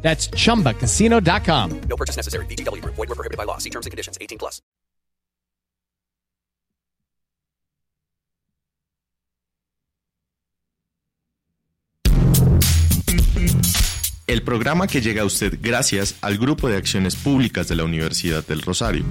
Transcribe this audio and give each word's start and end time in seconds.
That's 0.00 0.30
chumbacasino.com. 0.30 1.80
No 1.88 1.96
purchase 1.96 2.16
necessary. 2.16 2.46
BGW. 2.46 2.82
Void 2.84 2.96
were 2.96 3.14
prohibited 3.14 3.36
by 3.36 3.44
law. 3.44 3.58
See 3.58 3.70
terms 3.70 3.84
and 3.84 3.90
conditions. 3.90 4.16
18 4.20 4.38
plus. 4.38 4.62
El 14.28 14.42
programa 14.42 14.86
que 14.86 15.00
llega 15.00 15.22
a 15.22 15.24
usted 15.24 15.58
gracias 15.62 16.16
al 16.20 16.36
Grupo 16.36 16.68
de 16.68 16.76
Acciones 16.76 17.16
Públicas 17.16 17.66
de 17.66 17.76
la 17.76 17.84
Universidad 17.84 18.46
del 18.46 18.60
Rosario. 18.60 19.06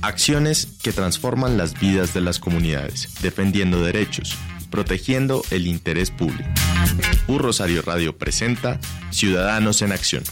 Acciones 0.00 0.78
que 0.82 0.90
transforman 0.90 1.58
las 1.58 1.78
vidas 1.78 2.14
de 2.14 2.22
las 2.22 2.38
comunidades, 2.38 3.10
defendiendo 3.20 3.82
derechos, 3.82 4.38
protegiendo 4.74 5.44
el 5.52 5.68
interés 5.68 6.10
público. 6.10 6.50
Un 7.28 7.38
Rosario 7.38 7.80
Radio 7.80 8.18
presenta 8.18 8.80
Ciudadanos 9.12 9.82
en 9.82 9.92
Acción. 9.92 10.24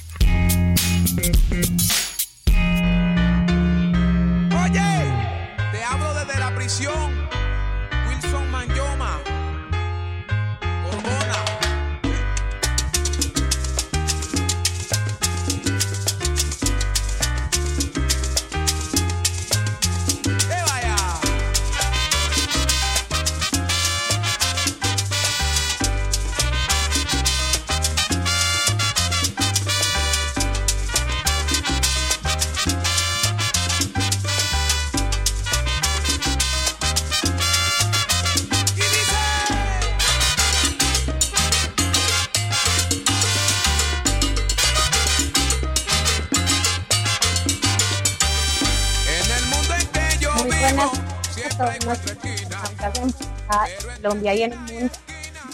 Colombia 54.23 54.35
y 54.35 54.43
en 54.43 54.53
el 54.53 54.59
mundo. 54.59 54.95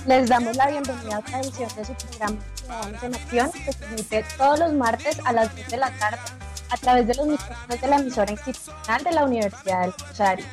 Les 0.06 0.28
damos 0.28 0.56
la 0.56 0.68
bienvenida 0.68 1.16
a 1.16 1.18
otra 1.20 1.40
edición 1.40 1.70
de 1.74 1.84
su 1.84 1.94
programa 1.94 2.36
Ciudadanos 2.54 3.02
en 3.02 3.14
Acción, 3.14 3.52
que 3.52 3.72
se 3.72 3.84
emite 3.86 4.24
todos 4.36 4.58
los 4.58 4.72
martes 4.74 5.18
a 5.24 5.32
las 5.32 5.54
2 5.56 5.68
de 5.68 5.76
la 5.76 5.90
tarde 5.98 6.18
a 6.70 6.76
través 6.76 7.06
de 7.06 7.14
los 7.14 7.26
micrófonos 7.26 7.80
de 7.80 7.88
la 7.88 7.96
emisora 7.96 8.32
institucional 8.32 9.04
de 9.04 9.12
la 9.12 9.24
Universidad 9.24 9.80
del 9.82 9.92
Rosario. 9.92 10.44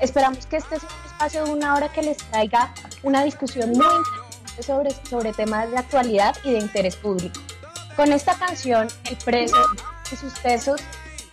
Esperamos 0.00 0.46
que 0.46 0.56
este 0.56 0.80
sea 0.80 0.88
un 0.88 1.10
espacio 1.10 1.44
de 1.44 1.50
una 1.50 1.74
hora 1.74 1.92
que 1.92 2.02
les 2.02 2.16
traiga 2.16 2.72
una 3.02 3.24
discusión 3.24 3.70
muy 3.70 3.86
interesante 3.86 4.62
sobre, 4.62 4.90
sobre 5.06 5.32
temas 5.32 5.70
de 5.70 5.76
actualidad 5.76 6.36
y 6.44 6.52
de 6.52 6.58
interés 6.58 6.96
público. 6.96 7.40
Con 7.96 8.12
esta 8.12 8.34
canción, 8.38 8.88
El 9.04 9.16
preso 9.16 9.62
y 10.10 10.16
sus 10.16 10.32
pesos, 10.38 10.80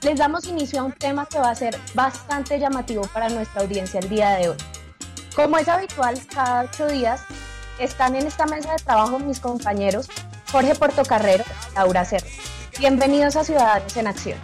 les 0.01 0.19
damos 0.19 0.45
inicio 0.45 0.81
a 0.81 0.83
un 0.83 0.91
tema 0.91 1.25
que 1.25 1.39
va 1.39 1.51
a 1.51 1.55
ser 1.55 1.79
bastante 1.93 2.59
llamativo 2.59 3.07
para 3.13 3.29
nuestra 3.29 3.61
audiencia 3.61 3.99
el 3.99 4.09
día 4.09 4.31
de 4.31 4.49
hoy. 4.49 4.57
Como 5.37 5.59
es 5.59 5.67
habitual, 5.67 6.19
cada 6.33 6.63
ocho 6.63 6.87
días 6.87 7.21
están 7.77 8.15
en 8.15 8.25
esta 8.25 8.47
mesa 8.47 8.71
de 8.71 8.83
trabajo 8.83 9.19
mis 9.19 9.39
compañeros 9.39 10.09
Jorge 10.51 10.73
Portocarrero 10.73 11.43
y 11.43 11.75
Laura 11.75 12.05
Cerro. 12.05 12.25
Bienvenidos 12.79 13.35
a 13.35 13.43
Ciudadanos 13.43 13.95
en 13.97 14.07
Acción. 14.07 14.39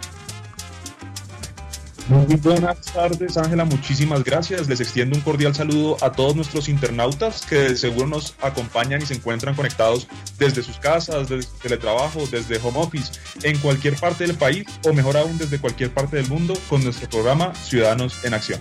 Muy 2.06 2.36
buenas 2.36 2.80
tardes, 2.82 3.36
Ángela. 3.36 3.64
Muchísimas 3.64 4.22
gracias. 4.22 4.68
Les 4.68 4.80
extiendo 4.80 5.16
un 5.16 5.22
cordial 5.22 5.52
saludo 5.52 5.96
a 6.00 6.12
todos 6.12 6.36
nuestros 6.36 6.68
internautas 6.68 7.44
que 7.44 7.56
de 7.56 7.76
seguro 7.76 8.06
nos 8.06 8.36
acompañan 8.40 9.02
y 9.02 9.06
se 9.06 9.14
encuentran 9.14 9.56
conectados 9.56 10.06
desde 10.38 10.62
sus 10.62 10.78
casas, 10.78 11.28
desde 11.28 11.50
teletrabajo, 11.60 12.24
desde 12.30 12.58
home 12.58 12.78
office, 12.78 13.10
en 13.42 13.58
cualquier 13.58 13.96
parte 13.96 14.28
del 14.28 14.36
país 14.36 14.64
o 14.86 14.92
mejor 14.92 15.16
aún 15.16 15.38
desde 15.38 15.58
cualquier 15.58 15.92
parte 15.92 16.18
del 16.18 16.28
mundo 16.28 16.54
con 16.68 16.84
nuestro 16.84 17.10
programa 17.10 17.52
Ciudadanos 17.56 18.24
en 18.24 18.34
Acción. 18.34 18.60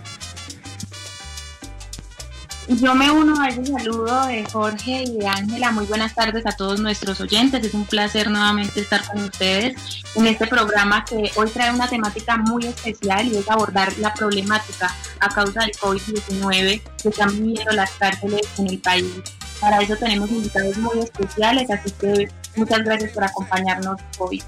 Yo 2.70 2.96
me 2.96 3.12
uno 3.12 3.42
a 3.42 3.50
ese 3.50 3.66
saludo 3.66 4.26
de 4.28 4.46
Jorge 4.46 5.04
y 5.04 5.18
de 5.18 5.28
Ángela. 5.28 5.72
Muy 5.72 5.86
buenas 5.86 6.16
tardes 6.16 6.46
a 6.46 6.52
todos 6.54 6.80
nuestros 6.80 7.20
oyentes. 7.20 7.66
Es 7.66 7.74
un 7.74 7.86
placer 7.86 8.32
nuevamente 8.32 8.80
estar 8.80 9.06
con 9.06 9.22
ustedes 9.24 9.76
en 10.16 10.28
este 10.28 10.48
programa 10.48 11.04
que 11.04 11.30
hoy 11.36 11.50
trae 11.50 11.74
una 11.74 11.90
temática 11.90 12.38
muy 12.38 12.66
especial 12.66 13.28
y 13.28 13.36
es 13.36 13.50
abordar 13.50 13.92
la 13.98 14.14
problemática 14.14 14.96
a 15.20 15.28
causa 15.28 15.62
del 15.62 15.72
COVID-19 15.74 16.82
que 17.02 17.10
están 17.10 17.32
viviendo 17.32 17.72
las 17.74 17.92
cárceles 17.92 18.48
en 18.58 18.68
el 18.68 18.80
país. 18.80 19.12
Para 19.60 19.82
eso 19.82 19.98
tenemos 19.98 20.32
invitados 20.32 20.78
muy 20.78 21.00
especiales, 21.00 21.70
así 21.70 21.92
que 22.00 22.30
muchas 22.56 22.80
gracias 22.84 23.12
por 23.12 23.26
acompañarnos 23.26 24.00
hoy. 24.20 24.42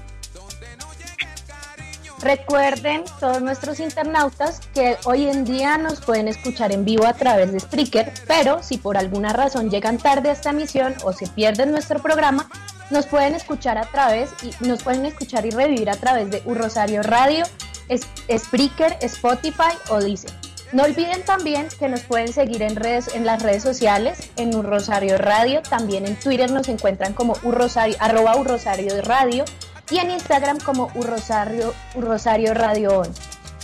Recuerden 2.22 3.04
todos 3.20 3.42
nuestros 3.42 3.78
internautas 3.78 4.60
que 4.74 4.96
hoy 5.04 5.28
en 5.28 5.44
día 5.44 5.76
nos 5.76 6.00
pueden 6.00 6.28
escuchar 6.28 6.72
en 6.72 6.84
vivo 6.84 7.06
a 7.06 7.12
través 7.12 7.52
de 7.52 7.60
Spreaker, 7.60 8.12
pero 8.26 8.62
si 8.62 8.78
por 8.78 8.96
alguna 8.96 9.34
razón 9.34 9.70
llegan 9.70 9.98
tarde 9.98 10.30
a 10.30 10.32
esta 10.32 10.50
emisión 10.50 10.94
o 11.04 11.12
se 11.12 11.26
pierden 11.26 11.72
nuestro 11.72 12.00
programa, 12.00 12.48
nos 12.90 13.06
pueden 13.06 13.34
escuchar 13.34 13.76
a 13.76 13.84
través 13.84 14.30
y 14.42 14.50
nos 14.66 14.82
pueden 14.82 15.04
escuchar 15.04 15.44
y 15.44 15.50
revivir 15.50 15.90
a 15.90 15.96
través 15.96 16.30
de 16.30 16.42
Un 16.46 16.54
Rosario 16.56 17.02
Radio, 17.02 17.44
Spreaker, 18.34 18.96
Spotify 19.02 19.76
o 19.90 19.98
Deezer. 19.98 20.32
No 20.72 20.84
olviden 20.84 21.22
también 21.22 21.68
que 21.78 21.88
nos 21.88 22.00
pueden 22.00 22.32
seguir 22.32 22.62
en 22.62 22.76
redes, 22.76 23.14
en 23.14 23.26
las 23.26 23.42
redes 23.42 23.62
sociales, 23.62 24.30
en 24.36 24.54
Un 24.54 24.64
Rosario 24.64 25.18
Radio, 25.18 25.62
también 25.62 26.06
en 26.06 26.16
Twitter 26.16 26.50
nos 26.50 26.68
encuentran 26.68 27.12
como 27.12 27.36
Un 27.42 27.52
Rosario, 27.52 27.96
arroba 28.00 28.36
Un 28.36 28.46
Rosario 28.46 29.00
Radio 29.02 29.44
y 29.90 29.98
en 29.98 30.10
Instagram 30.10 30.58
como 30.60 30.90
Un 30.94 31.06
Rosario, 31.06 31.74
Un 31.94 32.02
Rosario 32.04 32.54
Radio 32.54 33.00
On. 33.00 33.08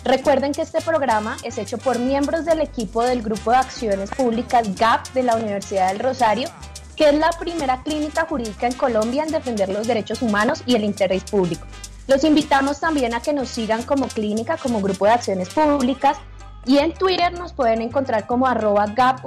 Recuerden 0.05 0.53
que 0.53 0.62
este 0.62 0.81
programa 0.81 1.37
es 1.44 1.59
hecho 1.59 1.78
por 1.78 1.99
miembros 1.99 2.44
del 2.44 2.60
equipo 2.60 3.05
del 3.05 3.22
Grupo 3.22 3.53
de 3.53 3.59
Acciones 3.59 4.10
Públicas 4.10 4.75
GAP 4.77 5.09
de 5.12 5.22
la 5.22 5.37
Universidad 5.37 5.88
del 5.88 6.00
Rosario, 6.00 6.49
que 6.97 7.09
es 7.09 7.15
la 7.15 7.31
primera 7.31 7.83
clínica 7.83 8.27
jurídica 8.27 8.66
en 8.66 8.75
Colombia 8.75 9.22
en 9.22 9.33
defender 9.33 9.69
los 9.69 9.87
derechos 9.87 10.21
humanos 10.22 10.62
y 10.66 10.75
el 10.75 10.84
interés 10.84 11.25
público. 11.25 11.66
Los 12.09 12.25
invitamos 12.25 12.81
también 12.81 13.15
a 13.15 13.22
que 13.22 13.33
nos 13.33 13.49
sigan 13.49 13.84
como 13.84 14.09
clínica, 14.09 14.56
como 14.56 14.81
Grupo 14.81 15.06
de 15.06 15.12
Acciones 15.12 15.49
Públicas, 15.50 16.19
y 16.66 16.78
en 16.78 16.94
Twitter 16.94 17.33
nos 17.33 17.53
pueden 17.53 17.81
encontrar 17.81 18.27
como 18.27 18.47
arroba 18.47 18.87
GAP 18.87 19.21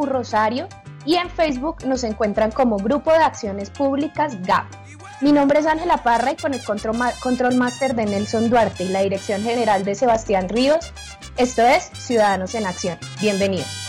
y 1.05 1.15
en 1.15 1.29
Facebook 1.29 1.85
nos 1.85 2.03
encuentran 2.03 2.51
como 2.51 2.77
Grupo 2.77 3.11
de 3.11 3.17
Acciones 3.17 3.69
Públicas 3.69 4.41
GAP. 4.41 4.65
Mi 5.21 5.31
nombre 5.31 5.59
es 5.59 5.65
Ángela 5.65 6.03
Parra 6.03 6.33
y 6.33 6.35
con 6.35 6.53
el 6.53 6.61
control, 6.61 6.97
control 7.21 7.55
master 7.55 7.95
de 7.95 8.05
Nelson 8.05 8.49
Duarte 8.49 8.83
y 8.83 8.89
la 8.89 9.01
dirección 9.01 9.43
general 9.43 9.85
de 9.85 9.95
Sebastián 9.95 10.49
Ríos, 10.49 10.91
esto 11.37 11.61
es 11.61 11.89
Ciudadanos 11.93 12.53
en 12.53 12.65
Acción. 12.65 12.97
Bienvenidos. 13.21 13.84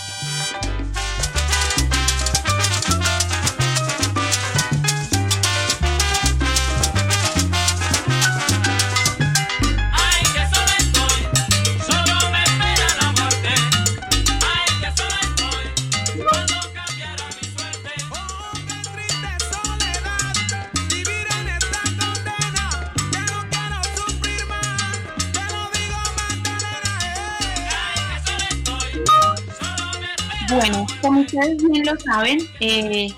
Ustedes 31.38 31.62
bien 31.62 31.84
lo 31.84 31.98
saben, 31.98 32.38
eh, 32.60 33.08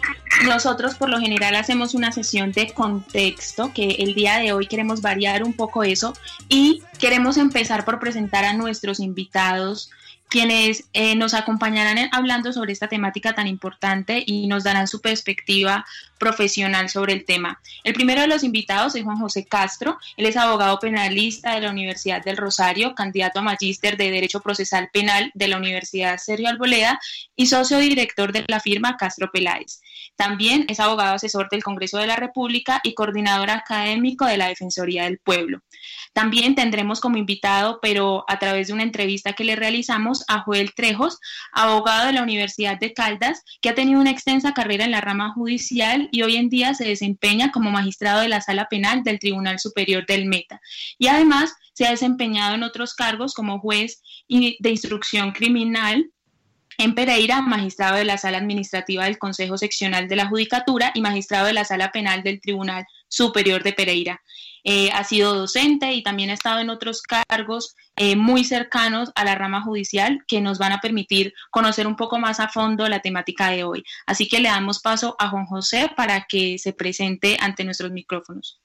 Nosotros 0.44 0.94
por 0.94 1.09
lo 1.09 1.19
general 1.19 1.56
hacemos 1.56 1.94
una 1.94 2.12
sesión 2.12 2.53
de 2.53 2.73
contexto, 2.73 3.73
que 3.75 3.88
el 3.99 4.15
día 4.15 4.38
de 4.38 4.53
hoy 4.53 4.67
queremos 4.67 5.00
variar 5.00 5.43
un 5.43 5.53
poco 5.53 5.82
eso 5.82 6.12
y 6.49 6.82
queremos 6.99 7.37
empezar 7.38 7.85
por 7.85 7.99
presentar 7.99 8.44
a 8.44 8.53
nuestros 8.53 9.00
invitados 9.00 9.91
quienes 10.28 10.84
eh, 10.92 11.14
nos 11.14 11.34
acompañarán 11.34 12.08
hablando 12.12 12.52
sobre 12.52 12.72
esta 12.72 12.88
temática 12.88 13.34
tan 13.34 13.46
importante 13.46 14.22
y 14.26 14.46
nos 14.46 14.64
darán 14.64 14.86
su 14.86 15.00
perspectiva 15.00 15.86
profesional 16.19 16.88
sobre 16.88 17.12
el 17.12 17.25
tema. 17.25 17.60
El 17.84 17.94
primero 17.94 18.20
de 18.20 18.26
los 18.26 18.44
invitados 18.44 18.94
es 18.94 19.04
Juan 19.04 19.19
José 19.19 19.46
Castro. 19.46 19.98
Él 20.16 20.26
es 20.26 20.36
abogado 20.36 20.78
penalista 20.78 21.54
de 21.54 21.62
la 21.62 21.70
Universidad 21.70 22.22
del 22.22 22.36
Rosario, 22.36 22.94
candidato 22.94 23.38
a 23.38 23.42
magíster 23.42 23.96
de 23.96 24.10
Derecho 24.10 24.40
Procesal 24.40 24.90
Penal 24.92 25.30
de 25.34 25.48
la 25.48 25.56
Universidad 25.56 26.19
Sergio 26.19 26.48
Alboleda 26.48 27.00
y 27.36 27.46
socio 27.46 27.78
director 27.78 28.32
de 28.32 28.44
la 28.48 28.60
firma 28.60 28.96
Castro 28.96 29.30
Peláez. 29.32 29.80
También 30.19 30.65
es 30.67 30.81
abogado 30.81 31.15
asesor 31.15 31.49
del 31.49 31.62
Congreso 31.62 31.97
de 31.97 32.09
la 32.09 32.17
República 32.17 32.81
y 32.82 32.94
coordinador 32.94 33.50
académico 33.50 34.26
de 34.26 34.37
la 34.37 34.49
Defensoría 34.49 35.05
del 35.05 35.20
Pueblo. 35.20 35.61
También 36.12 36.56
tendremos 36.56 37.00
como 37.00 37.19
invitado, 37.19 37.79
pero 37.81 38.25
a 38.26 38.41
través 38.41 38.67
de 38.67 38.73
una 38.73 38.82
entrevista 38.82 39.35
que 39.35 39.44
le 39.44 39.55
realizamos, 39.55 40.25
a 40.26 40.41
Joel 40.41 40.75
Trejos, 40.75 41.20
abogado 41.53 42.09
de 42.09 42.15
la 42.15 42.25
Universidad 42.25 42.81
de 42.81 42.93
Caldas, 42.93 43.44
que 43.61 43.69
ha 43.69 43.76
tenido 43.76 44.00
una 44.00 44.11
extensa 44.11 44.55
carrera 44.55 44.87
en 44.87 44.91
la 44.91 45.00
rama 45.00 45.32
judicial 45.35 46.09
y 46.11 46.23
hoy 46.23 46.35
en 46.35 46.49
día 46.49 46.75
se 46.75 46.88
desempeña 46.88 47.53
como 47.53 47.71
magistrado 47.71 48.21
de 48.21 48.29
la 48.29 48.41
Sala 48.41 48.67
Penal 48.69 49.05
del 49.05 49.21
Tribunal 49.21 49.61
Superior 49.61 50.05
del 50.05 50.26
Meta. 50.26 50.61
Y 50.99 51.06
además 51.06 51.55
se 51.75 51.87
ha 51.87 51.91
desempeñado 51.91 52.56
en 52.56 52.64
otros 52.64 52.94
cargos 52.94 53.35
como 53.35 53.61
juez 53.61 54.03
de 54.29 54.71
instrucción 54.71 55.31
criminal 55.31 56.11
en 56.78 56.94
Pereira, 56.94 57.42
magistrado 57.42 57.96
de 57.96 58.04
la 58.04 58.19
Sala 58.19 58.38
Administrativa 58.38 59.04
del 59.04 59.19
Consejo 59.19 59.58
Seccional 59.58 60.06
de 60.06 60.14
la 60.14 60.28
Judicatura 60.28 60.92
y 60.94 61.00
magistrado 61.00 61.46
de 61.46 61.52
la 61.52 61.64
Sala 61.64 61.90
Penal 61.90 62.22
del 62.22 62.40
Tribunal 62.40 62.86
Superior 63.08 63.64
de 63.64 63.72
Pereira. 63.72 64.22
Eh, 64.62 64.90
ha 64.92 65.02
sido 65.02 65.34
docente 65.34 65.92
y 65.92 66.04
también 66.04 66.30
ha 66.30 66.34
estado 66.34 66.60
en 66.60 66.70
otros 66.70 67.02
cargos 67.02 67.75
eh, 67.96 68.14
muy 68.14 68.44
cercanos 68.44 69.10
a 69.16 69.25
la 69.25 69.34
rama 69.34 69.62
judicial 69.62 70.25
que 70.28 70.40
nos 70.40 70.58
van 70.58 70.72
a 70.72 70.80
permitir 70.80 71.34
conocer 71.50 71.86
un 71.86 71.96
poco 71.96 72.19
más 72.19 72.38
a 72.38 72.48
fondo 72.48 72.88
la 72.88 73.00
temática 73.00 73.50
de 73.50 73.64
hoy. 73.64 73.84
Así 74.06 74.28
que 74.28 74.38
le 74.38 74.48
damos 74.48 74.80
paso 74.80 75.16
a 75.19 75.30
Juan 75.30 75.46
José 75.46 75.90
para 75.96 76.26
que 76.28 76.58
se 76.58 76.72
presente 76.72 77.36
ante 77.40 77.64
nuestros 77.64 77.90
micrófonos. 77.90 78.60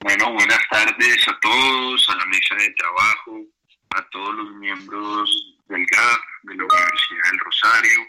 Bueno, 0.00 0.32
buenas 0.32 0.60
tardes 0.70 1.28
a 1.28 1.38
todos, 1.40 2.08
a 2.08 2.16
la 2.16 2.26
mesa 2.26 2.54
de 2.56 2.74
trabajo, 2.74 3.40
a 3.94 4.08
todos 4.10 4.34
los 4.34 4.50
miembros 4.56 5.56
del 5.68 5.84
GAP, 5.86 6.20
de 6.44 6.54
la 6.54 6.64
Universidad 6.64 7.30
del 7.30 7.40
Rosario, 7.40 8.00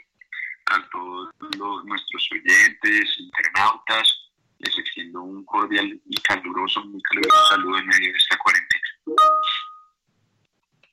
a 0.68 0.90
todos 0.90 1.30
los- 1.58 1.86
nuestros 1.86 2.30
oyentes, 2.32 3.16
internautas. 3.20 4.20
Les 4.60 4.78
extiendo 4.78 5.22
un 5.22 5.44
cordial 5.46 6.00
y 6.10 6.22
caluroso, 6.22 6.84
muy 6.86 7.02
caluroso 7.02 7.48
saludo 7.50 7.80
en 7.80 7.88
medio 7.88 8.12
de 8.12 8.18
esta 8.18 8.38
cuarentena. 8.38 8.84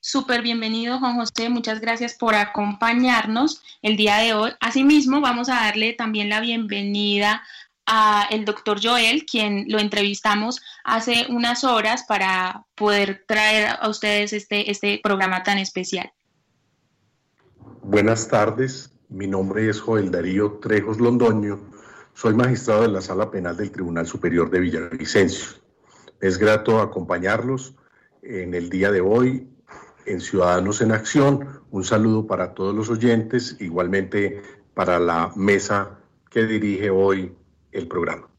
Súper 0.01 0.41
bienvenido, 0.41 0.97
Juan 0.99 1.15
José. 1.15 1.47
Muchas 1.49 1.79
gracias 1.79 2.15
por 2.15 2.35
acompañarnos 2.35 3.63
el 3.81 3.95
día 3.95 4.17
de 4.17 4.33
hoy. 4.33 4.51
Asimismo, 4.59 5.21
vamos 5.21 5.47
a 5.47 5.55
darle 5.55 5.93
también 5.93 6.27
la 6.27 6.41
bienvenida 6.41 7.45
el 8.29 8.45
doctor 8.45 8.79
Joel, 8.81 9.25
quien 9.25 9.65
lo 9.67 9.79
entrevistamos 9.79 10.61
hace 10.83 11.25
unas 11.29 11.63
horas 11.63 12.03
para 12.07 12.65
poder 12.75 13.23
traer 13.27 13.75
a 13.79 13.89
ustedes 13.89 14.33
este, 14.33 14.71
este 14.71 14.99
programa 15.03 15.43
tan 15.43 15.57
especial. 15.57 16.11
Buenas 17.83 18.27
tardes, 18.27 18.91
mi 19.09 19.27
nombre 19.27 19.69
es 19.69 19.81
Joel 19.81 20.11
Darío 20.11 20.59
Trejos 20.61 20.99
Londoño, 20.99 21.59
soy 22.13 22.33
magistrado 22.33 22.83
de 22.83 22.89
la 22.89 23.01
Sala 23.01 23.31
Penal 23.31 23.57
del 23.57 23.71
Tribunal 23.71 24.05
Superior 24.05 24.49
de 24.49 24.59
Villavicencio. 24.59 25.61
Es 26.19 26.37
grato 26.37 26.79
acompañarlos 26.79 27.73
en 28.21 28.53
el 28.53 28.69
día 28.69 28.91
de 28.91 29.01
hoy 29.01 29.47
en 30.05 30.21
Ciudadanos 30.21 30.81
en 30.81 30.91
Acción. 30.91 31.61
Un 31.71 31.83
saludo 31.83 32.27
para 32.27 32.53
todos 32.53 32.75
los 32.75 32.89
oyentes, 32.89 33.57
igualmente 33.59 34.41
para 34.73 34.99
la 34.99 35.31
mesa 35.35 35.99
que 36.29 36.45
dirige 36.45 36.89
hoy 36.89 37.35
el 37.71 37.87
programa. 37.87 38.31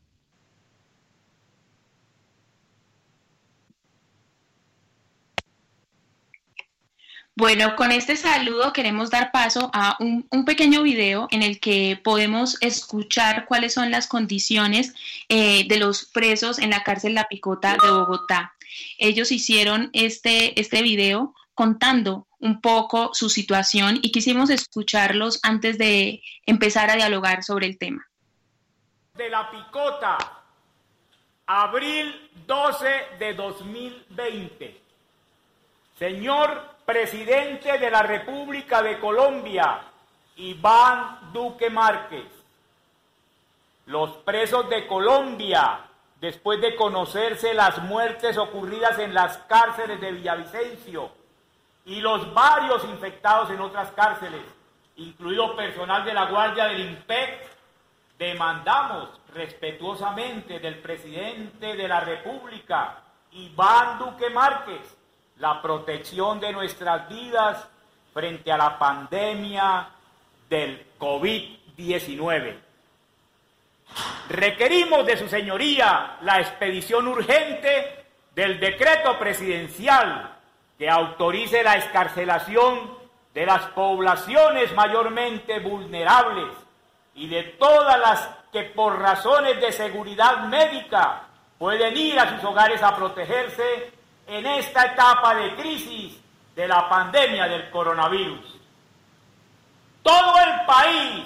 Bueno, 7.34 7.76
con 7.76 7.92
este 7.92 8.16
saludo 8.16 8.74
queremos 8.74 9.10
dar 9.10 9.32
paso 9.32 9.70
a 9.72 9.96
un, 10.00 10.26
un 10.30 10.44
pequeño 10.44 10.82
video 10.82 11.28
en 11.30 11.42
el 11.42 11.60
que 11.60 11.98
podemos 12.04 12.58
escuchar 12.60 13.46
cuáles 13.46 13.72
son 13.72 13.90
las 13.90 14.06
condiciones 14.06 14.92
eh, 15.30 15.66
de 15.66 15.78
los 15.78 16.04
presos 16.04 16.58
en 16.58 16.70
la 16.70 16.84
cárcel 16.84 17.14
La 17.14 17.28
Picota 17.28 17.78
de 17.82 17.90
Bogotá. 17.90 18.52
Ellos 18.98 19.32
hicieron 19.32 19.88
este, 19.94 20.60
este 20.60 20.82
video 20.82 21.34
contando 21.54 22.28
un 22.38 22.60
poco 22.60 23.10
su 23.14 23.30
situación 23.30 23.98
y 24.02 24.12
quisimos 24.12 24.50
escucharlos 24.50 25.40
antes 25.42 25.78
de 25.78 26.22
empezar 26.44 26.90
a 26.90 26.96
dialogar 26.96 27.42
sobre 27.44 27.66
el 27.66 27.78
tema. 27.78 28.11
De 29.14 29.28
la 29.28 29.50
Picota, 29.50 30.16
abril 31.46 32.30
12 32.46 32.88
de 33.18 33.34
2020. 33.34 34.80
Señor 35.98 36.76
presidente 36.86 37.76
de 37.76 37.90
la 37.90 38.02
República 38.02 38.82
de 38.82 38.98
Colombia, 38.98 39.82
Iván 40.36 41.30
Duque 41.30 41.68
Márquez, 41.68 42.24
los 43.84 44.12
presos 44.18 44.70
de 44.70 44.86
Colombia, 44.86 45.80
después 46.18 46.62
de 46.62 46.74
conocerse 46.74 47.52
las 47.52 47.82
muertes 47.82 48.38
ocurridas 48.38 48.98
en 48.98 49.12
las 49.12 49.36
cárceles 49.46 50.00
de 50.00 50.12
Villavicencio 50.12 51.10
y 51.84 52.00
los 52.00 52.32
varios 52.32 52.82
infectados 52.84 53.50
en 53.50 53.60
otras 53.60 53.90
cárceles, 53.90 54.42
incluido 54.96 55.54
personal 55.54 56.02
de 56.02 56.14
la 56.14 56.30
Guardia 56.30 56.64
del 56.64 56.80
IMPEC, 56.80 57.51
demandamos 58.22 59.08
respetuosamente 59.34 60.60
del 60.60 60.78
presidente 60.78 61.74
de 61.74 61.88
la 61.88 61.98
República, 61.98 63.02
Iván 63.32 63.98
Duque 63.98 64.30
Márquez, 64.30 64.96
la 65.38 65.60
protección 65.60 66.38
de 66.38 66.52
nuestras 66.52 67.08
vidas 67.08 67.68
frente 68.14 68.52
a 68.52 68.56
la 68.56 68.78
pandemia 68.78 69.88
del 70.48 70.86
COVID-19. 71.00 72.58
Requerimos 74.28 75.04
de 75.04 75.16
su 75.16 75.26
señoría 75.26 76.18
la 76.20 76.40
expedición 76.40 77.08
urgente 77.08 78.04
del 78.36 78.60
decreto 78.60 79.18
presidencial 79.18 80.36
que 80.78 80.88
autorice 80.88 81.64
la 81.64 81.74
escarcelación 81.74 82.98
de 83.34 83.46
las 83.46 83.62
poblaciones 83.70 84.72
mayormente 84.74 85.58
vulnerables 85.58 86.61
y 87.14 87.28
de 87.28 87.42
todas 87.42 87.98
las 87.98 88.28
que 88.52 88.64
por 88.64 88.98
razones 88.98 89.60
de 89.60 89.72
seguridad 89.72 90.44
médica 90.44 91.22
pueden 91.58 91.96
ir 91.96 92.18
a 92.18 92.30
sus 92.30 92.44
hogares 92.44 92.82
a 92.82 92.94
protegerse 92.94 93.92
en 94.26 94.46
esta 94.46 94.86
etapa 94.86 95.34
de 95.34 95.54
crisis 95.56 96.18
de 96.54 96.68
la 96.68 96.88
pandemia 96.88 97.46
del 97.48 97.70
coronavirus. 97.70 98.58
Todo 100.02 100.38
el 100.40 100.66
país 100.66 101.24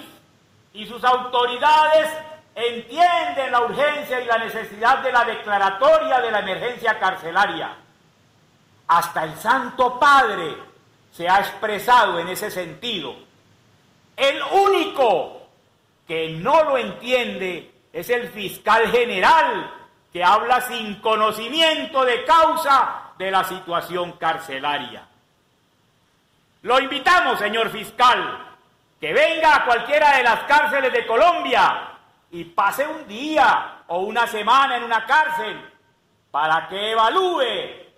y 0.73 0.85
sus 0.85 1.03
autoridades 1.03 2.09
entienden 2.55 3.51
la 3.51 3.61
urgencia 3.61 4.21
y 4.21 4.25
la 4.25 4.37
necesidad 4.37 4.99
de 4.99 5.11
la 5.11 5.25
declaratoria 5.25 6.21
de 6.21 6.31
la 6.31 6.39
emergencia 6.39 6.97
carcelaria. 6.99 7.75
Hasta 8.87 9.23
el 9.25 9.35
Santo 9.35 9.99
Padre 9.99 10.55
se 11.11 11.27
ha 11.27 11.39
expresado 11.39 12.19
en 12.19 12.29
ese 12.29 12.49
sentido. 12.49 13.15
El 14.15 14.41
único 14.51 15.36
que 16.07 16.29
no 16.29 16.63
lo 16.63 16.77
entiende 16.77 17.71
es 17.91 18.09
el 18.09 18.29
fiscal 18.29 18.89
general 18.89 19.73
que 20.13 20.23
habla 20.23 20.61
sin 20.61 20.95
conocimiento 21.01 22.05
de 22.05 22.23
causa 22.23 23.13
de 23.17 23.29
la 23.29 23.43
situación 23.43 24.13
carcelaria. 24.13 25.07
Lo 26.61 26.79
invitamos, 26.79 27.39
señor 27.39 27.69
fiscal, 27.69 28.55
que 28.99 29.13
venga 29.13 29.55
a 29.55 29.65
cualquiera 29.65 30.17
de 30.17 30.23
las 30.23 30.43
cárceles 30.43 30.91
de 30.91 31.05
Colombia 31.05 31.91
y 32.31 32.45
pase 32.45 32.87
un 32.87 33.07
día 33.07 33.83
o 33.87 33.99
una 33.99 34.27
semana 34.27 34.77
en 34.77 34.83
una 34.83 35.05
cárcel 35.05 35.61
para 36.31 36.67
que 36.67 36.91
evalúe 36.91 37.43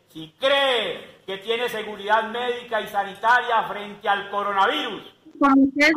si 0.09 0.33
cree 0.39 1.19
que 1.25 1.37
tiene 1.37 1.69
seguridad 1.69 2.23
médica 2.23 2.81
y 2.81 2.87
sanitaria 2.87 3.63
frente 3.63 4.09
al 4.09 4.29
coronavirus. 4.29 5.03
Como 5.39 5.63
ustedes 5.63 5.93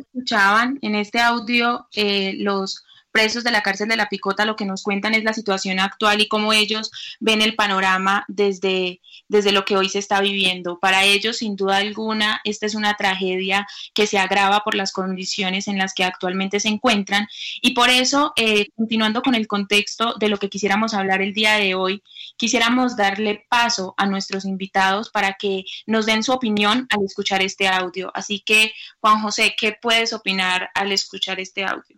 escuchaban 0.00 0.78
en 0.82 0.94
este 0.94 1.20
audio, 1.20 1.86
eh, 1.94 2.34
los 2.38 2.84
presos 3.12 3.44
de 3.44 3.50
la 3.50 3.62
cárcel 3.62 3.88
de 3.88 3.96
la 3.96 4.08
Picota 4.08 4.44
lo 4.44 4.56
que 4.56 4.64
nos 4.64 4.82
cuentan 4.82 5.14
es 5.14 5.24
la 5.24 5.32
situación 5.32 5.80
actual 5.80 6.20
y 6.20 6.28
cómo 6.28 6.52
ellos 6.52 6.90
ven 7.20 7.42
el 7.42 7.54
panorama 7.54 8.24
desde 8.28 9.00
desde 9.28 9.52
lo 9.52 9.64
que 9.64 9.76
hoy 9.76 9.88
se 9.88 9.98
está 9.98 10.20
viviendo. 10.20 10.78
Para 10.78 11.04
ellos, 11.04 11.38
sin 11.38 11.56
duda 11.56 11.76
alguna, 11.76 12.40
esta 12.44 12.66
es 12.66 12.74
una 12.74 12.94
tragedia 12.94 13.66
que 13.94 14.06
se 14.06 14.18
agrava 14.18 14.60
por 14.64 14.74
las 14.74 14.92
condiciones 14.92 15.68
en 15.68 15.78
las 15.78 15.94
que 15.94 16.04
actualmente 16.04 16.60
se 16.60 16.68
encuentran 16.68 17.28
y 17.62 17.72
por 17.74 17.90
eso, 17.90 18.32
eh, 18.36 18.66
continuando 18.76 19.22
con 19.22 19.34
el 19.34 19.46
contexto 19.46 20.14
de 20.18 20.28
lo 20.28 20.38
que 20.38 20.48
quisiéramos 20.48 20.94
hablar 20.94 21.22
el 21.22 21.34
día 21.34 21.54
de 21.54 21.74
hoy, 21.74 22.02
quisiéramos 22.36 22.96
darle 22.96 23.46
paso 23.48 23.94
a 23.96 24.06
nuestros 24.06 24.44
invitados 24.44 25.10
para 25.10 25.34
que 25.34 25.64
nos 25.86 26.06
den 26.06 26.22
su 26.22 26.32
opinión 26.32 26.86
al 26.90 27.04
escuchar 27.04 27.42
este 27.42 27.68
audio. 27.68 28.10
Así 28.14 28.40
que, 28.40 28.72
Juan 29.00 29.20
José, 29.20 29.54
¿qué 29.58 29.76
puedes 29.80 30.12
opinar 30.12 30.70
al 30.74 30.92
escuchar 30.92 31.40
este 31.40 31.64
audio? 31.64 31.96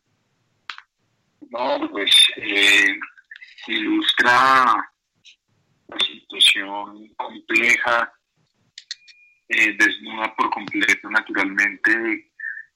No, 1.51 1.89
pues 1.91 2.11
eh, 2.37 2.87
ilustra 3.67 4.90
la 5.91 5.99
situación 5.99 7.09
compleja, 7.17 8.13
eh, 9.49 9.77
desnuda 9.77 10.35
por 10.37 10.51
completo 10.51 11.11
naturalmente 11.11 12.31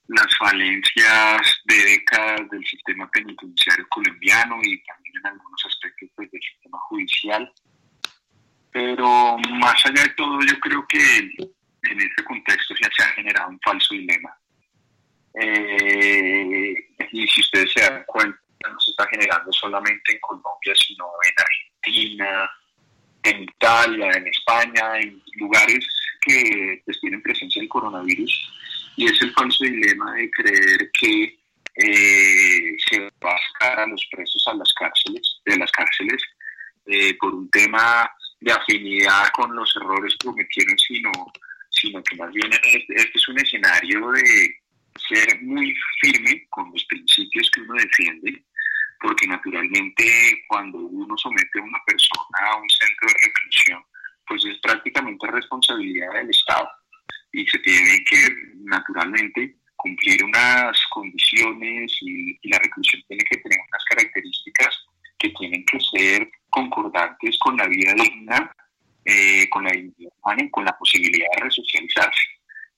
las 0.09 0.37
falencias 0.37 1.62
de 1.64 1.76
décadas 1.76 2.50
del 2.50 2.64
sistema 2.66 3.09
penitenciario 3.11 3.87
colombiano 3.88 4.56
y 4.62 4.83
también 4.85 5.16
en 5.16 5.26
algunos 5.26 5.66
aspectos 5.66 6.11
pues, 6.14 6.30
del 6.30 6.42
sistema 6.42 6.78
judicial. 6.88 7.52
Pero 8.71 9.38
más 9.61 9.87
allá 9.87 10.02
de 10.02 10.09
todo, 10.11 10.40
yo 10.40 10.59
creo 10.61 10.87
que 10.88 10.99
en 10.99 12.00
este 12.00 12.25
contexto 12.25 12.75
ya 12.83 12.88
se 12.94 13.04
ha 13.04 13.12
generado 13.12 13.50
un 13.50 13.61
falso 13.61 13.94
dilema. 13.94 14.37
Eh, 15.40 16.75
y 17.12 17.26
si 17.28 17.40
ustedes 17.40 17.73
se 17.73 17.80
dan 17.80 18.04
cuenta, 18.06 18.38
no 18.68 18.80
se 18.80 18.90
está 18.90 19.06
generando 19.09 19.52
solamente 19.52 20.12
en 20.12 20.21
Colombia, 20.21 20.75
sino 20.75 21.06
en 21.23 21.35
Argentina, 21.38 22.50
en 23.24 23.42
Italia, 23.42 24.10
en 24.12 24.26
España, 24.28 25.00
en 25.00 25.22
lugares 25.36 25.86
que 26.20 26.82
pues, 26.84 27.00
tienen 27.00 27.22
presencia 27.22 27.60
del 27.60 27.68
coronavirus. 27.68 28.52
Y 28.96 29.06
es 29.06 29.20
el 29.22 29.32
falso 29.32 29.64
dilema 29.64 30.14
de 30.14 30.30
creer 30.30 30.90
que 31.00 31.38
eh, 31.76 32.76
se 32.88 33.00
va 33.00 33.32
a 33.32 33.52
sacar 33.52 33.80
a 33.80 33.86
los 33.86 34.06
presos 34.12 34.46
a 34.46 34.54
las 34.54 34.72
cárceles, 34.74 35.40
de 35.44 35.56
las 35.56 35.70
cárceles 35.72 36.22
eh, 36.86 37.14
por 37.18 37.34
un 37.34 37.50
tema 37.50 38.08
de 38.40 38.52
afinidad 38.52 39.28
con 39.32 39.54
los 39.56 39.74
errores 39.76 40.14
que 40.18 40.26
cometieron, 40.26 40.78
sino, 40.78 41.10
sino 41.70 42.02
que 42.04 42.16
más 42.16 42.32
bien 42.32 42.50
este, 42.52 43.10
es 43.14 43.28
un 43.28 43.40
escenario 43.40 44.10
de 44.12 44.58
ser 45.08 45.42
muy 45.42 45.74
firme 46.00 46.46
con 46.50 46.70
los 46.70 46.84
principios 46.84 47.50
que 47.50 47.60
uno 47.62 47.74
defiende, 47.74 48.44
porque 49.00 49.26
naturalmente 49.26 50.44
cuando 50.48 50.78
uno 50.78 51.16
somete 51.16 51.60
a 51.60 51.62
una 51.62 51.78
persona 51.86 52.50
a 52.52 52.56
un 52.56 52.68
centro 52.68 53.08
de 53.08 53.14
reclusión, 53.26 53.82
pues 54.26 54.44
es 54.44 54.58
prácticamente 54.60 55.26
responsabilidad 55.26 56.12
del 56.14 56.30
Estado 56.30 56.68
y 57.32 57.46
se 57.46 57.58
tiene 57.58 58.04
que 58.04 58.28
naturalmente 58.64 59.56
cumplir 59.76 60.24
unas 60.24 60.80
condiciones 60.90 61.92
y, 62.00 62.38
y 62.40 62.48
la 62.48 62.58
reclusión 62.58 63.02
tiene 63.08 63.24
que 63.24 63.36
tener 63.38 63.58
unas 63.68 63.84
características 63.84 64.86
que 65.18 65.30
tienen 65.30 65.64
que 65.66 65.78
ser 65.80 66.30
concordantes 66.50 67.36
con 67.38 67.56
la 67.56 67.66
vida 67.66 67.92
digna, 67.94 68.50
eh, 69.04 69.48
con 69.50 69.64
la 69.64 69.70
dignidad 69.70 70.12
humana 70.22 70.44
y 70.44 70.50
con 70.50 70.64
la 70.64 70.78
posibilidad 70.78 71.26
de 71.36 71.44
resocializarse. 71.44 72.22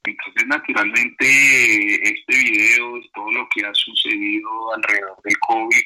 Entonces, 0.05 0.47
naturalmente, 0.47 1.95
este 2.03 2.37
video, 2.37 3.01
todo 3.15 3.31
lo 3.33 3.49
que 3.55 3.67
ha 3.67 3.75
sucedido 3.75 4.75
alrededor 4.75 5.21
del 5.25 5.39
COVID, 5.41 5.83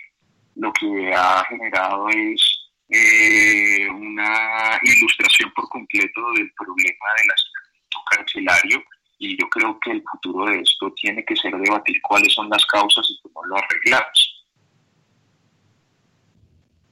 lo 0.61 0.73
que 0.75 1.13
ha 1.15 1.43
generado 1.49 2.09
es 2.11 2.71
eh, 2.91 3.89
una 3.89 4.79
ilustración 4.83 5.51
por 5.55 5.69
completo 5.69 6.21
del 6.37 6.53
problema 6.53 7.07
del 7.17 7.31
asesinato 7.31 8.05
carcelario 8.11 8.83
y 9.19 9.41
yo 9.41 9.49
creo 9.49 9.79
que 9.81 9.93
el 9.93 10.03
futuro 10.11 10.51
de 10.51 10.61
esto 10.61 10.93
tiene 11.01 11.25
que 11.25 11.37
ser 11.37 11.57
debatir 11.57 12.01
cuáles 12.03 12.35
son 12.35 12.49
las 12.51 12.65
causas 12.67 13.07
y 13.09 13.21
cómo 13.23 13.45
lo 13.47 13.57
arreglamos. 13.57 14.47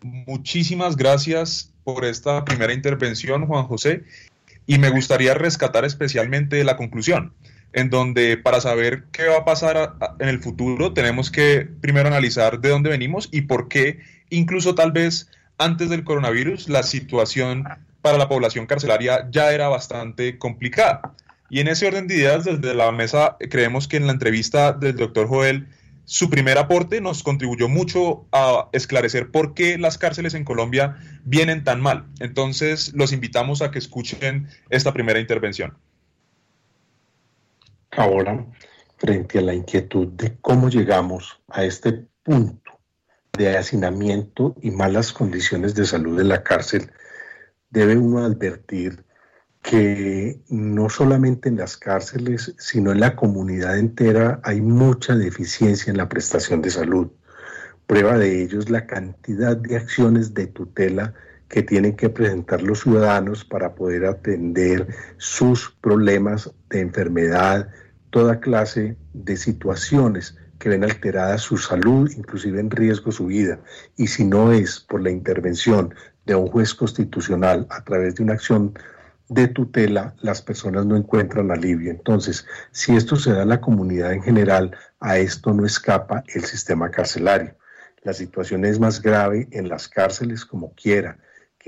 Muchísimas 0.02 0.96
gracias 0.96 1.74
por 1.84 2.04
esta 2.04 2.44
primera 2.44 2.72
intervención, 2.72 3.46
Juan 3.46 3.64
José. 3.64 4.04
Y 4.66 4.78
me 4.78 4.90
gustaría 4.90 5.34
rescatar 5.34 5.84
especialmente 5.84 6.62
la 6.62 6.76
conclusión, 6.76 7.34
en 7.78 7.90
donde 7.90 8.36
para 8.36 8.60
saber 8.60 9.04
qué 9.12 9.26
va 9.26 9.38
a 9.38 9.44
pasar 9.44 9.94
en 10.18 10.28
el 10.28 10.40
futuro 10.40 10.92
tenemos 10.92 11.30
que 11.30 11.68
primero 11.80 12.08
analizar 12.08 12.60
de 12.60 12.70
dónde 12.70 12.90
venimos 12.90 13.28
y 13.30 13.42
por 13.42 13.68
qué, 13.68 14.00
incluso 14.30 14.74
tal 14.74 14.90
vez 14.90 15.30
antes 15.58 15.88
del 15.88 16.04
coronavirus, 16.04 16.68
la 16.68 16.82
situación 16.82 17.64
para 18.02 18.18
la 18.18 18.28
población 18.28 18.66
carcelaria 18.66 19.28
ya 19.30 19.52
era 19.52 19.68
bastante 19.68 20.38
complicada. 20.38 21.14
Y 21.50 21.60
en 21.60 21.68
ese 21.68 21.86
orden 21.86 22.08
de 22.08 22.16
ideas, 22.16 22.44
desde 22.44 22.74
la 22.74 22.92
mesa, 22.92 23.36
creemos 23.50 23.88
que 23.88 23.96
en 23.96 24.06
la 24.06 24.12
entrevista 24.12 24.72
del 24.72 24.96
doctor 24.96 25.28
Joel, 25.28 25.68
su 26.04 26.30
primer 26.30 26.58
aporte 26.58 27.00
nos 27.00 27.22
contribuyó 27.22 27.68
mucho 27.68 28.26
a 28.32 28.68
esclarecer 28.72 29.30
por 29.30 29.54
qué 29.54 29.78
las 29.78 29.98
cárceles 29.98 30.34
en 30.34 30.44
Colombia 30.44 30.96
vienen 31.24 31.64
tan 31.64 31.80
mal. 31.80 32.06
Entonces, 32.20 32.92
los 32.94 33.12
invitamos 33.12 33.62
a 33.62 33.70
que 33.70 33.78
escuchen 33.78 34.48
esta 34.70 34.92
primera 34.92 35.20
intervención. 35.20 35.74
Ahora, 37.92 38.46
frente 38.98 39.38
a 39.38 39.42
la 39.42 39.54
inquietud 39.54 40.08
de 40.08 40.36
cómo 40.40 40.68
llegamos 40.68 41.40
a 41.48 41.64
este 41.64 42.06
punto 42.22 42.72
de 43.32 43.56
hacinamiento 43.56 44.56
y 44.60 44.70
malas 44.70 45.12
condiciones 45.12 45.74
de 45.74 45.86
salud 45.86 46.20
en 46.20 46.28
la 46.28 46.42
cárcel, 46.42 46.90
debe 47.70 47.96
uno 47.96 48.24
advertir 48.24 49.04
que 49.62 50.40
no 50.48 50.88
solamente 50.88 51.48
en 51.48 51.56
las 51.56 51.76
cárceles, 51.76 52.54
sino 52.58 52.92
en 52.92 53.00
la 53.00 53.16
comunidad 53.16 53.78
entera 53.78 54.40
hay 54.42 54.60
mucha 54.60 55.14
deficiencia 55.14 55.90
en 55.90 55.96
la 55.96 56.08
prestación 56.08 56.62
de 56.62 56.70
salud. 56.70 57.08
Prueba 57.86 58.18
de 58.18 58.42
ello 58.42 58.58
es 58.58 58.70
la 58.70 58.86
cantidad 58.86 59.56
de 59.56 59.76
acciones 59.76 60.34
de 60.34 60.46
tutela 60.46 61.14
que 61.48 61.62
tienen 61.62 61.96
que 61.96 62.10
presentar 62.10 62.62
los 62.62 62.80
ciudadanos 62.80 63.44
para 63.44 63.74
poder 63.74 64.04
atender 64.04 64.86
sus 65.16 65.70
problemas 65.80 66.50
de 66.68 66.80
enfermedad, 66.80 67.68
toda 68.10 68.40
clase 68.40 68.96
de 69.14 69.36
situaciones 69.36 70.36
que 70.58 70.68
ven 70.68 70.84
alterada 70.84 71.38
su 71.38 71.56
salud, 71.56 72.10
inclusive 72.16 72.60
en 72.60 72.70
riesgo 72.70 73.12
su 73.12 73.26
vida. 73.26 73.60
Y 73.96 74.08
si 74.08 74.24
no 74.24 74.52
es 74.52 74.80
por 74.80 75.02
la 75.02 75.10
intervención 75.10 75.94
de 76.26 76.34
un 76.34 76.48
juez 76.48 76.74
constitucional 76.74 77.66
a 77.70 77.82
través 77.84 78.16
de 78.16 78.24
una 78.24 78.34
acción 78.34 78.74
de 79.28 79.46
tutela, 79.48 80.14
las 80.20 80.42
personas 80.42 80.86
no 80.86 80.96
encuentran 80.96 81.50
alivio. 81.50 81.90
Entonces, 81.90 82.46
si 82.72 82.96
esto 82.96 83.16
se 83.16 83.32
da 83.32 83.42
a 83.42 83.46
la 83.46 83.60
comunidad 83.60 84.12
en 84.12 84.22
general, 84.22 84.76
a 85.00 85.18
esto 85.18 85.52
no 85.52 85.64
escapa 85.64 86.24
el 86.34 86.44
sistema 86.44 86.90
carcelario. 86.90 87.54
La 88.02 88.12
situación 88.12 88.64
es 88.64 88.80
más 88.80 89.02
grave 89.02 89.48
en 89.50 89.68
las 89.68 89.88
cárceles 89.88 90.44
como 90.44 90.72
quiera, 90.74 91.18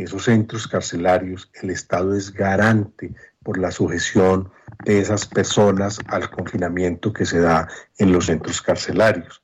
esos 0.03 0.25
centros 0.25 0.67
carcelarios, 0.67 1.51
el 1.63 1.71
Estado 1.71 2.15
es 2.15 2.33
garante 2.33 3.15
por 3.43 3.59
la 3.59 3.71
sujeción 3.71 4.51
de 4.85 5.01
esas 5.01 5.27
personas 5.27 5.99
al 6.09 6.31
confinamiento 6.31 7.13
que 7.13 7.27
se 7.27 7.41
da 7.41 7.69
en 7.99 8.13
los 8.13 8.27
centros 8.27 8.63
carcelarios. 8.63 9.43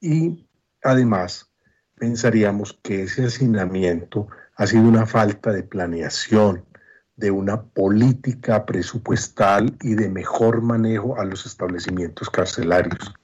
Y 0.00 0.46
además, 0.82 1.50
pensaríamos 1.96 2.78
que 2.82 3.02
ese 3.02 3.26
hacinamiento 3.26 4.28
ha 4.56 4.66
sido 4.66 4.82
una 4.82 5.06
falta 5.06 5.52
de 5.52 5.62
planeación, 5.62 6.64
de 7.16 7.30
una 7.30 7.62
política 7.62 8.66
presupuestal 8.66 9.76
y 9.80 9.94
de 9.94 10.08
mejor 10.08 10.60
manejo 10.60 11.18
a 11.18 11.24
los 11.24 11.46
establecimientos 11.46 12.28
carcelarios. 12.28 13.14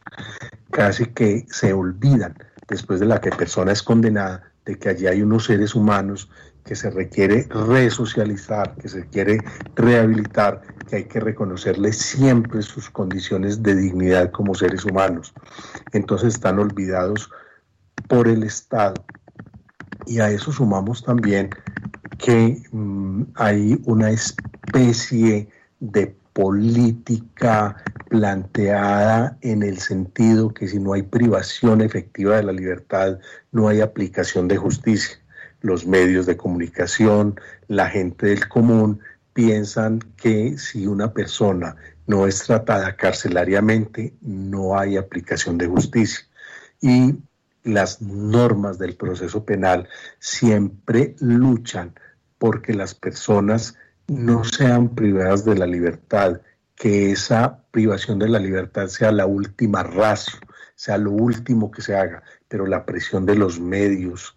Casi 0.70 1.06
que 1.06 1.44
se 1.50 1.72
olvidan, 1.74 2.34
después 2.68 3.00
de 3.00 3.06
la 3.06 3.20
que 3.20 3.30
persona 3.30 3.72
es 3.72 3.82
condenada, 3.82 4.52
de 4.64 4.78
que 4.78 4.88
allí 4.88 5.06
hay 5.06 5.22
unos 5.22 5.44
seres 5.44 5.74
humanos 5.74 6.30
que 6.64 6.76
se 6.76 6.90
requiere 6.90 7.46
resocializar, 7.50 8.74
que 8.76 8.88
se 8.88 9.06
quiere 9.06 9.42
rehabilitar, 9.74 10.62
que 10.88 10.96
hay 10.96 11.04
que 11.04 11.20
reconocerles 11.20 11.98
siempre 11.98 12.62
sus 12.62 12.90
condiciones 12.90 13.62
de 13.62 13.74
dignidad 13.74 14.30
como 14.30 14.54
seres 14.54 14.84
humanos. 14.84 15.32
Entonces 15.92 16.34
están 16.34 16.58
olvidados 16.58 17.30
por 18.08 18.28
el 18.28 18.42
Estado. 18.44 19.04
Y 20.06 20.20
a 20.20 20.30
eso 20.30 20.52
sumamos 20.52 21.04
también 21.04 21.50
que 22.18 22.62
mmm, 22.70 23.22
hay 23.34 23.80
una 23.84 24.10
especie 24.10 25.48
de 25.80 26.14
política 26.32 27.76
planteada 28.08 29.36
en 29.42 29.62
el 29.62 29.78
sentido 29.78 30.52
que 30.52 30.68
si 30.68 30.78
no 30.78 30.92
hay 30.92 31.02
privación 31.02 31.80
efectiva 31.80 32.36
de 32.36 32.42
la 32.42 32.52
libertad, 32.52 33.18
no 33.52 33.68
hay 33.68 33.80
aplicación 33.80 34.48
de 34.48 34.56
justicia. 34.56 35.21
Los 35.62 35.86
medios 35.86 36.26
de 36.26 36.36
comunicación, 36.36 37.40
la 37.68 37.88
gente 37.88 38.26
del 38.26 38.48
común 38.48 39.00
piensan 39.32 40.00
que 40.16 40.58
si 40.58 40.86
una 40.86 41.12
persona 41.12 41.76
no 42.06 42.26
es 42.26 42.42
tratada 42.42 42.96
carcelariamente, 42.96 44.14
no 44.20 44.78
hay 44.78 44.96
aplicación 44.96 45.56
de 45.56 45.66
justicia. 45.66 46.26
Y 46.80 47.14
las 47.64 48.02
normas 48.02 48.78
del 48.78 48.96
proceso 48.96 49.44
penal 49.44 49.88
siempre 50.18 51.14
luchan 51.20 51.94
porque 52.38 52.74
las 52.74 52.94
personas 52.94 53.76
no 54.08 54.44
sean 54.44 54.94
privadas 54.94 55.44
de 55.44 55.56
la 55.56 55.66
libertad, 55.66 56.40
que 56.74 57.12
esa 57.12 57.62
privación 57.70 58.18
de 58.18 58.28
la 58.28 58.40
libertad 58.40 58.88
sea 58.88 59.12
la 59.12 59.26
última 59.26 59.84
razón, 59.84 60.40
sea 60.74 60.98
lo 60.98 61.12
último 61.12 61.70
que 61.70 61.82
se 61.82 61.94
haga, 61.94 62.24
pero 62.48 62.66
la 62.66 62.84
presión 62.84 63.24
de 63.24 63.36
los 63.36 63.60
medios, 63.60 64.36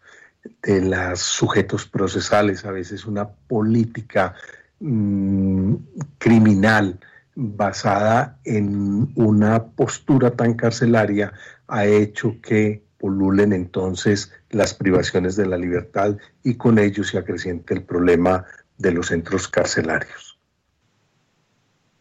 de 0.62 0.82
los 0.82 1.20
sujetos 1.20 1.86
procesales, 1.86 2.66
a 2.66 2.72
veces 2.72 3.06
una 3.06 3.28
política 3.28 4.36
mmm, 4.80 5.76
criminal 6.18 7.00
basada 7.36 8.40
en 8.46 9.12
una 9.16 9.66
postura 9.66 10.32
tan 10.32 10.54
carcelaria 10.54 11.34
ha 11.68 11.86
hecho 11.86 12.38
que 12.42 12.84
polulen 12.98 13.54
entonces 13.54 14.32
las 14.50 14.74
privaciones 14.74 15.36
de 15.36 15.46
la 15.46 15.58
libertad 15.58 16.18
y 16.44 16.56
con 16.56 16.80
ello 16.80 17.04
se 17.04 17.18
acreciente 17.18 17.74
el 17.74 17.84
problema 17.84 18.46
de 18.78 18.92
los 18.92 19.08
centros 19.08 19.48
carcelarios. 19.48 20.40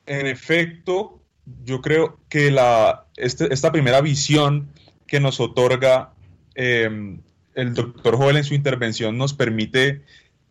En 0.06 0.26
efecto, 0.26 1.20
yo 1.64 1.80
creo 1.80 2.20
que 2.28 2.50
la, 2.50 3.06
este, 3.16 3.52
esta 3.52 3.72
primera 3.72 4.00
visión 4.00 4.68
que 5.06 5.18
nos 5.20 5.40
otorga 5.40 6.12
eh, 6.54 7.18
el 7.54 7.74
doctor 7.74 8.16
Joel 8.16 8.36
en 8.36 8.44
su 8.44 8.54
intervención 8.54 9.18
nos 9.18 9.34
permite 9.34 10.02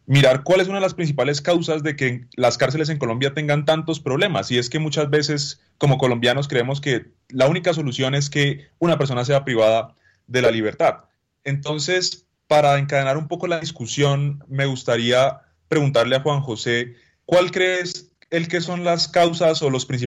mirar 0.06 0.44
cuál 0.44 0.60
es 0.60 0.68
una 0.68 0.78
de 0.78 0.84
las 0.84 0.94
principales 0.94 1.42
causas 1.42 1.84
de 1.84 1.96
que 1.96 2.26
las 2.36 2.58
cárceles 2.58 2.90
en 2.90 2.98
Colombia 2.98 3.34
tengan 3.34 3.66
tantos 3.66 4.00
problemas. 4.00 4.52
Y 4.52 4.58
es 4.58 4.70
que 4.70 4.80
muchas 4.80 5.10
veces 5.10 5.62
como 5.78 5.98
colombianos 5.98 6.48
creemos 6.48 6.82
que 6.82 7.12
la 7.30 7.48
única 7.48 7.74
solución 7.74 8.16
es 8.16 8.30
que 8.30 8.68
una 8.80 8.98
persona 8.98 9.26
sea 9.26 9.46
privada 9.46 9.96
de 10.28 10.42
la 10.42 10.52
libertad. 10.52 11.06
Entonces, 11.44 12.26
para 12.48 12.78
encadenar 12.78 13.18
un 13.18 13.28
poco 13.28 13.48
la 13.48 13.60
discusión, 13.60 14.44
me 14.48 14.66
gustaría 14.66 15.42
preguntarle 15.68 16.16
a 16.16 16.22
Juan 16.22 16.42
José, 16.42 16.96
¿cuál 17.26 17.52
crees 17.52 18.12
el 18.30 18.48
que 18.48 18.62
son 18.62 18.84
las 18.84 19.08
causas 19.08 19.62
o 19.62 19.70
los 19.70 19.86
principales? 19.86 20.13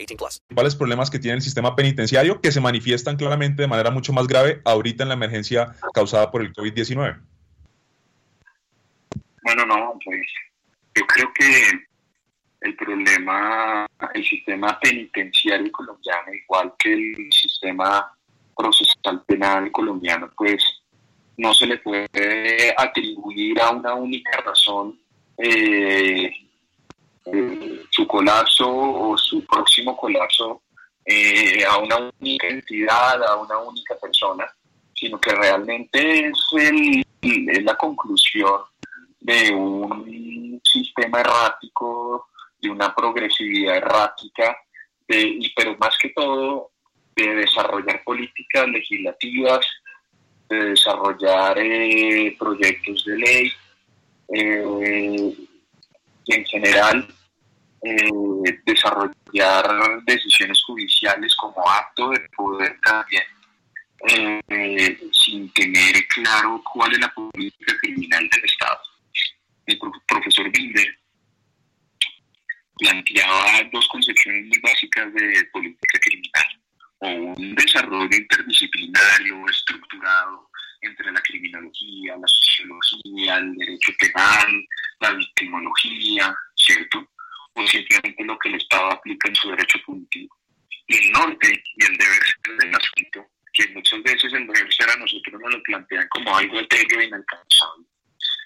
18 0.01 0.17
plus. 0.17 0.39
principales 0.39 0.75
problemas 0.75 1.09
que 1.09 1.19
tiene 1.19 1.35
el 1.37 1.41
sistema 1.41 1.75
penitenciario 1.75 2.41
que 2.41 2.51
se 2.51 2.61
manifiestan 2.61 3.17
claramente 3.17 3.61
de 3.61 3.67
manera 3.67 3.91
mucho 3.91 4.13
más 4.13 4.27
grave 4.27 4.61
ahorita 4.65 5.03
en 5.03 5.09
la 5.09 5.15
emergencia 5.15 5.75
causada 5.93 6.31
por 6.31 6.41
el 6.41 6.53
COVID-19? 6.53 7.21
Bueno, 9.43 9.65
no, 9.65 9.97
pues 10.03 10.21
yo 10.95 11.05
creo 11.07 11.31
que 11.33 11.67
el 12.61 12.75
problema, 12.75 13.87
el 14.13 14.23
sistema 14.23 14.79
penitenciario 14.79 15.71
colombiano, 15.71 16.33
igual 16.33 16.73
que 16.77 16.93
el 16.93 17.31
sistema 17.31 18.11
procesal 18.55 19.23
penal 19.25 19.71
colombiano, 19.71 20.29
pues 20.37 20.63
no 21.37 21.53
se 21.53 21.65
le 21.65 21.77
puede 21.77 22.73
atribuir 22.77 23.59
a 23.59 23.71
una 23.71 23.95
única 23.95 24.37
razón 24.41 24.99
eh, 25.37 26.31
su 27.89 28.07
colapso 28.07 28.67
o 28.69 29.17
su 29.17 29.45
próximo 29.45 29.95
colapso 29.95 30.63
eh, 31.05 31.63
a 31.65 31.77
una 31.77 32.11
única 32.19 32.47
entidad, 32.47 33.23
a 33.23 33.35
una 33.37 33.57
única 33.57 33.95
persona, 33.95 34.45
sino 34.93 35.19
que 35.19 35.33
realmente 35.33 36.27
es, 36.27 36.39
el, 36.53 37.05
es 37.21 37.63
la 37.63 37.75
conclusión 37.75 38.61
de 39.19 39.53
un 39.53 40.61
sistema 40.63 41.19
errático, 41.19 42.29
de 42.59 42.69
una 42.69 42.93
progresividad 42.93 43.77
errática, 43.77 44.55
pero 45.07 45.75
más 45.77 45.97
que 46.01 46.09
todo 46.09 46.71
de 47.15 47.35
desarrollar 47.35 48.03
políticas 48.03 48.67
legislativas, 48.67 49.65
de 50.49 50.65
desarrollar 50.65 51.57
eh, 51.57 52.35
proyectos 52.37 53.03
de 53.05 53.17
ley, 53.17 53.51
eh, 54.33 55.33
en 56.27 56.45
general 56.45 57.07
eh, 57.83 58.61
desarrollar 58.65 60.03
decisiones 60.05 60.61
judiciales 60.63 61.35
como 61.35 61.67
acto 61.69 62.09
de 62.09 62.19
poder 62.35 62.79
también, 62.83 63.23
eh, 64.49 64.99
sin 65.11 65.51
tener 65.53 66.07
claro 66.07 66.61
cuál 66.73 66.91
es 66.93 66.99
la 66.99 67.13
política 67.13 67.73
criminal 67.81 68.27
del 68.29 68.45
Estado. 68.45 68.79
El 69.65 69.77
pro- 69.79 69.91
profesor 70.07 70.49
Binder 70.51 70.97
planteaba 72.77 73.63
dos 73.71 73.87
concepciones 73.89 74.45
muy 74.47 74.59
básicas 74.61 75.13
de 75.13 75.45
política 75.53 75.99
criminal, 75.99 76.61
o 76.99 77.07
un 77.07 77.55
desarrollo 77.55 78.15
interdisciplinario, 78.15 79.47
estructurado 79.49 80.49
entre 80.81 81.11
la 81.11 81.21
criminología, 81.21 82.15
la 82.17 82.27
sociología, 82.27 83.37
el 83.37 83.55
derecho 83.55 83.91
penal, 83.99 84.67
la 84.99 85.11
victimología, 85.13 86.35
¿cierto? 86.55 87.07
O 87.53 87.67
simplemente 87.67 88.23
lo 88.23 88.37
que 88.39 88.49
el 88.49 88.55
Estado 88.55 88.91
aplica 88.91 89.27
en 89.27 89.35
su 89.35 89.49
derecho 89.49 89.79
punitivo. 89.85 90.35
Y 90.87 90.97
el 90.97 91.11
norte 91.11 91.63
y 91.77 91.85
el 91.85 91.97
deber 91.97 92.19
ser 92.23 92.57
del 92.57 92.75
asunto, 92.75 93.27
que 93.53 93.67
muchas 93.69 94.01
veces 94.03 94.33
el 94.33 94.47
deber 94.47 94.73
ser 94.73 94.89
a 94.89 94.95
nosotros 94.97 95.41
nos 95.41 95.53
lo 95.53 95.63
plantean 95.63 96.07
como 96.09 96.35
algo 96.35 96.59
etéreo 96.59 96.99
e 96.99 97.05
inalcanzable. 97.05 97.85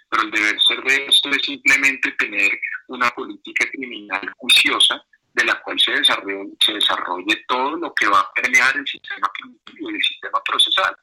Pero 0.10 0.24
el 0.24 0.32
deber 0.32 0.62
ser 0.62 0.82
de 0.84 1.06
esto 1.08 1.30
es 1.30 1.42
simplemente 1.44 2.12
tener 2.14 2.52
una 2.88 3.10
política 3.12 3.66
criminal 3.72 4.32
juiciosa 4.38 5.04
de 5.34 5.44
la 5.44 5.62
cual 5.62 5.78
se 5.80 5.92
desarrolle, 5.92 6.50
se 6.60 6.74
desarrolle 6.74 7.44
todo 7.48 7.76
lo 7.76 7.94
que 7.94 8.08
va 8.08 8.22
a 8.22 8.34
permear 8.34 8.78
el 8.78 8.88
sistema 8.88 9.30
punitivo 9.38 9.92
y 9.92 9.96
el 9.96 10.04
sistema 10.04 10.42
procesal. 10.44 10.96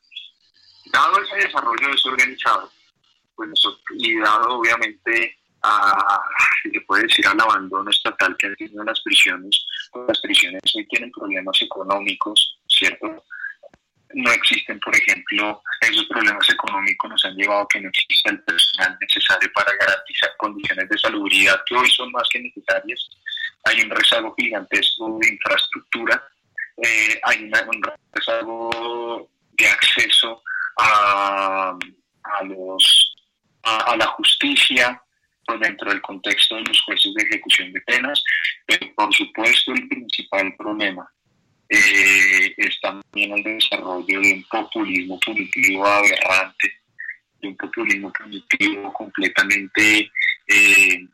Dado 0.86 1.22
ese 1.22 1.36
desarrollo 1.36 1.88
desorganizado, 1.88 2.72
pues 3.34 3.50
nosotros, 3.50 3.98
y 3.98 4.18
dado 4.18 4.58
obviamente 4.58 5.38
a, 5.62 6.22
si 6.62 6.70
se 6.70 6.80
puede 6.82 7.04
decir, 7.04 7.26
al 7.26 7.40
abandono 7.40 7.90
estatal 7.90 8.36
que 8.36 8.46
han 8.46 8.56
tenido 8.56 8.84
las 8.84 9.00
prisiones, 9.00 9.66
pues 9.92 10.08
las 10.08 10.20
prisiones 10.20 10.60
hoy 10.74 10.86
tienen 10.88 11.10
problemas 11.12 11.60
económicos, 11.62 12.58
¿cierto? 12.68 13.24
No 14.14 14.30
existen, 14.32 14.78
por 14.80 14.94
ejemplo, 14.94 15.62
esos 15.80 16.04
problemas 16.06 16.48
económicos 16.50 17.10
nos 17.10 17.24
han 17.24 17.34
llevado 17.34 17.62
a 17.62 17.68
que 17.68 17.80
no 17.80 17.88
exista 17.88 18.30
el 18.30 18.42
personal 18.42 18.98
necesario 19.00 19.50
para 19.54 19.72
garantizar 19.76 20.30
condiciones 20.36 20.88
de 20.88 20.98
salubridad 20.98 21.62
que 21.66 21.76
hoy 21.76 21.90
son 21.90 22.12
más 22.12 22.28
que 22.30 22.40
necesarias. 22.40 23.08
Hay 23.64 23.80
un 23.80 23.90
rezago 23.90 24.34
gigantesco 24.38 25.18
de 25.20 25.28
infraestructura, 25.32 26.22
eh, 26.76 27.20
hay 27.22 27.44
un 27.44 27.82
rezago 28.12 29.30
de 29.52 29.68
acceso 29.68 30.42
a 30.76 31.78
los 32.44 33.12
a, 33.62 33.92
a 33.92 33.96
la 33.96 34.06
justicia 34.06 35.00
dentro 35.58 35.90
del 35.90 36.02
contexto 36.02 36.56
de 36.56 36.62
los 36.62 36.80
jueces 36.82 37.12
de 37.14 37.24
ejecución 37.24 37.72
de 37.72 37.80
penas, 37.82 38.22
pero 38.66 38.92
por 38.94 39.14
supuesto 39.14 39.72
el 39.72 39.88
principal 39.88 40.54
problema 40.56 41.08
eh, 41.74 42.54
es 42.58 42.80
también 42.82 43.32
el 43.32 43.42
desarrollo 43.42 44.20
de 44.20 44.32
un 44.34 44.44
populismo 44.44 45.18
punitivo 45.20 45.86
aberrante, 45.86 46.70
de 47.40 47.48
un 47.48 47.56
populismo 47.56 48.12
punitivo 48.12 48.92
completamente 48.92 50.10
eh, 50.48 51.06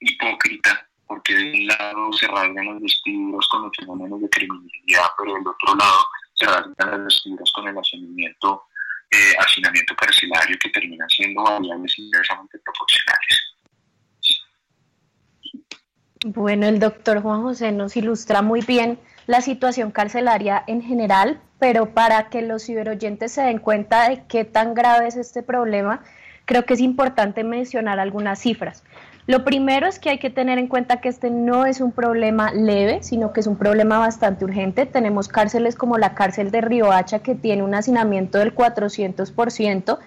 hipócrita, 0.00 0.88
porque 1.06 1.34
de 1.34 1.52
un 1.52 1.66
lado 1.66 2.12
se 2.14 2.26
rasgan 2.28 2.64
los 2.64 2.80
vestidos 2.80 3.46
con 3.50 3.62
los 3.64 3.72
fenómenos 3.78 4.22
de 4.22 4.30
criminalidad, 4.30 5.06
pero 5.18 5.34
del 5.34 5.46
otro 5.46 5.76
lado 5.76 6.06
se 6.32 6.46
rasgan 6.46 6.90
los 6.92 7.04
vestidos 7.04 7.52
con 7.52 7.68
el 7.68 7.76
hacinamiento, 7.76 8.64
eh, 9.10 9.34
hacinamiento 9.38 9.94
carcelario 9.96 10.56
que 10.62 10.70
termina 10.70 11.06
siendo 11.10 11.42
variables 11.42 11.98
inversamente 11.98 12.58
proporcionales. 12.60 13.49
Bueno, 16.26 16.66
el 16.66 16.80
doctor 16.80 17.22
Juan 17.22 17.40
José 17.40 17.72
nos 17.72 17.96
ilustra 17.96 18.42
muy 18.42 18.60
bien 18.60 18.98
la 19.26 19.40
situación 19.40 19.90
carcelaria 19.90 20.62
en 20.66 20.82
general, 20.82 21.40
pero 21.58 21.94
para 21.94 22.28
que 22.28 22.42
los 22.42 22.66
ciberoyentes 22.66 23.32
se 23.32 23.40
den 23.40 23.58
cuenta 23.58 24.06
de 24.06 24.22
qué 24.28 24.44
tan 24.44 24.74
grave 24.74 25.08
es 25.08 25.16
este 25.16 25.42
problema, 25.42 26.02
creo 26.44 26.66
que 26.66 26.74
es 26.74 26.80
importante 26.80 27.42
mencionar 27.42 27.98
algunas 27.98 28.38
cifras. 28.38 28.84
Lo 29.26 29.46
primero 29.46 29.86
es 29.86 29.98
que 29.98 30.10
hay 30.10 30.18
que 30.18 30.28
tener 30.28 30.58
en 30.58 30.66
cuenta 30.66 31.00
que 31.00 31.08
este 31.08 31.30
no 31.30 31.64
es 31.64 31.80
un 31.80 31.90
problema 31.90 32.52
leve, 32.52 33.02
sino 33.02 33.32
que 33.32 33.40
es 33.40 33.46
un 33.46 33.56
problema 33.56 33.98
bastante 33.98 34.44
urgente. 34.44 34.84
Tenemos 34.84 35.26
cárceles 35.26 35.74
como 35.74 35.96
la 35.96 36.14
cárcel 36.14 36.50
de 36.50 36.60
Riohacha 36.60 37.20
que 37.20 37.34
tiene 37.34 37.62
un 37.62 37.74
hacinamiento 37.74 38.36
del 38.36 38.54
400% 38.54 39.98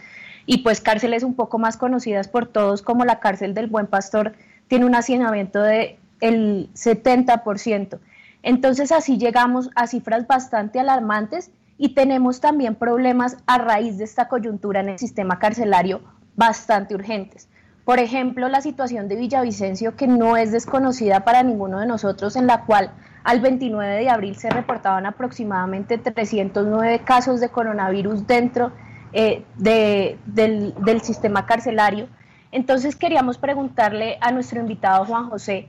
y 0.46 0.60
pues 0.60 0.80
cárceles 0.80 1.24
un 1.24 1.34
poco 1.34 1.58
más 1.58 1.76
conocidas 1.76 2.28
por 2.28 2.46
todos 2.46 2.84
como 2.84 3.04
la 3.04 3.20
cárcel 3.20 3.56
del 3.56 3.66
Buen 3.66 3.88
Pastor 3.88 4.34
tiene 4.68 4.86
un 4.86 4.96
hacinamiento 4.96 5.62
del 5.62 5.98
el 6.24 6.70
70%. 6.74 8.00
Entonces 8.42 8.92
así 8.92 9.18
llegamos 9.18 9.70
a 9.76 9.88
cifras 9.88 10.28
bastante 10.28 10.80
alarmantes 10.80 11.52
y 11.78 11.94
tenemos 11.96 12.40
también 12.42 12.76
problemas 12.76 13.38
a 13.46 13.58
raíz 13.58 13.98
de 13.98 14.04
esta 14.04 14.28
coyuntura 14.28 14.82
en 14.82 14.90
el 14.90 15.00
sistema 15.00 15.40
carcelario 15.40 16.02
bastante 16.36 16.96
urgentes. 16.96 17.48
Por 17.86 18.00
ejemplo, 18.00 18.48
la 18.48 18.62
situación 18.62 19.08
de 19.08 19.16
Villavicencio, 19.16 19.96
que 19.96 20.08
no 20.08 20.38
es 20.38 20.52
desconocida 20.52 21.26
para 21.26 21.44
ninguno 21.44 21.80
de 21.80 21.86
nosotros, 21.86 22.36
en 22.36 22.48
la 22.48 22.64
cual 22.66 22.92
al 23.26 23.40
29 23.42 23.96
de 24.00 24.10
abril 24.10 24.36
se 24.36 24.50
reportaban 24.50 25.06
aproximadamente 25.06 25.98
309 25.98 27.00
casos 27.00 27.40
de 27.42 27.50
coronavirus 27.50 28.26
dentro 28.28 28.72
eh, 29.14 29.44
de- 29.58 30.18
del, 30.26 30.74
del 30.84 31.02
sistema 31.02 31.46
carcelario. 31.46 32.08
Entonces 32.52 32.96
queríamos 32.96 33.38
preguntarle 33.38 34.18
a 34.22 34.32
nuestro 34.32 34.60
invitado 34.60 35.06
Juan 35.06 35.30
José, 35.30 35.68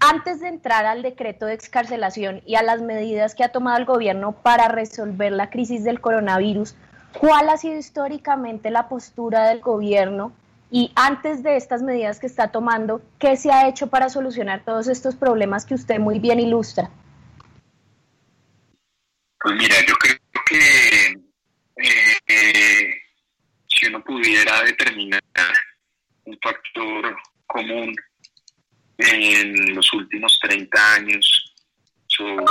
antes 0.00 0.40
de 0.40 0.48
entrar 0.48 0.86
al 0.86 1.02
decreto 1.02 1.46
de 1.46 1.54
excarcelación 1.54 2.42
y 2.46 2.56
a 2.56 2.62
las 2.62 2.80
medidas 2.82 3.34
que 3.34 3.44
ha 3.44 3.52
tomado 3.52 3.78
el 3.78 3.84
gobierno 3.84 4.32
para 4.32 4.68
resolver 4.68 5.32
la 5.32 5.50
crisis 5.50 5.84
del 5.84 6.00
coronavirus, 6.00 6.74
¿cuál 7.18 7.48
ha 7.48 7.56
sido 7.56 7.78
históricamente 7.78 8.70
la 8.70 8.88
postura 8.88 9.48
del 9.48 9.60
gobierno? 9.60 10.32
Y 10.70 10.92
antes 10.96 11.42
de 11.42 11.56
estas 11.56 11.82
medidas 11.82 12.18
que 12.18 12.26
está 12.26 12.48
tomando, 12.48 13.00
¿qué 13.18 13.36
se 13.36 13.52
ha 13.52 13.68
hecho 13.68 13.88
para 13.88 14.08
solucionar 14.08 14.64
todos 14.64 14.88
estos 14.88 15.14
problemas 15.14 15.64
que 15.64 15.74
usted 15.74 15.98
muy 15.98 16.18
bien 16.18 16.40
ilustra? 16.40 16.90
Pues 19.40 19.54
mira, 19.56 19.76
yo 19.86 19.94
creo 19.96 20.16
que 20.46 21.24
eh, 21.76 22.16
eh, 22.26 22.94
si 23.68 23.86
uno 23.86 24.02
pudiera 24.02 24.62
determinar 24.64 25.22
un 26.24 26.38
factor 26.42 27.16
común 27.46 27.94
en 28.98 29.74
los 29.74 29.92
últimos 29.92 30.38
30 30.40 30.94
años 30.94 31.54
sobre 32.06 32.44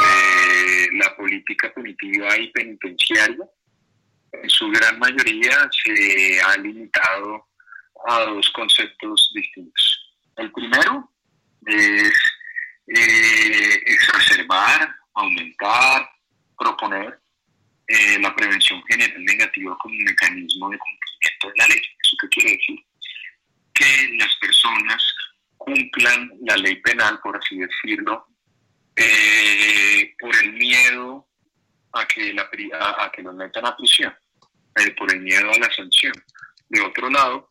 la 0.93 1.15
política 1.15 1.73
punitiva 1.73 2.38
y 2.38 2.47
penitenciaria, 2.51 3.45
en 4.34 4.49
su 4.49 4.69
gran 4.69 4.99
mayoría 4.99 5.69
se 5.71 6.41
ha 6.41 6.58
limitado 6.58 7.47
a 8.08 8.19
dos 8.25 8.49
conceptos 8.51 9.32
distintos. 9.34 10.15
El 10.36 10.51
primero 10.51 11.10
es 11.65 12.12
eh, 12.88 13.82
exacerbar, 13.86 14.93
aumentar, 15.13 16.10
proponer 16.58 17.19
eh, 17.88 18.19
la 18.19 18.36
prevención 18.36 18.84
general 18.89 19.23
negativa 19.23 19.77
como 19.79 19.95
un 19.95 20.03
mecanismo 20.03 20.69
de 20.69 20.79
cumplimiento 20.79 21.47
de 21.47 21.53
la 21.58 21.67
ley. 21.67 21.82
¿Eso 22.03 22.17
qué 22.21 22.29
quiere 22.29 22.51
decir? 22.51 22.79
Que 23.73 24.17
las 24.17 24.36
personas 24.38 25.03
cumplan 25.63 26.32
la 26.41 26.58
ley 26.58 26.76
penal, 26.82 27.19
por 27.21 27.38
así 27.38 27.58
decirlo, 27.58 28.28
eh, 28.95 30.13
por 30.19 30.36
el 30.36 30.54
miedo 30.54 31.28
a 31.93 32.06
que, 32.06 32.34
la, 32.34 32.49
a, 32.80 33.06
a 33.06 33.12
que 33.12 33.23
los 33.23 33.36
metan 33.36 33.65
a 33.65 33.76
prisión, 33.76 34.13
eh, 34.76 34.91
por 34.97 35.12
el 35.13 35.21
miedo 35.21 35.49
a 35.52 35.58
la 35.58 35.73
sanción. 35.73 36.13
De 36.69 36.82
otro 36.82 37.10
lado, 37.10 37.47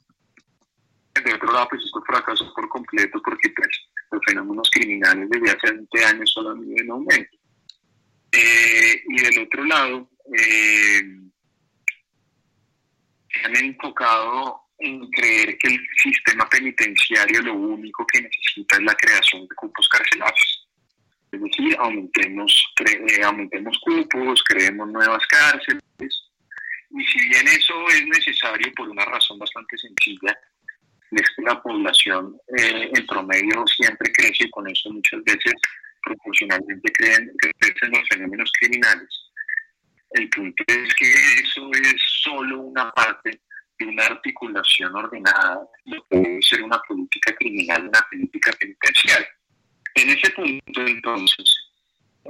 de 1.24 1.34
otro 1.34 1.52
lado, 1.52 1.68
pues 1.68 1.82
esto 1.84 2.02
fracasó 2.06 2.52
por 2.54 2.68
completo 2.68 3.20
porque 3.22 3.50
pues, 3.50 3.88
los 4.10 4.20
fenómenos 4.26 4.70
criminales 4.70 5.28
desde 5.30 5.50
hace 5.50 5.72
20 5.72 6.04
años 6.04 6.32
solo 6.32 6.50
han 6.50 6.64
ido 6.64 6.76
en 6.78 6.90
aumento. 6.90 7.38
Eh, 8.32 9.02
y 9.08 9.22
del 9.22 9.44
otro 9.46 9.64
lado, 9.64 10.08
se 13.32 13.46
han 13.46 13.56
enfocado 13.56 14.62
en 14.82 15.10
creer 15.10 15.56
que 15.58 15.68
el 15.68 15.86
sistema 16.02 16.48
penitenciario 16.48 17.40
lo 17.42 17.54
único 17.54 18.06
que 18.06 18.22
necesita 18.22 18.76
es 18.76 18.82
la 18.82 18.94
creación 18.94 19.46
de 19.46 19.54
cupos 19.54 19.88
carcelarios. 19.88 20.68
Es 21.30 21.40
decir, 21.40 21.76
aumentemos, 21.78 22.74
eh, 22.84 23.22
aumentemos 23.24 23.78
cupos, 23.78 24.42
creemos 24.44 24.88
nuevas 24.90 25.26
cárceles. 25.26 25.82
Y 25.98 27.04
si 27.04 27.28
bien 27.28 27.48
eso 27.48 27.88
es 27.88 28.06
necesario 28.06 28.70
por 28.76 28.88
una 28.88 29.04
razón 29.04 29.38
bastante 29.38 29.78
sencilla, 29.78 30.38
es 31.10 31.28
que 31.36 31.42
la 31.42 31.62
población 31.62 32.36
eh, 32.58 32.90
en 32.94 33.06
promedio 33.06 33.64
siempre 33.66 34.12
crece 34.12 34.44
y 34.44 34.50
con 34.50 34.68
eso 34.68 34.90
muchas 34.90 35.22
veces 35.24 35.54
proporcionalmente 36.02 36.92
creen, 36.92 37.30
crecen 37.58 37.90
los 37.92 38.08
fenómenos 38.08 38.50
criminales. 38.58 39.08
El 40.10 40.28
punto 40.28 40.64
es 40.66 40.94
que 40.94 41.12
eso 41.42 41.70
es 41.72 41.94
solo 42.22 42.60
una 42.60 42.90
parte 42.92 43.40
de 43.84 43.90
una 43.90 44.06
articulación 44.06 44.94
ordenada, 44.94 45.66
lo 45.84 46.04
que 46.08 46.18
debe 46.18 46.42
ser 46.42 46.62
una 46.62 46.80
política 46.82 47.34
criminal, 47.36 47.88
una 47.88 48.06
política 48.10 48.52
penitenciaria. 48.58 49.28
En 49.94 50.08
ese 50.10 50.30
punto, 50.30 50.80
entonces, 50.86 51.62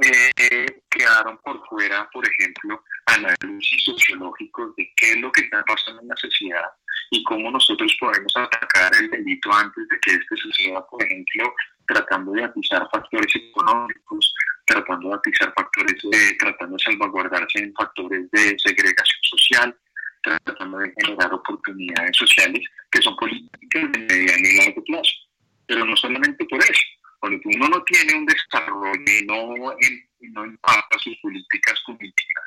eh, 0.03 0.83
quedaron 0.91 1.39
por 1.39 1.67
fuera, 1.69 2.09
por 2.13 2.27
ejemplo, 2.27 2.83
análisis 3.07 3.85
sociológicos 3.85 4.75
de 4.77 4.91
qué 4.97 5.13
es 5.13 5.17
lo 5.19 5.31
que 5.31 5.43
está 5.43 5.63
pasando 5.65 6.03
en 6.03 6.09
la 6.09 6.17
sociedad 6.17 6.71
y 7.11 7.23
cómo 7.25 7.51
nosotros 7.51 7.95
podemos 8.01 8.33
atacar 8.37 8.93
el 8.99 9.11
delito 9.11 9.53
antes 9.53 9.87
de 9.89 9.99
que 10.01 10.13
este 10.13 10.37
suceda, 10.37 10.87
por 10.87 11.03
ejemplo, 11.05 11.55
tratando 11.87 12.33
de 12.33 12.45
atizar 12.45 12.89
factores 12.91 13.35
económicos, 13.37 14.35
tratando 14.67 15.11
de 15.11 15.15
atizar 15.17 15.53
factores 15.55 15.97
de, 16.03 16.37
tratando 16.39 16.77
de 16.77 16.83
salvaguardarse 16.83 17.59
en 17.59 17.75
factores 17.75 18.31
de 18.31 18.59
segregación 18.59 19.21
social, 19.23 19.77
tratando 20.23 20.79
de 20.79 20.93
generar 21.01 21.33
oportunidades 21.35 22.17
sociales 22.17 22.61
que 22.91 23.03
son 23.03 23.17
políticas 23.17 23.93
de 23.93 23.99
mediano 23.99 24.49
y 24.49 24.57
largo 24.59 24.85
plazo. 24.85 25.13
Pero 25.67 25.85
no 25.85 25.97
solamente 25.97 26.45
por 26.47 26.61
eso, 26.61 26.83
cuando 27.21 27.41
uno 27.45 27.69
no 27.69 27.83
tiene 27.85 28.15
un 28.15 28.27
desarrollo 28.27 28.93
y 28.95 29.25
no, 29.27 29.55
no 30.33 30.47
impacta 30.47 30.99
sus 30.99 31.17
políticas 31.19 31.81
cognitivas 31.87 32.45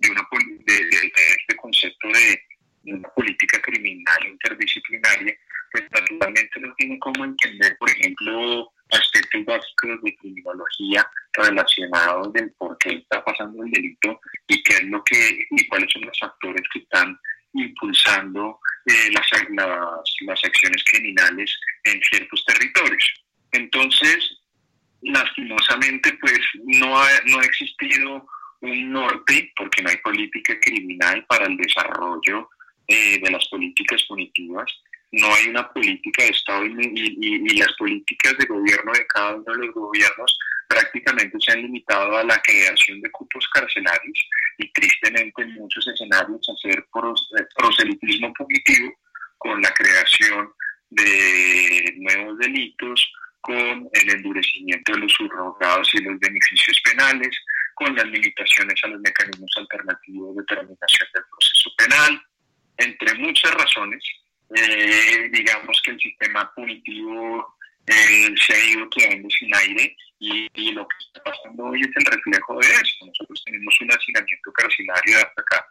de, 0.00 0.10
una, 0.10 0.26
de, 0.66 0.74
de- 0.74 1.00
de 1.00 1.10
este 1.38 1.56
concepto 1.56 2.08
de, 2.08 2.42
de 2.82 2.94
una 2.94 3.08
política 3.10 3.60
criminal 3.62 4.26
interdisciplinaria, 4.26 5.36
pues 5.72 5.84
naturalmente 5.90 6.60
no 6.60 6.74
tiene 6.76 6.98
cómo 6.98 7.24
entender, 7.24 7.76
por 7.78 7.90
ejemplo, 7.90 8.72
aspectos 8.90 9.44
básicos 9.44 10.02
de 10.02 10.16
criminología 10.16 11.08
relacionados 11.32 12.32
del 12.32 12.52
por 12.52 12.76
qué 12.78 12.90
está 12.90 13.24
pasando 13.24 13.62
el 13.64 13.70
delito 13.70 14.20
y 14.46 14.62
qué 14.62 14.74
es 14.74 14.84
lo 14.84 15.02
que 15.04 15.46
y 15.50 15.66
cuáles 15.68 15.90
son 15.92 16.02
los 16.02 16.18
factores 16.18 16.62
que 16.72 16.80
están 16.80 17.18
impulsando 17.54 18.58
eh, 18.86 19.10
las, 19.12 19.26
las, 19.50 20.44
acciones 20.44 20.84
criminales 20.90 21.58
en 21.84 22.00
ciertos 22.02 22.44
territorios. 22.44 23.14
Entonces, 23.52 24.38
lastimosamente, 25.02 26.12
pues 26.20 26.40
no 26.64 26.98
ha, 26.98 27.08
no 27.26 27.38
ha 27.38 27.44
existido 27.44 28.26
un 28.60 28.92
norte, 28.92 29.52
porque 29.56 29.82
no 29.82 29.90
hay 29.90 29.96
política 29.98 30.58
criminal 30.60 31.24
para 31.26 31.46
el 31.46 31.56
desarrollo 31.56 32.50
eh, 32.88 33.20
de 33.22 33.30
las 33.30 33.46
políticas 33.48 34.02
punitivas, 34.08 34.70
no 35.20 35.34
hay 35.34 35.48
una 35.48 35.68
política 35.72 36.24
de 36.24 36.30
Estado 36.30 36.64
y, 36.66 36.70
y- 36.70 37.36
y- 37.50 37.58
las 37.58 37.72
políticas 37.78 38.36
de 38.38 38.46
gobierno 38.46 38.92
de 38.92 39.06
cada 39.06 39.34
uno 39.36 39.44
de 39.44 39.66
los 39.66 39.74
gobiernos 39.74 40.38
prácticamente 40.68 41.36
se 41.40 41.52
han 41.52 41.62
limitado 41.62 42.16
a 42.16 42.24
la 42.24 42.40
creación 42.42 43.00
de 43.00 43.10
cupos 43.10 43.46
carcelarios 43.48 44.18
y 44.58 44.72
tristemente 44.72 45.42
en 45.42 45.54
muchos 45.54 45.86
escenarios 45.86 46.48
hacer 46.48 46.78
eh, 46.78 47.44
proselitismo 47.56 48.32
punitivo 48.34 48.94
con 49.38 49.60
la 49.60 49.70
creación 49.72 50.52
de 50.90 51.92
nuevos 51.98 52.38
delitos, 52.38 53.12
con 53.40 53.88
el 53.92 54.10
endurecimiento 54.10 54.92
de 54.92 54.98
los 55.00 55.12
subrogados 55.12 55.88
y 55.94 56.02
los 56.02 56.18
beneficios 56.18 56.80
penales, 56.84 57.36
con 57.74 57.94
las 57.94 58.06
limitaciones 58.06 58.74
a 58.84 58.88
los 58.88 59.00
mecanismos 59.00 59.50
alternativos 59.58 60.36
de 60.36 60.44
terminación 60.44 61.08
del 61.12 61.24
proceso 61.30 61.70
penal, 61.76 62.22
entre 62.78 63.14
muchas 63.18 63.52
razones. 63.54 64.02
Eh, 64.54 65.28
digamos 65.32 65.80
que 65.82 65.90
el 65.90 66.00
sistema 66.00 66.50
punitivo 66.54 67.56
eh, 67.86 68.34
se 68.36 68.54
ha 68.54 68.64
ido 68.66 68.88
quedando 68.90 69.28
sin 69.30 69.54
aire 69.54 69.96
y, 70.20 70.72
lo 70.72 70.86
que 70.88 70.96
está 71.06 71.22
pasando 71.22 71.64
hoy 71.64 71.82
es 71.82 71.90
el 71.94 72.04
reflejo 72.04 72.58
de 72.58 72.66
eso. 72.66 73.06
Nosotros 73.06 73.42
tenemos 73.44 73.80
un 73.80 73.92
hacinamiento 73.92 74.52
carcelario 74.52 75.16
hasta 75.18 75.42
acá, 75.42 75.66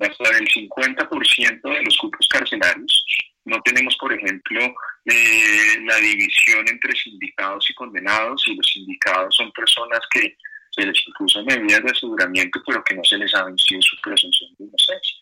hasta 0.00 0.36
del 0.36 0.48
50% 0.48 1.60
de 1.62 1.82
los 1.82 1.98
cupos 1.98 2.28
carcelarios. 2.28 3.06
No 3.44 3.60
tenemos, 3.62 3.96
por 3.98 4.12
ejemplo, 4.12 4.60
eh, 5.04 5.80
la 5.84 5.96
división 5.96 6.66
entre 6.68 6.92
sindicados 6.92 7.68
y 7.68 7.74
condenados, 7.74 8.42
y 8.46 8.54
los 8.54 8.66
sindicados 8.66 9.34
son 9.36 9.52
personas 9.52 10.00
que 10.12 10.36
se 10.70 10.86
les 10.86 11.06
impuso 11.06 11.44
medidas 11.44 11.82
de 11.82 11.90
aseguramiento, 11.90 12.62
pero 12.66 12.82
que 12.84 12.94
no 12.94 13.04
se 13.04 13.18
les 13.18 13.34
ha 13.34 13.44
vencido 13.44 13.82
su 13.82 13.96
presunción 14.00 14.50
de 14.58 14.64
inocencia, 14.64 15.16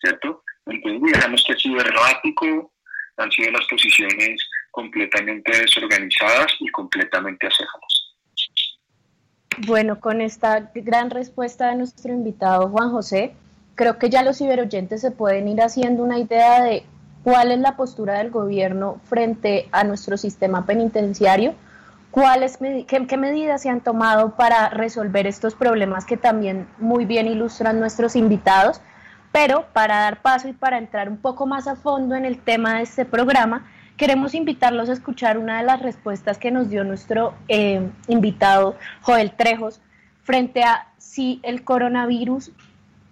¿cierto? 0.00 0.42
Entonces, 0.66 1.02
digamos 1.02 1.44
que 1.46 1.52
ha 1.52 1.56
sido 1.56 1.80
errático, 1.80 2.72
han 3.16 3.30
sido 3.30 3.50
las 3.52 3.66
posiciones 3.66 4.40
completamente 4.70 5.58
desorganizadas 5.58 6.46
y 6.60 6.68
completamente 6.68 7.46
acéfalas. 7.46 8.06
Bueno, 9.66 10.00
con 10.00 10.20
esta 10.20 10.70
gran 10.74 11.08
respuesta 11.08 11.70
de 11.70 11.76
nuestro 11.76 12.12
invitado 12.12 12.68
Juan 12.68 12.90
José, 12.90 13.34
creo 13.74 13.98
que 13.98 14.10
ya 14.10 14.22
los 14.22 14.38
ciberoyentes 14.38 15.00
se 15.00 15.12
pueden 15.12 15.48
ir 15.48 15.62
haciendo 15.62 16.02
una 16.02 16.18
idea 16.18 16.62
de 16.62 16.84
cuál 17.22 17.52
es 17.52 17.58
la 17.58 17.76
postura 17.76 18.18
del 18.18 18.30
gobierno 18.30 19.00
frente 19.04 19.68
a 19.72 19.82
nuestro 19.84 20.16
sistema 20.16 20.66
penitenciario, 20.66 21.54
cuáles 22.10 22.58
qué 22.58 23.16
medidas 23.16 23.62
se 23.62 23.68
han 23.68 23.80
tomado 23.80 24.36
para 24.36 24.68
resolver 24.68 25.26
estos 25.26 25.54
problemas 25.54 26.04
que 26.04 26.16
también 26.16 26.68
muy 26.78 27.04
bien 27.04 27.26
ilustran 27.26 27.80
nuestros 27.80 28.14
invitados. 28.14 28.80
Pero 29.36 29.66
para 29.74 29.96
dar 29.98 30.22
paso 30.22 30.48
y 30.48 30.54
para 30.54 30.78
entrar 30.78 31.10
un 31.10 31.18
poco 31.18 31.44
más 31.46 31.68
a 31.68 31.76
fondo 31.76 32.14
en 32.14 32.24
el 32.24 32.38
tema 32.38 32.76
de 32.76 32.84
este 32.84 33.04
programa, 33.04 33.66
queremos 33.98 34.32
invitarlos 34.32 34.88
a 34.88 34.94
escuchar 34.94 35.36
una 35.36 35.58
de 35.58 35.64
las 35.64 35.82
respuestas 35.82 36.38
que 36.38 36.50
nos 36.50 36.70
dio 36.70 36.84
nuestro 36.84 37.34
eh, 37.46 37.86
invitado 38.08 38.76
Joel 39.02 39.32
Trejos 39.32 39.82
frente 40.22 40.62
a 40.62 40.88
si 40.96 41.38
el 41.42 41.64
coronavirus 41.64 42.50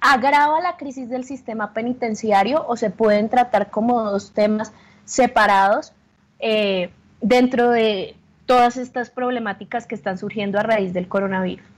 agrava 0.01 0.63
la 0.63 0.79
crisis 0.79 1.11
del 1.11 1.25
sistema 1.25 1.75
penitenciario 1.75 2.65
o 2.67 2.75
se 2.79 2.89
pueden 2.89 3.29
tratar 3.29 3.71
como 3.71 4.03
dos 4.03 4.33
temas 4.33 4.73
separados 5.05 5.93
eh, 6.39 6.89
dentro 7.21 7.69
de 7.69 8.17
todas 8.47 8.79
estas 8.79 9.11
problemáticas 9.11 9.87
que 9.87 9.95
están 9.95 10.17
surgiendo 10.17 10.59
a 10.59 10.63
raíz 10.63 10.95
del 10.95 11.07
coronavirus. 11.07 11.74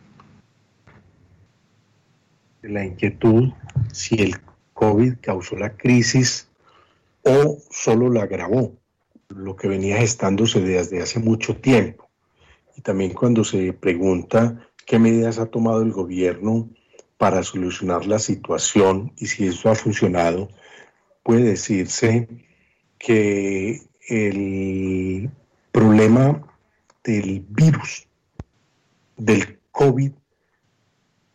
La 2.63 2.85
inquietud 2.85 3.53
si 3.93 4.17
el 4.17 4.37
COVID 4.75 5.15
causó 5.21 5.57
la 5.57 5.77
crisis 5.77 6.49
o 7.23 7.59
solo 7.71 8.11
la 8.11 8.23
agravó, 8.23 8.77
lo 9.29 9.57
que 9.57 9.69
venía 9.69 9.99
gestándose 9.99 10.61
desde 10.61 11.03
hace 11.03 11.19
mucho 11.19 11.57
tiempo. 11.57 12.09
Y 12.77 12.83
también 12.83 13.15
cuando 13.15 13.43
se 13.45 13.73
pregunta 13.73 14.69
qué 14.85 14.99
medidas 14.99 15.39
ha 15.39 15.47
tomado 15.47 15.83
el 15.83 15.93
gobierno 15.93 16.69
para 17.17 17.43
solucionar 17.43 18.07
la 18.07 18.19
situación 18.19 19.13
y 19.17 19.27
si 19.27 19.47
eso 19.47 19.71
ha 19.71 19.75
funcionado, 19.75 20.49
puede 21.23 21.43
decirse 21.43 22.29
que 22.99 23.83
el 24.09 25.31
problema 25.73 26.43
del 27.03 27.45
virus, 27.49 28.07
del 29.17 29.59
COVID, 29.73 30.13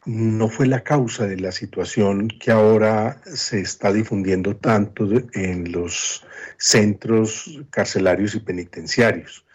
no 0.06 0.50
fue 0.50 0.66
la 0.66 0.84
causa 0.84 1.28
de 1.28 1.38
la 1.38 1.52
situación 1.52 2.28
que 2.28 2.52
ahora 2.52 3.22
se 3.26 3.62
está 3.62 3.94
difundiendo 3.94 4.56
tanto 4.56 5.08
en 5.34 5.72
los 5.72 6.26
centros 6.58 7.62
carcelarios 7.70 8.34
y 8.36 8.40
penitenciarios. 8.40 9.46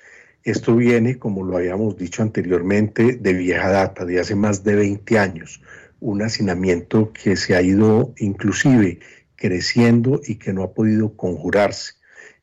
Esto 0.45 0.77
viene, 0.77 1.19
como 1.19 1.43
lo 1.43 1.57
habíamos 1.57 1.97
dicho 1.97 2.23
anteriormente, 2.23 3.17
de 3.17 3.33
vieja 3.33 3.69
data, 3.71 4.05
de 4.05 4.21
hace 4.21 4.37
más 4.37 4.63
de 4.63 4.77
20 4.77 5.19
años, 5.19 5.61
un 5.99 6.23
hacinamiento 6.23 7.13
que 7.13 7.37
se 7.37 7.57
ha 7.57 7.63
ido 7.63 8.15
inclusive 8.19 9.01
creciendo 9.35 10.21
y 10.25 10.37
que 10.37 10.53
no 10.53 10.63
ha 10.63 10.73
podido 10.73 11.17
conjurarse 11.17 11.95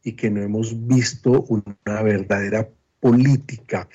y 0.03 0.13
que 0.13 0.29
no 0.29 0.41
hemos 0.41 0.87
visto 0.87 1.43
una 1.43 2.01
verdadera 2.01 2.67
política 2.99 3.87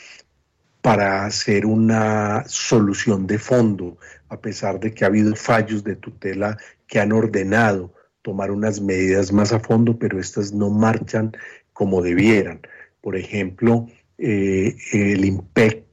para 0.82 1.26
hacer 1.26 1.66
una 1.66 2.44
solución 2.46 3.26
de 3.26 3.38
fondo, 3.38 3.98
a 4.28 4.40
pesar 4.40 4.78
de 4.80 4.92
que 4.92 5.04
ha 5.04 5.08
habido 5.08 5.34
fallos 5.34 5.84
de 5.84 5.96
tutela 5.96 6.56
que 6.86 7.00
han 7.00 7.12
ordenado 7.12 7.92
tomar 8.22 8.50
unas 8.50 8.80
medidas 8.80 9.32
más 9.32 9.52
a 9.52 9.60
fondo, 9.60 9.98
pero 9.98 10.20
estas 10.20 10.52
no 10.52 10.70
marchan 10.70 11.32
como 11.72 12.02
debieran. 12.02 12.60
Por 13.00 13.16
ejemplo, 13.16 13.86
eh, 14.18 14.76
el 14.92 15.24
IMPEC 15.24 15.84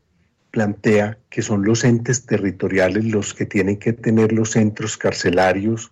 plantea 0.52 1.18
que 1.30 1.42
son 1.42 1.64
los 1.64 1.84
entes 1.84 2.26
territoriales 2.26 3.06
los 3.06 3.34
que 3.34 3.46
tienen 3.46 3.78
que 3.78 3.94
tener 3.94 4.32
los 4.32 4.52
centros 4.52 4.98
carcelarios 4.98 5.92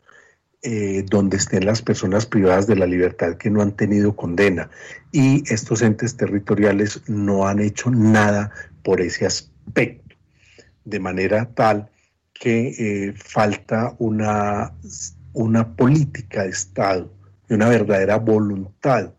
eh, 0.62 1.04
donde 1.10 1.36
estén 1.36 1.66
las 1.66 1.82
personas 1.82 2.26
privadas 2.26 2.68
de 2.68 2.78
la 2.78 2.88
libertad 2.88 3.36
que 3.36 3.50
no 3.50 3.62
han 3.62 3.76
tenido 3.76 4.16
condena. 4.16 4.70
Y 5.12 5.44
estos 5.54 5.82
entes 5.82 6.16
territoriales 6.16 7.02
no 7.08 7.46
han 7.46 7.60
hecho 7.60 7.92
nada 7.92 8.52
por 8.84 9.02
ese 9.02 9.26
aspecto, 9.26 10.16
de 10.86 11.00
manera 11.00 11.50
tal 11.54 11.90
que 12.34 12.68
eh, 12.78 13.14
falta 13.16 13.96
una, 14.00 14.74
una 15.34 15.76
política 15.76 16.44
de 16.44 16.50
Estado 16.50 17.12
y 17.50 17.54
una 17.54 17.70
verdadera 17.70 18.18
voluntad 18.18 19.14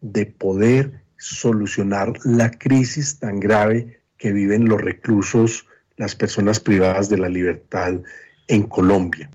de 0.00 0.26
poder 0.26 1.02
solucionar 1.18 2.14
la 2.24 2.50
crisis 2.50 3.18
tan 3.18 3.40
grave 3.40 4.00
que 4.16 4.32
viven 4.32 4.68
los 4.68 4.80
reclusos, 4.80 5.66
las 5.96 6.14
personas 6.14 6.60
privadas 6.60 7.08
de 7.08 7.18
la 7.18 7.28
libertad 7.28 8.00
en 8.48 8.62
Colombia. 8.64 9.30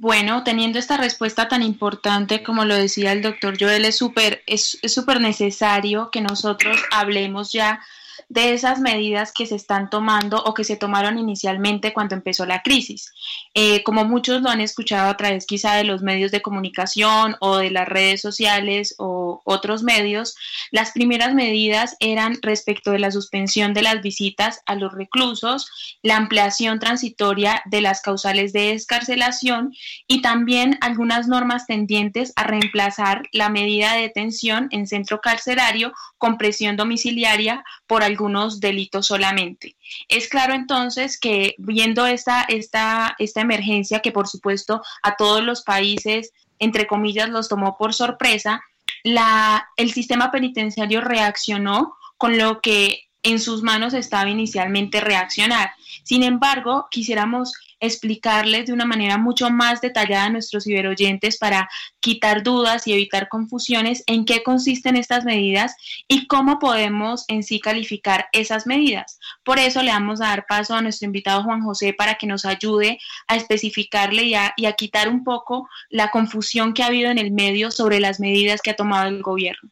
Bueno, 0.00 0.44
teniendo 0.44 0.78
esta 0.78 0.96
respuesta 0.96 1.48
tan 1.48 1.60
importante 1.60 2.44
como 2.44 2.64
lo 2.64 2.76
decía 2.76 3.10
el 3.10 3.20
doctor 3.20 3.56
Joel, 3.58 3.84
es 3.84 3.98
súper 3.98 4.44
es, 4.46 4.78
es 4.80 4.94
súper 4.94 5.20
necesario 5.20 6.12
que 6.12 6.20
nosotros 6.20 6.78
hablemos 6.92 7.50
ya 7.50 7.80
de 8.28 8.52
esas 8.52 8.78
medidas 8.78 9.32
que 9.32 9.46
se 9.46 9.56
están 9.56 9.90
tomando 9.90 10.40
o 10.44 10.54
que 10.54 10.62
se 10.62 10.76
tomaron 10.76 11.18
inicialmente 11.18 11.92
cuando 11.92 12.14
empezó 12.14 12.46
la 12.46 12.62
crisis. 12.62 13.12
Eh, 13.60 13.82
como 13.82 14.04
muchos 14.04 14.40
lo 14.40 14.50
han 14.50 14.60
escuchado 14.60 15.10
a 15.10 15.16
través 15.16 15.44
quizá 15.44 15.74
de 15.74 15.82
los 15.82 16.00
medios 16.00 16.30
de 16.30 16.42
comunicación 16.42 17.34
o 17.40 17.56
de 17.56 17.72
las 17.72 17.88
redes 17.88 18.20
sociales 18.20 18.94
o 18.98 19.42
otros 19.42 19.82
medios, 19.82 20.36
las 20.70 20.92
primeras 20.92 21.34
medidas 21.34 21.96
eran 21.98 22.38
respecto 22.40 22.92
de 22.92 23.00
la 23.00 23.10
suspensión 23.10 23.74
de 23.74 23.82
las 23.82 24.00
visitas 24.00 24.60
a 24.66 24.76
los 24.76 24.92
reclusos, 24.92 25.98
la 26.04 26.16
ampliación 26.16 26.78
transitoria 26.78 27.60
de 27.64 27.80
las 27.80 28.00
causales 28.00 28.52
de 28.52 28.74
escarcelación 28.74 29.74
y 30.06 30.22
también 30.22 30.78
algunas 30.80 31.26
normas 31.26 31.66
tendientes 31.66 32.32
a 32.36 32.44
reemplazar 32.44 33.28
la 33.32 33.48
medida 33.48 33.94
de 33.94 34.02
detención 34.02 34.68
en 34.70 34.86
centro 34.86 35.20
carcelario 35.20 35.92
con 36.16 36.38
presión 36.38 36.76
domiciliaria 36.76 37.64
por 37.88 38.04
algunos 38.04 38.60
delitos 38.60 39.06
solamente. 39.06 39.74
Es 40.08 40.28
claro 40.28 40.54
entonces 40.54 41.18
que 41.18 41.54
viendo 41.58 42.06
esta, 42.06 42.42
esta, 42.42 43.16
esta 43.18 43.40
emergencia 43.48 44.00
que 44.00 44.12
por 44.12 44.28
supuesto 44.28 44.82
a 45.02 45.16
todos 45.16 45.42
los 45.42 45.62
países, 45.62 46.32
entre 46.58 46.86
comillas, 46.86 47.28
los 47.28 47.48
tomó 47.48 47.76
por 47.76 47.94
sorpresa, 47.94 48.62
la, 49.02 49.68
el 49.76 49.92
sistema 49.92 50.30
penitenciario 50.30 51.00
reaccionó 51.00 51.96
con 52.16 52.36
lo 52.36 52.60
que 52.60 53.08
en 53.22 53.40
sus 53.40 53.62
manos 53.62 53.94
estaba 53.94 54.30
inicialmente 54.30 55.00
reaccionar. 55.00 55.72
Sin 56.02 56.22
embargo, 56.22 56.88
quisiéramos 56.90 57.52
explicarles 57.80 58.66
de 58.66 58.72
una 58.72 58.84
manera 58.84 59.18
mucho 59.18 59.50
más 59.50 59.80
detallada 59.80 60.24
a 60.24 60.30
nuestros 60.30 60.64
ciberoyentes 60.64 61.38
para 61.38 61.68
quitar 62.00 62.42
dudas 62.42 62.86
y 62.86 62.92
evitar 62.92 63.28
confusiones 63.28 64.02
en 64.06 64.24
qué 64.24 64.42
consisten 64.42 64.96
estas 64.96 65.24
medidas 65.24 65.74
y 66.08 66.26
cómo 66.26 66.58
podemos 66.58 67.24
en 67.28 67.42
sí 67.42 67.60
calificar 67.60 68.28
esas 68.32 68.66
medidas. 68.66 69.18
Por 69.44 69.58
eso 69.58 69.82
le 69.82 69.90
vamos 69.90 70.20
a 70.20 70.28
dar 70.28 70.46
paso 70.46 70.74
a 70.74 70.82
nuestro 70.82 71.06
invitado 71.06 71.44
Juan 71.44 71.62
José 71.62 71.92
para 71.92 72.14
que 72.14 72.26
nos 72.26 72.44
ayude 72.44 72.98
a 73.26 73.36
especificarle 73.36 74.24
y 74.24 74.34
a, 74.34 74.54
y 74.56 74.66
a 74.66 74.72
quitar 74.72 75.08
un 75.08 75.24
poco 75.24 75.68
la 75.90 76.10
confusión 76.10 76.74
que 76.74 76.82
ha 76.82 76.86
habido 76.86 77.10
en 77.10 77.18
el 77.18 77.30
medio 77.30 77.70
sobre 77.70 78.00
las 78.00 78.20
medidas 78.20 78.60
que 78.62 78.70
ha 78.70 78.76
tomado 78.76 79.08
el 79.08 79.22
gobierno. 79.22 79.70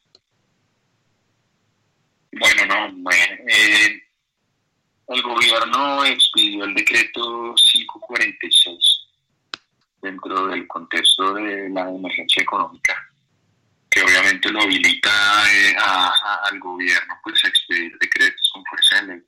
Bueno, 2.39 2.67
no, 2.67 2.93
bueno, 3.03 3.35
eh, 3.49 4.03
el 5.09 5.23
gobierno 5.23 6.05
expidió 6.05 6.65
el 6.65 6.75
decreto 6.75 7.55
546 7.55 8.79
dentro 10.03 10.47
del 10.49 10.67
contexto 10.67 11.35
de 11.35 11.69
la 11.71 11.89
emergencia 11.89 12.43
económica, 12.43 12.95
que 13.91 14.03
obviamente 14.03 14.51
lo 14.51 14.61
habilita 14.63 15.11
eh, 15.53 15.75
a- 15.79 16.09
a- 16.09 16.49
al 16.51 16.59
gobierno 16.61 17.15
pues 17.23 17.45
a 17.45 17.49
expedir 17.49 17.97
decretos 17.99 18.51
con 18.53 18.65
fuerza 18.67 18.97
de 19.03 19.15
ley. 19.15 19.23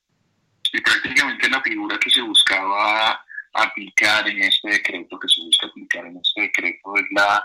Y 0.73 0.81
prácticamente 0.83 1.49
la 1.49 1.63
figura 1.63 1.99
que 1.99 2.11
se 2.11 2.21
buscaba 2.21 3.25
aplicar 3.55 4.29
en 4.29 4.43
este 4.43 4.69
decreto, 4.71 5.19
que 5.19 5.29
se 5.29 5.41
busca 5.41 5.67
aplicar 5.67 6.05
en 6.07 6.19
este 6.19 6.43
decreto, 6.43 6.95
es 6.97 7.05
la 7.13 7.45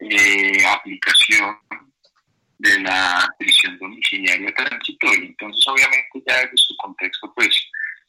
eh, 0.00 0.66
aplicación 0.66 1.56
de 2.58 2.80
la 2.80 3.28
prisión 3.38 3.76
domiciliaria 3.78 4.52
transitoria. 4.54 5.26
Entonces, 5.26 5.62
obviamente, 5.68 6.22
ya 6.26 6.36
desde 6.38 6.56
su 6.56 6.76
contexto, 6.76 7.32
pues 7.34 7.54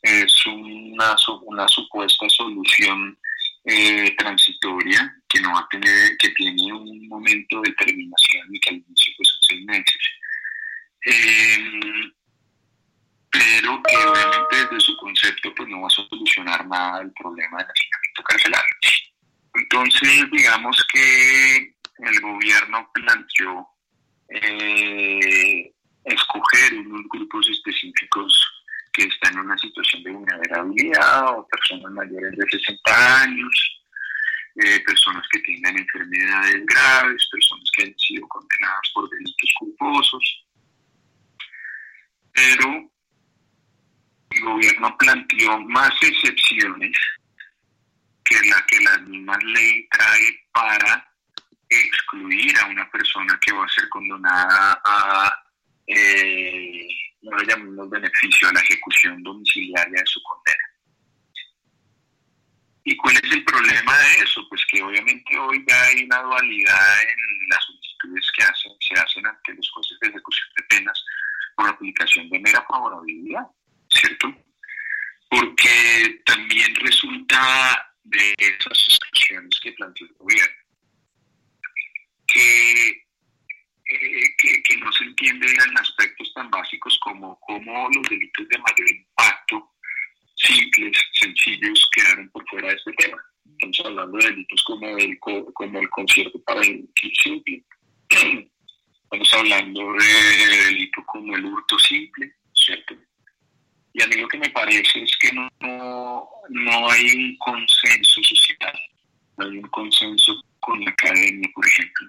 es 0.04 0.46
una, 0.46 1.16
una 1.46 1.68
supuesta 1.68 2.28
solución 2.30 3.18
eh, 3.64 4.14
transitoria 4.18 5.16
que 5.30 5.40
no 5.40 5.54
va 5.54 5.62
a 5.62 5.68
tener, 5.70 6.18
que 6.18 6.30
tiene 6.32 6.74
un 6.74 7.08
momento 7.08 7.62
de 7.62 7.72
terminación 7.72 8.48
y 8.54 8.60
que 8.60 8.70
al 8.72 8.76
inicio 8.76 9.14
pues, 9.18 9.30
son 9.30 9.40
seis 9.48 9.66
meses. 9.66 10.02
Eh, 11.06 12.12
pero 13.32 13.82
que 13.84 13.96
obviamente 13.96 14.56
desde 14.58 14.80
su 14.82 14.98
concepto 14.98 15.56
pues 15.56 15.70
no 15.70 15.82
va 15.82 15.88
a 15.88 15.90
solucionar 15.90 16.68
nada 16.68 17.02
el 17.02 17.12
problema 17.14 17.58
del 17.60 17.68
hacinamiento 17.68 18.24
carcelario. 18.24 18.78
Entonces, 19.56 20.32
digamos 20.32 20.86
que 20.92 21.76
el 22.00 22.22
gobierno 22.22 22.90
planteó 22.94 23.68
eh, 24.30 25.74
escoger 26.04 26.74
unos 26.80 27.04
grupos 27.10 27.50
específicos 27.50 28.53
que 28.94 29.04
están 29.04 29.34
en 29.34 29.40
una 29.40 29.58
situación 29.58 30.04
de 30.04 30.12
vulnerabilidad 30.12 31.30
o 31.30 31.48
personas 31.48 31.92
mayores 31.92 32.32
de 32.38 32.50
60 32.50 33.22
años, 33.22 33.82
eh, 34.56 34.80
personas 34.82 35.26
que 35.32 35.40
tengan 35.40 35.78
enfermedades 35.78 36.66
graves, 36.66 37.28
personas 37.32 37.70
que 37.76 37.84
han 37.86 37.98
sido 37.98 38.28
condenadas 38.28 38.92
por 38.94 39.10
delitos 39.10 39.54
culposos. 39.60 40.46
Pero 42.34 42.92
el 44.30 44.42
gobierno 44.42 44.96
planteó 44.98 45.60
más 45.62 45.92
excepciones 46.02 46.96
que 48.24 48.36
la 48.50 48.66
que 48.68 48.80
la 48.80 48.98
misma 49.00 49.38
ley 49.44 49.88
trae 49.90 50.48
para 50.52 51.14
excluir 51.70 52.58
a 52.60 52.68
una 52.68 52.90
persona 52.92 53.40
que 53.42 53.54
va 53.54 53.66
a 53.66 53.70
ser 53.70 53.90
condenada 53.90 54.82
a, 54.86 55.44
eh, 55.88 56.88
no 57.24 57.38
le 57.38 57.46
llamamos 57.46 57.90
beneficio, 57.90 58.48
a 58.48 58.54
la 58.54 58.62
ejecución 58.62 59.22
domiciliaria 59.24 60.00
de 60.00 60.06
su 60.06 60.22
condena. 60.24 60.64
¿Y 62.86 62.98
cuál 62.98 63.16
es 63.16 63.32
el 63.32 63.44
problema 63.46 63.98
de 63.98 64.24
eso? 64.24 64.46
Pues 64.50 64.62
que 64.70 64.84
obviamente 64.84 65.38
hoy 65.40 65.64
ya 65.68 65.82
hay 65.84 66.04
una 66.04 66.22
dualidad 66.22 67.02
en 67.04 67.50
las 67.50 67.64
solicitudes 67.64 68.32
que 68.38 68.44
hacen, 68.44 68.72
se 68.80 69.00
hacen 69.00 69.26
ante 69.26 69.54
los 69.54 69.70
jueces 69.72 69.98
de 70.02 70.10
ejecución 70.10 70.50
de 70.58 70.64
penas 70.64 71.06
por 71.56 71.70
aplicación 71.70 72.30
de 72.30 72.40
mera 72.40 72.66
favorabilidad, 72.70 73.48
¿cierto? 73.90 74.36
Porque 75.30 76.22
también 76.26 76.76
resulta 76.76 77.94
de 78.04 78.36
esas 78.38 78.88
exclusiones 78.90 79.60
que 79.62 79.72
planteó 79.72 80.08
el 80.08 80.14
gobierno 80.16 80.64
que, 82.34 83.03
eh, 83.96 84.36
que, 84.38 84.78
no 84.78 84.92
se 84.92 85.04
entiende 85.06 85.48
en 85.48 85.78
aspectos 85.78 86.32
tan 86.34 86.50
básicos 86.50 86.98
como 87.00 87.40
cómo 87.42 87.90
los 87.90 88.10
delitos 88.10 88.48
de 88.50 88.58
mayor 88.58 88.90
impacto, 88.90 89.72
simples, 90.36 90.98
sencillos, 91.14 91.90
quedaron 91.92 92.30
por 92.30 92.48
fuera 92.50 92.70
de 92.70 92.76
este 92.76 92.94
tema. 92.94 93.18
Estamos 93.52 93.82
hablando 93.86 94.18
de 94.18 94.30
delitos 94.30 94.64
como 94.64 94.98
el, 94.98 95.20
co- 95.20 95.54
como 95.54 95.80
el 95.80 95.90
concierto 95.90 96.42
para 96.44 96.62
el 96.62 96.90
simple. 97.22 97.64
Estamos 98.10 99.34
hablando 99.34 99.94
de 99.94 100.58
delitos 100.66 101.04
como 101.06 101.36
el 101.36 101.46
hurto 101.46 101.78
simple, 101.80 102.34
¿cierto? 102.54 102.96
Y 103.94 104.02
a 104.02 104.08
mí 104.08 104.16
lo 104.16 104.28
que 104.28 104.40
me 104.40 104.50
parece 104.50 105.04
es 105.04 105.16
que 105.18 105.32
no, 105.34 105.48
no, 105.60 106.28
no 106.50 106.90
hay 106.90 107.06
un 107.16 107.38
consenso 107.38 108.22
social, 108.24 108.80
no 109.38 109.46
hay 109.46 109.58
un 109.58 109.70
consenso 109.70 110.34
con 110.60 110.84
la 110.84 110.90
academia, 110.90 111.48
por 111.54 111.68
ejemplo, 111.68 112.08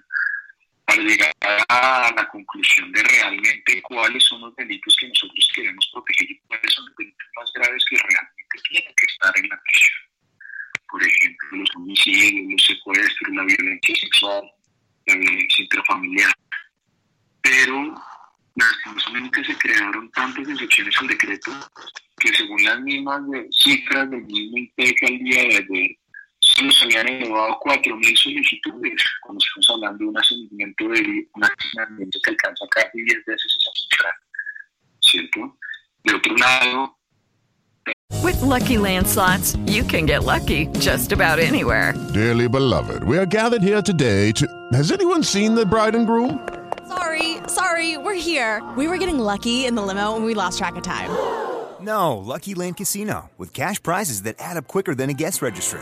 llegar 1.03 1.33
a 1.69 2.11
la 2.15 2.27
conclusión 2.29 2.91
de 2.91 3.03
realmente 3.03 3.81
cuáles 3.81 4.23
son 4.23 4.41
los 4.41 4.55
delitos 4.55 4.95
que 4.99 5.07
nosotros 5.07 5.49
queremos 5.53 5.89
proteger 5.93 6.31
y 6.31 6.39
cuáles 6.47 6.73
son 6.73 6.85
los 6.85 6.95
delitos 6.95 7.27
más 7.35 7.51
graves 7.53 7.85
que 7.89 7.97
realmente 7.97 8.69
tienen 8.69 8.93
que 8.95 9.05
estar 9.05 9.33
en 9.37 9.49
la 9.49 9.61
prisión. 9.61 9.97
Por 10.89 11.03
ejemplo, 11.03 11.57
los 11.57 11.75
homicidios, 11.75 12.51
los 12.51 12.65
secuestros, 12.65 13.35
la 13.35 13.43
violencia 13.43 13.95
sexual, 13.95 14.43
la 15.07 15.15
violencia 15.15 15.63
intrafamiliar. 15.63 16.33
Pero 17.41 17.95
lastimosamente 18.55 19.43
se 19.43 19.57
crearon 19.57 20.11
tantas 20.11 20.47
excepciones 20.47 20.95
al 20.99 21.07
decreto 21.07 21.51
que 22.17 22.33
según 22.33 22.63
las 22.63 22.79
mismas 22.81 23.21
cifras 23.51 24.09
del 24.09 24.23
mismo 24.23 24.57
IPEC 24.57 25.03
al 25.03 25.19
día 25.19 25.41
de 25.43 25.55
ayer, 25.57 25.97
se 26.55 26.63
nos 26.63 26.83
habían 26.83 27.07
elevado 27.07 27.59
4.000 27.65 28.15
solicitudes, 28.17 29.03
cuando 29.21 29.43
estamos 29.43 29.69
hablando 29.71 29.97
de 29.99 30.05
un 30.05 30.17
asentamiento 30.17 30.83
de 30.85 31.27
un 31.33 31.43
asentamiento 31.43 32.19
que 32.23 32.31
alcanza 32.31 32.65
casi 32.71 33.01
10 33.01 33.25
veces 33.25 33.57
esa 33.59 33.71
cifra, 33.73 34.15
¿cierto? 35.01 35.57
De 36.03 36.15
otro 36.15 36.35
lado, 36.37 36.97
With 38.23 38.41
Lucky 38.41 38.77
Land 38.77 39.07
slots, 39.07 39.55
you 39.67 39.83
can 39.83 40.07
get 40.07 40.23
lucky 40.23 40.67
just 40.79 41.11
about 41.11 41.37
anywhere. 41.37 41.93
Dearly 42.13 42.47
beloved, 42.47 43.03
we 43.03 43.17
are 43.17 43.25
gathered 43.25 43.61
here 43.61 43.81
today 43.81 44.31
to. 44.31 44.47
Has 44.73 44.91
anyone 44.91 45.23
seen 45.23 45.53
the 45.53 45.65
bride 45.65 45.95
and 45.95 46.07
groom? 46.07 46.47
Sorry, 46.87 47.37
sorry, 47.47 47.97
we're 47.97 48.15
here. 48.15 48.63
We 48.77 48.87
were 48.87 48.97
getting 48.97 49.19
lucky 49.19 49.65
in 49.65 49.75
the 49.75 49.81
limo 49.81 50.15
and 50.15 50.25
we 50.25 50.33
lost 50.33 50.57
track 50.57 50.75
of 50.75 50.83
time. 50.83 51.11
No, 51.81 52.17
Lucky 52.17 52.55
Land 52.55 52.77
Casino, 52.77 53.29
with 53.37 53.53
cash 53.53 53.81
prizes 53.83 54.23
that 54.23 54.35
add 54.39 54.57
up 54.57 54.67
quicker 54.67 54.95
than 54.95 55.09
a 55.09 55.13
guest 55.13 55.41
registry. 55.41 55.81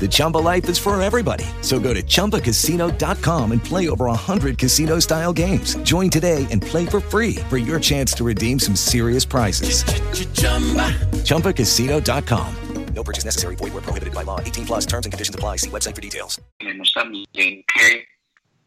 The 0.00 0.08
Chumba 0.10 0.38
life 0.38 0.68
is 0.68 0.78
for 0.78 1.00
everybody. 1.00 1.44
So 1.60 1.78
go 1.78 1.94
to 1.94 2.02
ChumbaCasino.com 2.02 3.52
and 3.52 3.62
play 3.62 3.88
over 3.88 4.06
100 4.06 4.58
casino 4.58 4.98
style 4.98 5.32
games. 5.32 5.76
Join 5.84 6.10
today 6.10 6.48
and 6.50 6.60
play 6.60 6.86
for 6.86 6.98
free 6.98 7.36
for 7.48 7.58
your 7.58 7.78
chance 7.78 8.12
to 8.14 8.24
redeem 8.24 8.58
some 8.58 8.74
serious 8.74 9.24
prizes. 9.24 9.84
ChumbaCasino.com. 11.22 12.56
No 12.94 13.02
purchase 13.02 13.24
necessary. 13.24 13.56
Void 13.56 13.72
where 13.72 13.82
prohibited 13.82 14.14
by 14.14 14.22
law. 14.22 14.40
18 14.40 14.66
plus 14.66 14.86
terms 14.86 15.06
and 15.06 15.12
conditions 15.12 15.34
apply. 15.34 15.56
See 15.56 15.70
website 15.70 15.94
for 15.94 16.02
details. 16.02 16.40
tenemos 16.58 16.92
también 16.92 17.64
que 17.66 18.06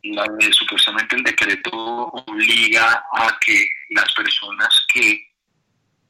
la 0.04 0.26
supuestamente 0.52 1.16
el 1.16 1.24
decreto 1.24 1.72
obliga 1.72 3.04
a 3.14 3.38
que 3.46 3.68
las 3.92 4.14
personas 4.14 4.86
que 4.94 5.20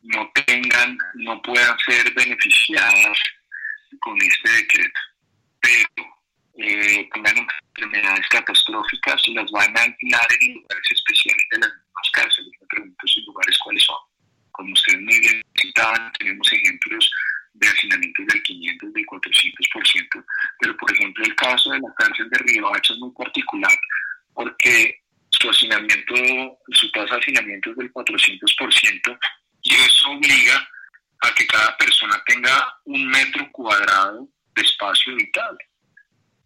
no 0.04 0.30
tengan, 0.46 0.98
no 1.16 1.42
puedan 1.42 1.76
ser 1.88 2.14
beneficiadas 2.14 3.18
con 4.00 4.18
decreto, 4.18 5.00
pero 5.60 6.16
eh, 6.58 7.10
tengan 7.14 7.48
enfermedades 7.76 8.28
catastróficas, 8.30 9.22
las 9.30 9.52
van 9.52 9.78
a 9.78 9.82
aislar 9.82 10.28
en 10.42 10.54
lugares 10.54 10.88
especiales 10.92 11.46
de 11.52 11.60
las 11.60 11.70
mismas 11.70 12.12
cárceles. 12.14 12.52
Me 12.62 12.68
pregunto 12.68 13.06
esos 13.06 13.24
lugares 13.26 13.58
cuáles 13.60 13.84
son. 13.84 13.98
Como 14.52 14.74
ustedes 14.74 15.02
muy 15.02 15.20
bien 15.20 15.42
citaban, 15.60 16.12
tenemos 16.14 16.54
ejemplos 16.54 17.12
de 17.54 17.68
hacinamientos 17.68 18.26
del 18.28 18.44
500, 18.44 18.94
del 18.94 19.06
400%, 19.06 20.26
pero 20.60 20.78
por 20.78 20.94
ejemplo 20.94 21.24
el 21.24 21.36
caso 21.36 21.72
de 21.72 21.80
la 21.80 21.94
cárcel 21.98 22.30
de 22.30 22.38
Riohacha 22.40 22.94
es 22.94 23.00
muy 23.00 23.12
particular 23.12 23.78
porque 24.34 25.02
su 25.30 25.50
hacinamiento, 25.50 26.16
su 26.72 26.92
tasa 26.92 27.16
de 27.16 27.22
hacinamiento 27.22 27.72
es 27.72 27.78
del 27.78 27.92
400% 27.92 29.20
y 29.64 29.74
eso 29.74 30.12
obliga 30.12 30.70
a 31.22 31.34
que 31.34 31.48
cada 31.48 31.78
persona 31.78 32.22
tenga 32.26 32.80
un 32.86 33.08
metro 33.08 33.50
cuadrado 33.52 34.28
de 34.56 34.62
espacio 34.62 35.14
habitable. 35.14 35.66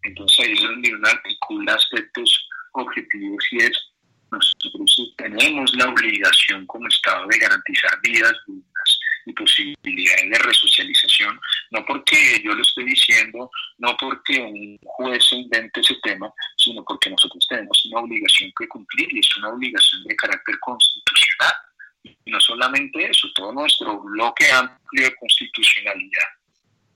Entonces 0.02 0.46
ahí 0.46 0.52
es 0.52 0.62
donde 0.62 0.94
uno 0.94 1.08
articula 1.08 1.74
aspectos 1.74 2.48
objetivos 2.72 3.44
y 3.52 3.58
es 3.58 3.90
nosotros 4.30 5.12
tenemos 5.16 5.74
la 5.74 5.88
obligación 5.88 6.66
como 6.66 6.86
Estado 6.86 7.26
de 7.26 7.38
garantizar 7.38 8.00
vidas 8.02 8.32
dignas 8.46 9.00
y 9.26 9.32
posibilidades 9.32 10.30
de 10.30 10.38
resocialización, 10.38 11.40
no 11.70 11.84
porque 11.84 12.40
yo 12.42 12.54
lo 12.54 12.62
estoy 12.62 12.84
diciendo, 12.84 13.50
no 13.78 13.96
porque 13.98 14.40
un 14.40 14.78
juez 14.82 15.32
invente 15.32 15.80
ese 15.80 15.96
tema, 16.02 16.32
sino 16.56 16.84
porque 16.84 17.10
nosotros 17.10 17.44
tenemos 17.48 17.84
una 17.86 18.00
obligación 18.00 18.52
que 18.58 18.68
cumplir 18.68 19.08
y 19.12 19.18
es 19.18 19.36
una 19.36 19.50
obligación 19.50 20.04
de 20.04 20.16
carácter 20.16 20.58
constitucional. 20.60 21.54
Y 22.02 22.30
no 22.30 22.40
solamente 22.40 23.10
eso, 23.10 23.28
todo 23.34 23.52
nuestro 23.52 24.00
bloque 24.00 24.50
amplio 24.52 25.04
de 25.04 25.16
constitucionalidad 25.16 26.28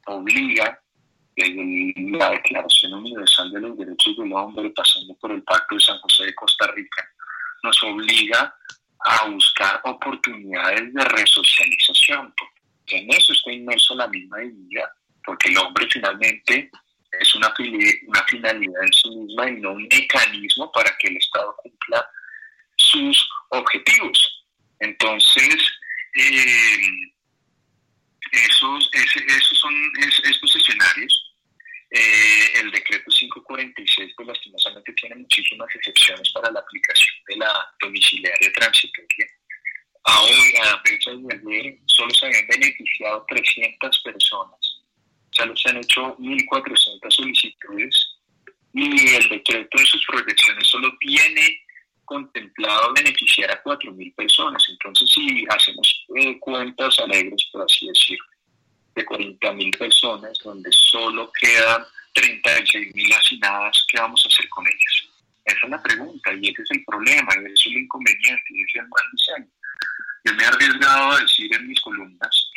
obliga 0.07 0.81
desde 1.37 1.95
la 1.97 2.31
Declaración 2.31 2.95
Universal 2.95 3.51
de 3.51 3.61
los 3.61 3.77
Derechos 3.77 4.17
del 4.17 4.33
Hombre, 4.33 4.71
pasando 4.71 5.15
por 5.17 5.33
el 5.33 5.43
Pacto 5.43 5.75
de 5.75 5.81
San 5.81 5.99
José 5.99 6.27
de 6.27 6.35
Costa 6.35 6.67
Rica, 6.73 7.09
nos 7.63 7.83
obliga 7.83 8.55
a 9.01 9.27
buscar 9.29 9.81
oportunidades 9.85 10.95
de 10.95 11.05
resocialización, 11.05 12.33
en 12.87 13.11
eso 13.11 13.33
está 13.33 13.53
inmerso 13.53 13.95
la 13.95 14.07
misma 14.09 14.39
dignidad, 14.39 14.89
porque 15.25 15.49
el 15.49 15.59
hombre 15.59 15.87
finalmente 15.91 16.71
es 17.21 17.35
una, 17.35 17.53
una 18.07 18.25
finalidad 18.25 18.83
en 18.83 18.93
sí 18.93 19.11
misma 19.11 19.51
y 19.51 19.61
no 19.61 19.73
un 19.73 19.89
mecanismo 19.89 20.71
para 20.73 20.95
que 20.99 21.09
el 21.09 21.17
Estado 21.17 21.55
cumpla 21.63 22.07
sus 22.77 23.29
objetivos. 23.51 24.34
Entonces, 24.85 25.57
eh, 26.15 27.13
esos, 28.33 28.91
esos 28.93 29.59
son 29.59 29.75
es- 30.01 30.23
estos 30.25 30.57
escenarios. 30.57 31.21
Eh, 31.91 32.53
el 32.61 32.71
decreto 32.73 33.05
546, 33.11 34.13
pues 34.17 34.27
lastimosamente 34.29 34.93
tiene 34.95 35.15
muchísimas 35.17 35.69
excepciones 35.77 36.29
para 36.33 36.51
la 36.51 36.59
aplicación 36.61 37.17
de 37.29 37.37
la 37.37 37.53
domiciliaria 37.81 38.53
transitoria. 38.53 39.27
Ahora, 40.05 40.73
a 40.75 40.83
fecha 40.83 41.13
de 41.13 41.35
ayer, 41.35 41.79
solo 41.87 42.13
se 42.15 42.27
habían 42.27 42.47
beneficiado 42.49 43.25
300 43.29 44.01
personas. 44.03 44.59
Ya 45.39 45.45
se 45.57 45.69
han 45.71 45.79
hecho 45.79 46.17
1.400 46.19 47.15
solicitudes 47.15 48.17
y 48.73 49.15
el 49.15 49.29
decreto 49.29 49.79
en 49.79 49.87
sus 49.87 50.05
proyecciones 50.07 50.67
solo 50.67 50.93
tiene 50.99 51.64
contemplado 52.05 52.93
beneficiar 52.95 53.51
a 53.51 53.63
4.000 53.63 54.15
personas. 54.15 54.65
Entonces, 54.69 55.11
si 55.11 55.45
hacemos 55.49 56.07
eh, 56.17 56.39
cuentas 56.39 56.99
alegres, 56.99 57.49
por 57.53 57.63
así 57.63 57.87
decirlo, 57.87 58.27
de 58.95 59.07
40.000 59.07 59.79
personas, 59.79 60.39
donde 60.45 60.71
solo 60.73 61.31
quedan 61.41 61.85
36.000 62.15 63.15
asignadas, 63.15 63.85
¿qué 63.89 63.99
vamos 63.99 64.25
a 64.25 64.29
hacer 64.29 64.49
con 64.49 64.67
ellas? 64.67 65.15
Esa 65.45 65.59
es 65.65 65.71
la 65.71 65.83
pregunta 65.83 66.33
y 66.33 66.49
ese 66.49 66.63
es 66.63 66.71
el 66.71 66.85
problema, 66.85 67.29
y 67.37 67.45
ese 67.45 67.53
es 67.53 67.67
el 67.67 67.77
inconveniente, 67.79 68.45
y 68.51 68.63
ese 68.63 68.79
es 68.79 68.85
el 68.85 68.89
mal 68.89 69.05
diseño. 69.13 69.49
Yo 70.25 70.35
me 70.35 70.43
he 70.43 70.47
arriesgado 70.47 71.13
a 71.13 71.21
decir 71.21 71.55
en 71.55 71.69
mis 71.69 71.81
columnas 71.81 72.51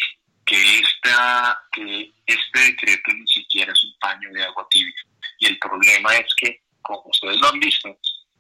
que, 0.45 0.79
esta, 0.79 1.61
que 1.73 2.13
este 2.25 2.59
decreto 2.59 3.11
ni 3.13 3.27
siquiera 3.27 3.73
es 3.73 3.83
un 3.83 3.93
paño 3.99 4.31
de 4.31 4.43
agua 4.43 4.65
tibia. 4.69 4.93
Y 5.39 5.47
el 5.47 5.59
problema 5.59 6.15
es 6.15 6.33
que, 6.35 6.61
como 6.81 7.03
ustedes 7.07 7.37
lo 7.41 7.49
han 7.49 7.59
visto, 7.59 7.97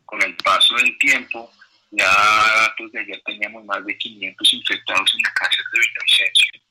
con 0.07 0.21
el 0.23 0.35
paso 0.37 0.75
del 0.75 0.97
tiempo, 0.97 1.51
ya 1.91 2.05
datos 2.05 2.91
de 2.91 2.99
ayer 3.01 3.21
teníamos 3.25 3.63
más 3.65 3.85
de 3.85 3.97
500 3.97 4.53
infectados 4.53 5.13
en 5.15 5.21
la 5.21 5.33
cárcel 5.33 5.65
de 5.71 5.79
Villavicencio. 5.79 6.61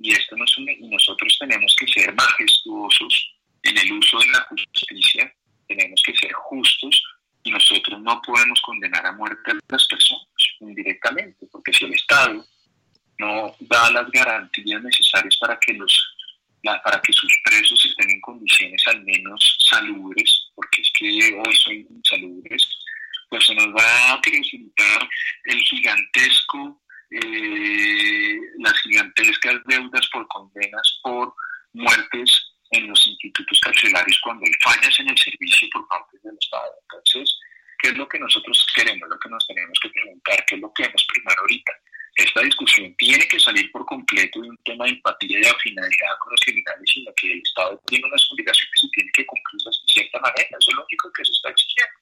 Y 0.00 0.12
esto 0.12 0.36
no 0.36 0.44
es 0.44 0.56
un- 0.58 0.70
y 0.70 0.88
nosotros 0.88 1.36
tenemos 1.38 1.74
que 1.78 1.86
ser 1.88 2.14
majestuosos 2.14 3.34
en 3.62 3.76
el 3.78 3.92
uso 3.92 4.18
de 4.18 4.28
la 4.28 4.40
justicia, 4.42 5.34
tenemos 5.68 6.00
que 6.04 6.14
ser 6.16 6.32
justos 6.32 7.02
y 7.42 7.50
nosotros 7.50 8.00
no 8.00 8.20
podemos 8.22 8.60
condenar 8.62 9.04
a 9.06 9.12
muerte 9.12 9.50
a 9.50 9.54
las 9.68 9.86
personas 9.86 10.26
indirectamente, 10.60 11.46
porque 11.50 11.72
si 11.72 11.84
el 11.84 11.94
Estado 11.94 12.44
no 13.18 13.54
da 13.60 13.90
las 13.90 14.10
garantías 14.10 14.82
necesarias 14.82 15.36
para 15.38 15.58
que 15.58 15.72
los 15.74 16.12
para 16.82 17.00
que 17.00 17.12
sus 17.12 17.32
presos 17.44 17.86
estén 17.86 18.10
en 18.10 18.20
condiciones 18.20 18.82
al 18.88 19.00
menos 19.04 19.56
salubres, 19.70 20.50
porque 20.54 20.82
es 20.82 20.90
que 20.98 21.08
hoy 21.46 21.56
son 21.56 21.74
insalubres, 21.74 22.66
pues 23.28 23.46
se 23.46 23.54
nos 23.54 23.68
va 23.68 23.84
a 23.84 24.14
acrecentar 24.14 25.08
el 25.44 25.60
gigantesco, 25.60 26.82
eh, 27.10 28.36
las 28.58 28.76
gigantescas 28.80 29.54
deudas 29.66 30.08
por 30.08 30.26
condenas 30.28 30.98
por 31.02 31.32
muertes 31.72 32.30
en 32.72 32.88
los 32.88 33.06
institutos 33.06 33.60
carcelarios 33.60 34.18
cuando 34.24 34.44
hay 34.44 34.52
fallas 34.60 34.98
en 34.98 35.10
el 35.10 35.18
servicio 35.18 35.68
por 35.72 35.86
parte 35.86 36.18
del 36.22 36.36
Estado. 36.40 36.72
Entonces, 36.82 37.38
¿qué 37.78 37.90
es 37.90 37.96
lo 37.96 38.08
que 38.08 38.18
nosotros 38.18 38.66
queremos? 38.74 39.08
Lo 39.08 39.18
que 39.20 39.28
nos 39.28 39.46
tenemos 39.46 39.78
que 39.80 39.90
preguntar, 39.90 40.44
¿qué 40.46 40.56
es 40.56 40.60
lo 40.60 40.72
que 40.72 40.82
debemos 40.82 41.06
primar 41.12 41.36
ahorita? 41.38 41.72
Esta 42.16 42.40
discusión 42.40 42.94
tiene 42.96 43.28
que 43.28 43.38
salir 43.38 43.70
por 43.70 43.84
completo 43.84 44.40
de 44.40 44.48
un 44.48 44.56
tema 44.64 44.86
de 44.86 44.92
empatía 44.92 45.38
y 45.38 45.42
de 45.42 45.50
afinidad 45.50 45.86
con 46.18 46.32
los 46.32 46.40
criminales, 46.40 46.90
sino 46.92 47.12
que 47.14 47.30
el 47.30 47.42
Estado 47.42 47.78
tiene 47.86 48.06
unas 48.06 48.32
obligaciones 48.32 48.84
y 48.84 48.90
tiene 48.90 49.10
que 49.12 49.26
cumplirlas 49.26 49.82
de 49.86 49.92
cierta 49.92 50.20
manera. 50.20 50.48
Eso 50.58 50.70
es 50.70 50.76
lo 50.76 50.86
único 50.86 51.12
que 51.12 51.24
se 51.26 51.32
está 51.32 51.50
exigiendo. 51.50 52.00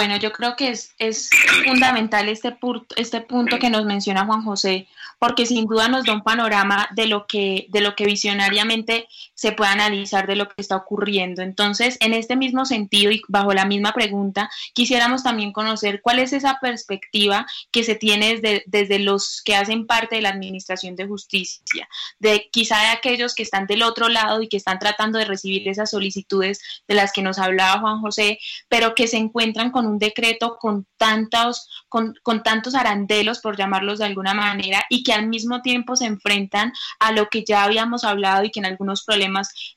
Bueno, 0.00 0.16
yo 0.16 0.32
creo 0.32 0.56
que 0.56 0.70
es, 0.70 0.94
es 0.98 1.28
fundamental 1.62 2.30
este, 2.30 2.56
este 2.96 3.20
punto 3.20 3.58
que 3.58 3.68
nos 3.68 3.84
menciona 3.84 4.24
Juan 4.24 4.42
José, 4.42 4.88
porque 5.18 5.44
sin 5.44 5.66
duda 5.66 5.88
nos 5.88 6.06
da 6.06 6.14
un 6.14 6.22
panorama 6.22 6.88
de 6.92 7.06
lo 7.06 7.26
que, 7.26 7.66
de 7.68 7.82
lo 7.82 7.94
que 7.94 8.06
visionariamente 8.06 9.08
se 9.40 9.52
puede 9.52 9.70
analizar 9.70 10.26
de 10.26 10.36
lo 10.36 10.48
que 10.48 10.56
está 10.58 10.76
ocurriendo. 10.76 11.40
Entonces, 11.40 11.96
en 12.00 12.12
este 12.12 12.36
mismo 12.36 12.66
sentido 12.66 13.10
y 13.10 13.22
bajo 13.26 13.54
la 13.54 13.64
misma 13.64 13.94
pregunta, 13.94 14.50
quisiéramos 14.74 15.22
también 15.22 15.50
conocer 15.50 16.02
cuál 16.02 16.18
es 16.18 16.34
esa 16.34 16.58
perspectiva 16.60 17.46
que 17.70 17.82
se 17.82 17.94
tiene 17.94 18.36
desde, 18.36 18.64
desde 18.66 18.98
los 18.98 19.40
que 19.42 19.56
hacen 19.56 19.86
parte 19.86 20.16
de 20.16 20.20
la 20.20 20.28
Administración 20.28 20.94
de 20.94 21.06
Justicia, 21.06 21.88
de 22.18 22.50
quizá 22.52 22.80
de 22.80 22.88
aquellos 22.88 23.34
que 23.34 23.42
están 23.42 23.66
del 23.66 23.82
otro 23.82 24.10
lado 24.10 24.42
y 24.42 24.48
que 24.48 24.58
están 24.58 24.78
tratando 24.78 25.18
de 25.18 25.24
recibir 25.24 25.66
esas 25.70 25.88
solicitudes 25.88 26.60
de 26.86 26.94
las 26.94 27.10
que 27.10 27.22
nos 27.22 27.38
hablaba 27.38 27.80
Juan 27.80 28.02
José, 28.02 28.38
pero 28.68 28.94
que 28.94 29.06
se 29.06 29.16
encuentran 29.16 29.70
con 29.70 29.86
un 29.86 29.98
decreto 29.98 30.58
con 30.60 30.86
tantos, 30.98 31.66
con, 31.88 32.14
con 32.22 32.42
tantos 32.42 32.74
arandelos, 32.74 33.38
por 33.38 33.56
llamarlos 33.56 34.00
de 34.00 34.04
alguna 34.04 34.34
manera, 34.34 34.84
y 34.90 35.02
que 35.02 35.14
al 35.14 35.28
mismo 35.28 35.62
tiempo 35.62 35.96
se 35.96 36.04
enfrentan 36.04 36.74
a 36.98 37.12
lo 37.12 37.30
que 37.30 37.42
ya 37.42 37.64
habíamos 37.64 38.04
hablado 38.04 38.44
y 38.44 38.50
que 38.50 38.60
en 38.60 38.66
algunos 38.66 39.02
problemas, 39.02 39.29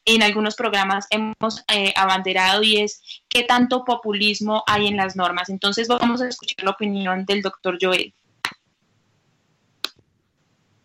en 0.05 0.23
algunos 0.23 0.55
programas 0.55 1.07
hemos 1.09 1.63
eh, 1.67 1.93
abanderado 1.95 2.63
y 2.63 2.77
es 2.77 3.01
qué 3.29 3.43
tanto 3.43 3.83
populismo 3.83 4.63
hay 4.67 4.87
en 4.87 4.97
las 4.97 5.15
normas. 5.15 5.49
Entonces 5.49 5.87
vamos 5.87 6.21
a 6.21 6.27
escuchar 6.27 6.63
la 6.63 6.71
opinión 6.71 7.25
del 7.25 7.41
doctor 7.41 7.77
Joel. 7.81 8.13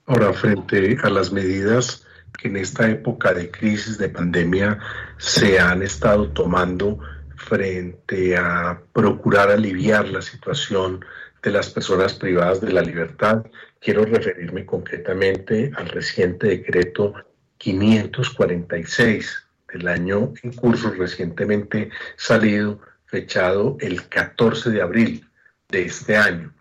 Ahora, 0.07 0.33
frente 0.33 0.97
a 1.03 1.11
las 1.11 1.33
medidas 1.33 2.07
que 2.39 2.49
en 2.49 2.57
esta 2.57 2.89
época 2.89 3.35
de 3.35 3.51
crisis, 3.51 3.99
de 3.99 4.09
pandemia, 4.09 4.79
se 5.19 5.59
han 5.59 5.83
estado 5.83 6.31
tomando 6.31 6.99
frente 7.37 8.37
a 8.37 8.81
procurar 8.93 9.51
aliviar 9.51 10.09
la 10.09 10.23
situación 10.23 11.05
de 11.43 11.51
las 11.51 11.71
personas 11.71 12.15
privadas 12.15 12.61
de 12.61 12.73
la 12.73 12.83
libertad, 12.83 13.45
quiero 13.81 14.05
referirme 14.05 14.67
concretamente 14.67 15.71
al 15.77 15.89
reciente 15.89 16.49
decreto 16.49 17.15
546 17.59 19.47
del 19.73 19.89
año 19.89 20.33
en 20.43 20.53
curso, 20.53 20.91
recientemente 20.93 21.91
salido, 22.17 22.81
fechado 23.07 23.77
el 23.81 24.09
14 24.09 24.71
de 24.71 24.83
abril 24.83 25.29
de 25.69 25.83
este 25.83 26.17
año. 26.17 26.53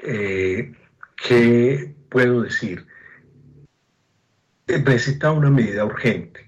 Eh, 0.00 0.72
¿Qué 1.16 1.94
puedo 2.08 2.42
decir? 2.42 2.86
Necesita 4.66 5.32
una 5.32 5.50
medida 5.50 5.84
urgente. 5.84 6.46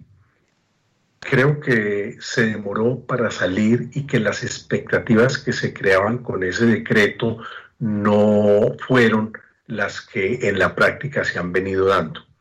Creo 1.18 1.60
que 1.60 2.16
se 2.20 2.46
demoró 2.46 3.00
para 3.06 3.30
salir 3.30 3.90
y 3.94 4.06
que 4.06 4.20
las 4.20 4.42
expectativas 4.42 5.38
que 5.38 5.52
se 5.52 5.72
creaban 5.72 6.18
con 6.18 6.42
ese 6.42 6.66
decreto 6.66 7.38
no 7.78 8.74
fueron 8.86 9.32
las 9.66 10.00
que 10.00 10.48
en 10.48 10.58
la 10.58 10.74
práctica 10.74 11.24
se 11.24 11.38
han 11.38 11.52
venido 11.52 11.86
dando. 11.86 12.31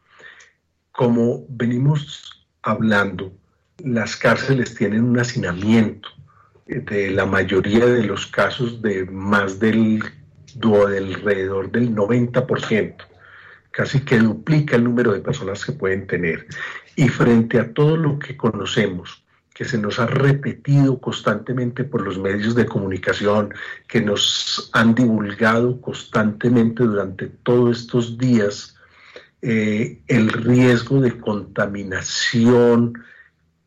Como 1.01 1.47
venimos 1.49 2.45
hablando, 2.61 3.33
las 3.79 4.15
cárceles 4.15 4.75
tienen 4.75 5.03
un 5.03 5.17
hacinamiento 5.17 6.09
de 6.67 7.09
la 7.09 7.25
mayoría 7.25 7.87
de 7.87 8.03
los 8.03 8.27
casos 8.27 8.83
de 8.83 9.05
más 9.05 9.59
del, 9.59 10.03
del 10.53 11.15
alrededor 11.15 11.71
del 11.71 11.95
90%, 11.95 12.97
casi 13.71 14.01
que 14.01 14.19
duplica 14.19 14.75
el 14.75 14.83
número 14.83 15.11
de 15.11 15.21
personas 15.21 15.65
que 15.65 15.71
pueden 15.71 16.05
tener. 16.05 16.45
Y 16.95 17.07
frente 17.09 17.57
a 17.57 17.73
todo 17.73 17.97
lo 17.97 18.19
que 18.19 18.37
conocemos, 18.37 19.23
que 19.55 19.65
se 19.65 19.79
nos 19.79 19.97
ha 19.97 20.05
repetido 20.05 21.01
constantemente 21.01 21.83
por 21.83 22.03
los 22.03 22.19
medios 22.19 22.53
de 22.53 22.67
comunicación, 22.67 23.51
que 23.87 24.01
nos 24.01 24.69
han 24.73 24.93
divulgado 24.93 25.81
constantemente 25.81 26.83
durante 26.83 27.25
todos 27.25 27.79
estos 27.79 28.19
días, 28.19 28.77
eh, 29.41 30.01
el 30.07 30.29
riesgo 30.29 31.01
de 31.01 31.17
contaminación 31.17 32.93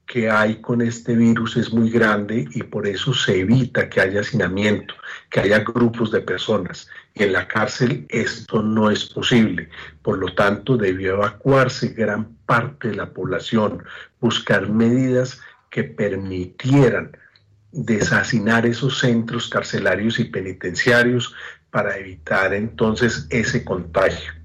que 0.07 0.31
hay 0.31 0.61
con 0.61 0.83
este 0.83 1.17
virus 1.17 1.57
es 1.57 1.73
muy 1.73 1.91
grande 1.91 2.47
y 2.53 2.63
por 2.63 2.87
eso 2.87 3.13
se 3.15 3.41
evita 3.41 3.89
que 3.89 4.01
haya 4.01 4.21
hacinamiento, 4.21 4.95
que 5.31 5.41
haya 5.41 5.61
grupos 5.61 6.13
de 6.13 6.21
personas. 6.21 6.89
Y 7.15 7.25
en 7.25 7.33
la 7.33 7.49
cárcel 7.49 8.07
esto 8.11 8.63
no 8.63 8.91
es 8.91 9.07
posible. 9.07 9.69
Por 10.03 10.19
lo 10.19 10.33
tanto, 10.35 10.77
debió 10.77 11.15
evacuarse 11.15 11.89
gran 11.89 12.37
parte 12.47 12.89
de 12.89 12.97
la 12.97 13.11
población, 13.11 13.83
buscar 14.21 14.69
medidas 14.69 15.41
que 15.71 15.83
permitieran 15.83 17.17
desasinar 17.73 18.67
esos 18.67 19.01
centros 19.01 19.49
carcelarios 19.49 20.21
y 20.21 20.25
penitenciarios 20.25 21.35
para 21.71 21.97
evitar 21.99 22.55
entonces 22.55 23.27
ese 23.31 23.65
contagio 23.65 24.44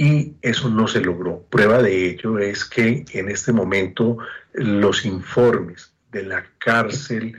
y 0.00 0.34
eso 0.40 0.70
no 0.70 0.88
se 0.88 1.02
logró. 1.02 1.42
Prueba 1.50 1.82
de 1.82 2.08
ello 2.08 2.38
es 2.38 2.64
que 2.64 3.04
en 3.12 3.28
este 3.28 3.52
momento 3.52 4.16
los 4.54 5.04
informes 5.04 5.92
de 6.10 6.22
la 6.22 6.42
cárcel 6.56 7.36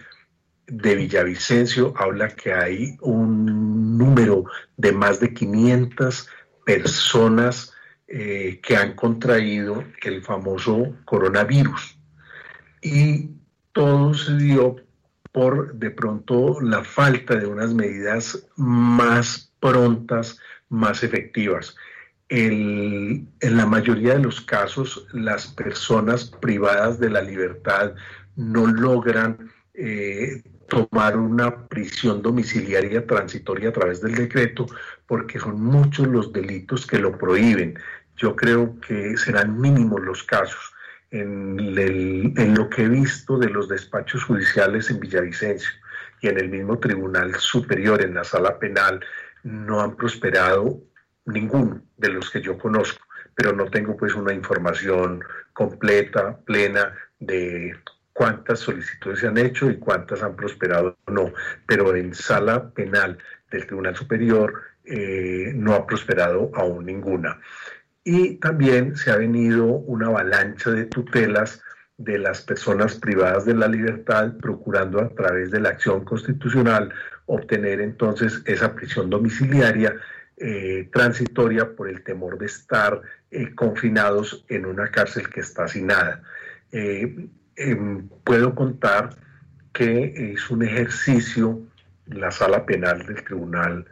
de 0.68 0.96
Villavicencio 0.96 1.92
habla 1.98 2.30
que 2.30 2.54
hay 2.54 2.98
un 3.02 3.98
número 3.98 4.46
de 4.78 4.92
más 4.92 5.20
de 5.20 5.34
500 5.34 6.30
personas 6.64 7.74
eh, 8.08 8.60
que 8.62 8.78
han 8.78 8.94
contraído 8.94 9.84
el 10.04 10.22
famoso 10.22 10.96
coronavirus. 11.06 11.98
Y 12.84 13.32
todo 13.72 14.14
se 14.14 14.38
dio 14.38 14.76
por 15.32 15.74
de 15.74 15.90
pronto 15.90 16.62
la 16.62 16.84
falta 16.84 17.38
de 17.38 17.48
unas 17.48 17.74
medidas 17.74 18.48
más 18.56 19.52
prontas, 19.60 20.38
más 20.70 21.02
efectivas. 21.02 21.76
El- 22.32 23.28
en 23.42 23.58
la 23.58 23.66
mayoría 23.66 24.14
de 24.14 24.24
los 24.24 24.40
casos, 24.40 25.06
las 25.12 25.48
personas 25.48 26.32
privadas 26.40 26.98
de 26.98 27.10
la 27.10 27.22
libertad 27.22 27.94
no 28.38 28.68
logran 28.68 29.52
eh, 29.74 30.42
tomar 30.70 31.18
una 31.18 31.68
prisión 31.68 32.22
domiciliaria 32.22 33.06
transitoria 33.06 33.70
a 33.70 33.74
través 33.74 34.02
del 34.02 34.16
decreto 34.16 34.66
porque 35.08 35.40
son 35.40 35.62
muchos 35.62 36.08
los 36.08 36.32
delitos 36.32 36.88
que 36.88 37.00
lo 37.00 37.18
prohíben. 37.18 37.78
Yo 38.16 38.34
creo 38.38 38.80
que 38.80 39.18
serán 39.18 39.60
mínimos 39.60 40.02
los 40.02 40.24
casos. 40.24 40.74
En, 41.10 41.76
lo 42.56 42.70
que 42.70 42.84
he 42.84 42.88
visto 42.88 43.38
de 43.38 43.50
los 43.50 43.68
despachos 43.68 44.24
judiciales 44.24 44.90
en 44.90 45.02
Villavicencio 45.02 45.72
y 46.22 46.30
en 46.30 46.38
el 46.38 46.48
mismo 46.48 46.80
Tribunal 46.80 47.36
Superior, 47.36 48.02
en 48.02 48.14
la 48.14 48.24
sala 48.24 48.58
penal, 48.58 49.02
no 49.44 49.82
han 49.82 49.98
prosperado 49.98 50.82
ninguno 51.26 51.82
de 51.98 52.10
los 52.10 52.30
que 52.30 52.42
yo 52.42 52.58
conozco, 52.58 53.06
pero 53.36 53.54
no 53.54 53.66
tengo 53.66 53.96
pues 53.96 54.16
una 54.16 54.34
información 54.34 55.24
completa, 55.54 56.38
plena 56.46 56.94
de 57.20 57.76
cuántas 58.14 58.60
solicitudes 58.60 59.20
se 59.20 59.28
han 59.28 59.38
hecho 59.38 59.70
y 59.70 59.78
cuántas 59.78 60.24
han 60.24 60.36
prosperado 60.36 60.98
o 61.06 61.12
no. 61.12 61.34
Pero 61.66 61.96
en 61.96 62.14
sala 62.14 62.70
penal 62.72 63.18
del 63.52 63.66
Tribunal 63.66 63.96
Superior 63.96 64.62
eh, 64.84 65.52
no 65.56 65.74
ha 65.74 65.86
prosperado 65.86 66.52
aún 66.56 66.86
ninguna. 66.86 67.40
Y 68.04 68.38
también 68.38 68.96
se 68.96 69.12
ha 69.12 69.18
venido 69.18 69.66
una 69.66 70.08
avalancha 70.08 70.72
de 70.72 70.86
tutelas 70.86 71.62
de 71.98 72.18
las 72.18 72.42
personas 72.42 72.96
privadas 72.96 73.46
de 73.46 73.54
la 73.54 73.68
libertad, 73.68 74.34
procurando 74.42 75.00
a 75.00 75.10
través 75.10 75.52
de 75.52 75.60
la 75.60 75.70
acción 75.70 76.04
constitucional 76.04 76.92
obtener 77.28 77.80
entonces 77.80 78.42
esa 78.46 78.74
prisión 78.74 79.10
domiciliaria 79.10 79.96
eh, 80.44 80.90
transitoria 80.92 81.76
por 81.76 81.88
el 81.88 82.04
temor 82.04 82.40
de 82.40 82.48
estar 82.48 83.00
eh, 83.30 83.54
confinados 83.54 84.44
en 84.50 84.66
una 84.66 84.88
cárcel 84.90 85.30
que 85.30 85.42
está 85.42 85.68
sin 85.68 85.86
nada. 85.86 86.24
Eh, 86.72 87.28
em, 87.58 88.10
puedo 88.24 88.56
contar 88.56 89.16
que 89.72 90.34
es 90.34 90.50
un 90.50 90.64
ejercicio, 90.64 91.62
la 92.08 92.32
sala 92.32 92.66
penal 92.66 93.06
del 93.06 93.24
Tribunal 93.24 93.86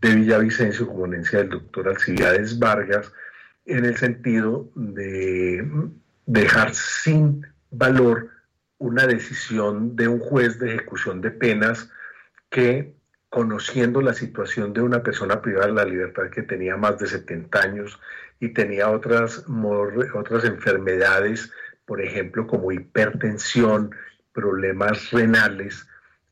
de 0.00 0.14
Villavicencio, 0.14 0.86
como 0.86 1.00
ponencia 1.00 1.40
del 1.40 1.50
doctor 1.50 1.88
Alcibiades 1.88 2.58
Vargas, 2.58 3.12
en 3.66 3.84
el 3.84 3.98
sentido 3.98 4.70
de 4.74 5.62
dejar 6.24 6.74
sin 6.74 7.46
valor 7.70 8.30
una 8.78 9.06
decisión 9.06 9.96
de 9.96 10.08
un 10.08 10.18
juez 10.18 10.58
de 10.58 10.76
ejecución 10.76 11.20
de 11.20 11.30
penas 11.30 11.90
que, 12.48 12.94
conociendo 13.30 14.02
la 14.02 14.12
situación 14.12 14.72
de 14.72 14.82
una 14.82 15.02
persona 15.02 15.40
privada 15.40 15.68
de 15.68 15.72
la 15.72 15.84
libertad 15.84 16.30
que 16.30 16.42
tenía 16.42 16.76
más 16.76 16.98
de 16.98 17.06
70 17.06 17.60
años 17.60 18.00
y 18.40 18.48
tenía 18.48 18.90
otras, 18.90 19.44
otras 20.14 20.44
enfermedades, 20.44 21.52
por 21.86 22.02
ejemplo, 22.02 22.46
como 22.46 22.72
hipertensión, 22.72 23.92
problemas 24.32 25.10
renales 25.12 25.86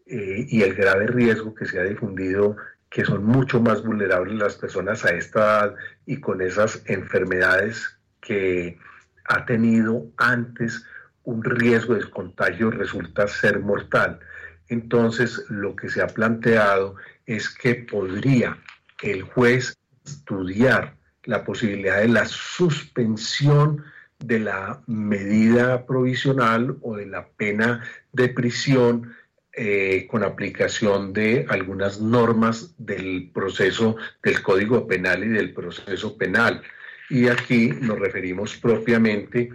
eh, 0.07 0.47
y 0.49 0.63
el 0.63 0.75
grave 0.75 1.07
riesgo 1.07 1.55
que 1.55 1.67
se 1.67 1.79
ha 1.79 1.85
difundido 1.85 2.57
que 2.91 3.05
son 3.05 3.25
mucho 3.25 3.61
más 3.61 3.83
vulnerables 3.83 4.35
las 4.35 4.57
personas 4.57 5.05
a 5.05 5.11
esta 5.11 5.41
edad 5.41 5.75
y 6.07 6.21
con 6.21 6.41
esas 6.41 6.83
enfermedades 6.87 7.99
que 8.21 8.79
ha 9.27 9.45
tenido 9.45 10.07
antes 10.17 10.85
un 11.25 11.45
riesgo 11.45 11.95
de 11.95 12.09
contagio 12.09 12.71
resulta 12.71 13.29
ser 13.29 13.61
mortal. 13.61 14.21
Entonces, 14.69 15.45
lo 15.49 15.75
que 15.75 15.89
se 15.89 16.03
ha 16.03 16.09
planteado 16.09 16.97
es 17.27 17.49
que 17.49 17.75
podría 17.75 18.59
el 19.03 19.23
juez 19.23 19.77
estudiar 20.05 20.97
la 21.25 21.45
posibilidad 21.45 22.01
de 22.01 22.09
la 22.09 22.27
suspensión 22.27 23.85
de 24.19 24.41
la 24.41 24.83
medida 24.87 25.87
provisional 25.87 26.77
o 26.83 26.97
de 26.97 27.07
la 27.07 27.29
pena 27.29 27.85
de 28.12 28.29
prisión 28.29 29.14
eh, 29.53 30.07
con 30.11 30.23
aplicación 30.23 31.12
de 31.12 31.47
algunas 31.49 32.01
normas 32.01 32.75
del 32.79 33.31
proceso 33.33 33.97
del 34.23 34.43
Código 34.43 34.87
Penal 34.87 35.25
y 35.25 35.29
del 35.29 35.53
proceso 35.53 36.16
penal. 36.16 36.62
Y 37.11 37.29
aquí 37.29 37.73
nos 37.81 37.99
referimos 37.99 38.57
propiamente 38.57 39.51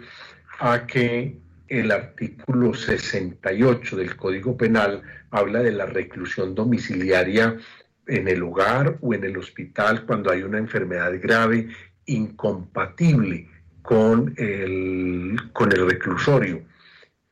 a 0.59 0.85
que 0.85 1.39
el 1.79 1.91
artículo 1.91 2.75
68 2.75 3.95
del 3.97 4.15
Código 4.15 4.55
Penal 4.55 5.01
habla 5.31 5.63
de 5.63 5.71
la 5.71 5.87
reclusión 5.87 6.53
domiciliaria 6.53 7.57
en 8.05 8.27
el 8.27 8.43
hogar 8.43 8.99
o 9.01 9.13
en 9.15 9.23
el 9.23 9.37
hospital 9.37 10.05
cuando 10.05 10.29
hay 10.29 10.43
una 10.43 10.59
enfermedad 10.59 11.11
grave 11.19 11.69
incompatible 12.05 13.49
con 13.81 14.35
el, 14.37 15.35
con 15.51 15.71
el 15.71 15.89
reclusorio. 15.89 16.61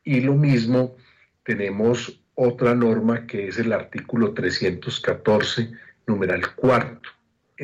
Y 0.02 0.20
lo 0.22 0.34
mismo 0.34 0.96
tenemos 1.44 2.20
otra 2.34 2.74
norma 2.74 3.28
que 3.28 3.46
es 3.46 3.58
el 3.58 3.72
artículo 3.72 4.32
314, 4.32 5.70
numeral 6.08 6.52
cuarto, 6.56 7.10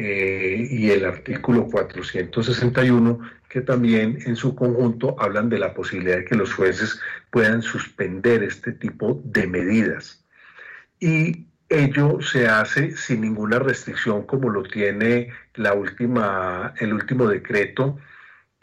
eh, 0.01 0.69
y 0.71 0.93
el 0.93 1.05
artículo 1.05 1.67
461, 1.67 3.19
que 3.49 3.63
también 3.63 4.17
en 4.27 4.37
su 4.37 4.55
conjunto 4.55 5.17
hablan 5.19 5.49
de 5.49 5.59
la 5.59 5.75
posibilidad 5.75 6.19
de 6.19 6.25
que 6.25 6.37
los 6.37 6.55
jueces 6.55 7.01
puedan 7.33 7.63
suspender 7.63 8.45
este 8.45 8.71
tipo 8.71 9.21
de 9.25 9.49
medidas. 9.49 10.25
Y 11.01 11.49
ello 11.69 12.21
se 12.21 12.47
hace 12.47 12.97
sin 12.97 13.23
ninguna 13.23 13.59
restricción 13.59 14.25
como 14.25 14.51
lo 14.51 14.63
tiene 14.63 15.31
la 15.55 15.75
última, 15.75 16.75
el 16.79 16.95
último 16.95 17.27
decreto 17.27 17.99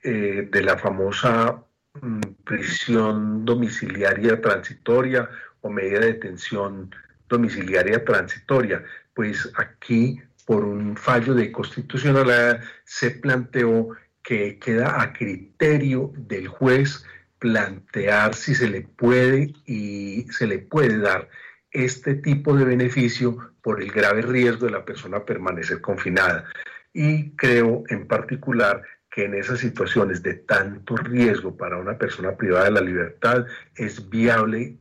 eh, 0.03 0.47
de 0.49 0.63
la 0.63 0.77
famosa 0.77 1.65
mm, 2.01 2.21
prisión 2.45 3.43
domiciliaria 3.43 4.39
transitoria 4.39 5.29
o 5.59 5.69
medida 5.69 5.99
de 5.99 6.13
detención 6.13 6.95
domiciliaria 7.27 8.05
transitoria. 8.05 8.85
Pues 9.13 9.51
aquí, 9.57 10.21
por 10.45 10.63
un 10.63 10.95
fallo 10.95 11.33
de 11.33 11.51
constitucionalidad, 11.51 12.61
se 12.83 13.11
planteó 13.11 13.89
que 14.23 14.57
queda 14.59 15.01
a 15.01 15.13
criterio 15.13 16.11
del 16.15 16.47
juez 16.47 17.05
plantear 17.39 18.33
si 18.33 18.55
se 18.55 18.69
le 18.69 18.81
puede 18.81 19.53
y 19.65 20.25
se 20.31 20.47
le 20.47 20.59
puede 20.59 20.97
dar 20.97 21.29
este 21.71 22.15
tipo 22.15 22.55
de 22.55 22.65
beneficio 22.65 23.53
por 23.61 23.81
el 23.81 23.91
grave 23.91 24.21
riesgo 24.21 24.65
de 24.65 24.71
la 24.71 24.85
persona 24.85 25.25
permanecer 25.25 25.81
confinada. 25.81 26.45
Y 26.93 27.31
creo 27.31 27.83
en 27.89 28.07
particular 28.07 28.83
que 29.09 29.25
en 29.25 29.35
esas 29.35 29.59
situaciones 29.59 30.23
de 30.23 30.35
tanto 30.35 30.95
riesgo 30.95 31.55
para 31.55 31.77
una 31.77 31.97
persona 31.97 32.35
privada 32.35 32.65
de 32.65 32.71
la 32.71 32.81
libertad 32.81 33.45
es 33.75 34.09
viable 34.09 34.77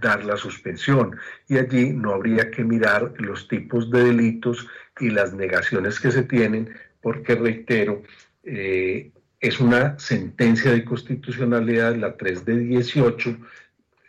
dar 0.00 0.24
la 0.24 0.36
suspensión. 0.36 1.16
Y 1.48 1.58
allí 1.58 1.90
no 1.90 2.14
habría 2.14 2.50
que 2.50 2.64
mirar 2.64 3.12
los 3.18 3.48
tipos 3.48 3.90
de 3.90 4.04
delitos 4.04 4.66
y 5.00 5.10
las 5.10 5.32
negaciones 5.34 6.00
que 6.00 6.10
se 6.10 6.22
tienen 6.22 6.70
porque 7.00 7.34
reitero 7.34 8.02
eh, 8.44 9.10
es 9.40 9.60
una 9.60 9.98
sentencia 9.98 10.72
de 10.72 10.84
constitucionalidad 10.84 11.94
la 11.96 12.16
3 12.16 12.44
de 12.44 12.58
18 12.58 13.36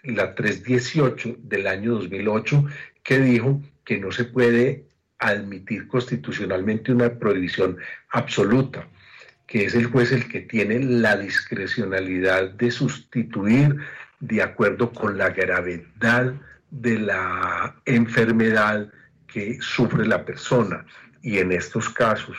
la 0.03 0.33
318 0.33 1.35
del 1.39 1.67
año 1.67 1.95
2008 1.95 2.65
que 3.03 3.19
dijo 3.19 3.61
que 3.83 3.99
no 3.99 4.11
se 4.11 4.25
puede 4.25 4.85
admitir 5.19 5.87
constitucionalmente 5.87 6.91
una 6.91 7.19
prohibición 7.19 7.77
absoluta 8.09 8.87
que 9.45 9.65
es 9.65 9.75
el 9.75 9.87
juez 9.87 10.11
el 10.11 10.27
que 10.27 10.41
tiene 10.41 10.79
la 10.79 11.17
discrecionalidad 11.17 12.51
de 12.51 12.71
sustituir 12.71 13.77
de 14.20 14.41
acuerdo 14.41 14.91
con 14.91 15.17
la 15.17 15.30
gravedad 15.30 16.34
de 16.72 16.99
la 16.99 17.76
enfermedad 17.86 18.91
que 19.28 19.59
sufre 19.61 20.05
la 20.05 20.26
persona. 20.26 20.86
Y 21.22 21.39
en 21.39 21.51
estos 21.51 21.89
casos, 21.89 22.38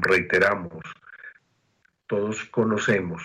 reiteramos, 0.00 0.82
todos 2.06 2.44
conocemos 2.44 3.22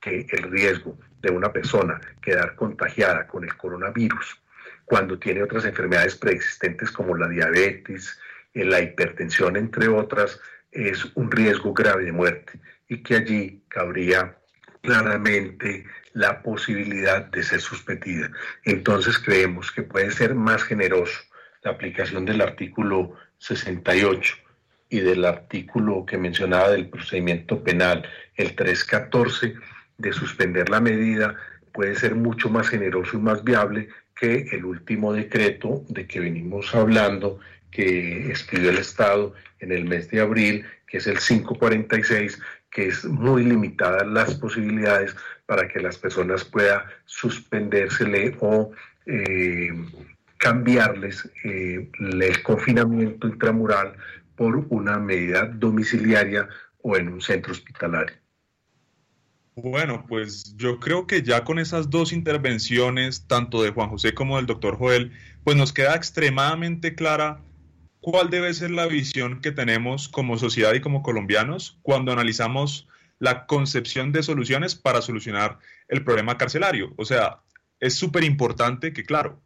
que 0.00 0.26
el 0.30 0.50
riesgo 0.50 0.98
de 1.22 1.30
una 1.30 1.52
persona 1.52 2.00
quedar 2.20 2.54
contagiada 2.56 3.26
con 3.26 3.44
el 3.44 3.56
coronavirus 3.56 4.38
cuando 4.84 5.18
tiene 5.18 5.42
otras 5.42 5.64
enfermedades 5.64 6.16
preexistentes 6.16 6.90
como 6.90 7.16
la 7.16 7.28
diabetes, 7.28 8.18
eh, 8.52 8.64
la 8.64 8.80
hipertensión, 8.80 9.56
entre 9.56 9.88
otras, 9.88 10.40
es 10.70 11.04
un 11.14 11.30
riesgo 11.30 11.72
grave 11.72 12.04
de 12.04 12.12
muerte 12.12 12.60
y 12.88 13.02
que 13.02 13.16
allí 13.16 13.62
cabría 13.68 14.36
claramente 14.82 15.86
la 16.14 16.42
posibilidad 16.42 17.26
de 17.26 17.42
ser 17.42 17.60
suspendida. 17.60 18.30
Entonces 18.64 19.18
creemos 19.18 19.70
que 19.70 19.82
puede 19.82 20.10
ser 20.10 20.34
más 20.34 20.62
generoso 20.62 21.20
la 21.62 21.72
aplicación 21.72 22.24
del 22.24 22.40
artículo 22.40 23.14
68 23.38 24.36
y 24.88 25.00
del 25.00 25.24
artículo 25.24 26.06
que 26.06 26.16
mencionaba 26.16 26.70
del 26.70 26.88
procedimiento 26.88 27.62
penal, 27.62 28.08
el 28.36 28.54
314, 28.54 29.54
de 29.98 30.12
suspender 30.12 30.68
la 30.70 30.80
medida, 30.80 31.36
puede 31.72 31.96
ser 31.96 32.14
mucho 32.14 32.48
más 32.48 32.68
generoso 32.68 33.16
y 33.16 33.20
más 33.20 33.42
viable 33.42 33.88
que 34.14 34.46
el 34.52 34.64
último 34.64 35.12
decreto 35.12 35.84
de 35.88 36.06
que 36.06 36.20
venimos 36.20 36.74
hablando, 36.74 37.40
que 37.70 38.28
expidió 38.28 38.70
el 38.70 38.78
Estado 38.78 39.34
en 39.58 39.72
el 39.72 39.84
mes 39.84 40.10
de 40.10 40.20
abril, 40.20 40.64
que 40.86 40.98
es 40.98 41.06
el 41.06 41.18
546, 41.18 42.40
que 42.70 42.88
es 42.88 43.04
muy 43.04 43.44
limitadas 43.44 44.06
las 44.06 44.34
posibilidades 44.34 45.16
para 45.46 45.68
que 45.68 45.80
las 45.80 45.98
personas 45.98 46.44
puedan 46.44 46.82
suspendérsele 47.04 48.36
o 48.40 48.70
eh, 49.06 49.70
cambiarles 50.38 51.30
eh, 51.44 51.90
el 51.98 52.42
confinamiento 52.42 53.28
intramural 53.28 53.94
por 54.36 54.66
una 54.68 54.98
medida 54.98 55.46
domiciliaria 55.46 56.48
o 56.82 56.96
en 56.96 57.08
un 57.08 57.20
centro 57.20 57.52
hospitalario. 57.52 58.16
Bueno, 59.56 60.04
pues 60.08 60.56
yo 60.56 60.80
creo 60.80 61.06
que 61.06 61.22
ya 61.22 61.44
con 61.44 61.60
esas 61.60 61.88
dos 61.88 62.12
intervenciones, 62.12 63.26
tanto 63.28 63.62
de 63.62 63.70
Juan 63.70 63.88
José 63.88 64.12
como 64.12 64.36
del 64.36 64.46
doctor 64.46 64.76
Joel, 64.76 65.12
pues 65.44 65.56
nos 65.56 65.72
queda 65.72 65.94
extremadamente 65.94 66.96
clara 66.96 67.40
cuál 68.00 68.30
debe 68.30 68.52
ser 68.52 68.72
la 68.72 68.86
visión 68.86 69.40
que 69.40 69.52
tenemos 69.52 70.08
como 70.08 70.38
sociedad 70.38 70.74
y 70.74 70.80
como 70.80 71.02
colombianos 71.02 71.78
cuando 71.82 72.12
analizamos 72.12 72.88
la 73.18 73.46
concepción 73.46 74.12
de 74.12 74.22
soluciones 74.22 74.74
para 74.74 75.02
solucionar 75.02 75.58
el 75.88 76.04
problema 76.04 76.36
carcelario. 76.38 76.92
O 76.96 77.04
sea, 77.04 77.40
es 77.80 77.94
súper 77.94 78.24
importante 78.24 78.92
que, 78.92 79.04
claro, 79.04 79.42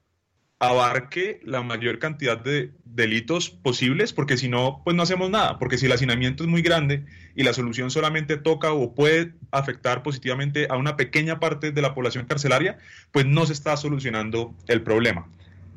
abarque 0.61 1.41
la 1.45 1.63
mayor 1.63 1.99
cantidad 2.01 2.37
de 2.37 2.73
delitos 2.85 3.49
posibles, 3.49 4.13
porque 4.13 4.37
si 4.37 4.49
no, 4.49 4.83
pues 4.85 4.97
no 4.97 5.05
hacemos 5.05 5.31
nada, 5.31 5.59
porque 5.59 5.79
si 5.79 5.87
el 5.87 5.93
hacinamiento 5.93 6.43
es 6.43 6.49
muy 6.49 6.63
grande 6.63 7.05
y 7.37 7.45
la 7.45 7.53
solución 7.53 7.91
solamente 7.91 8.37
toca 8.37 8.73
o 8.73 8.95
puede 8.95 9.35
afectar 9.53 10.03
positivamente 10.03 10.67
a 10.69 10.77
una 10.77 10.97
pequeña 10.97 11.39
parte 11.39 11.71
de 11.71 11.83
la 11.83 11.95
población 11.95 12.27
carcelaria, 12.27 12.79
pues 13.13 13.25
no 13.25 13.47
se 13.47 13.53
está 13.53 13.77
solucionando 13.77 14.55
el 14.67 14.83
problema. 14.83 15.29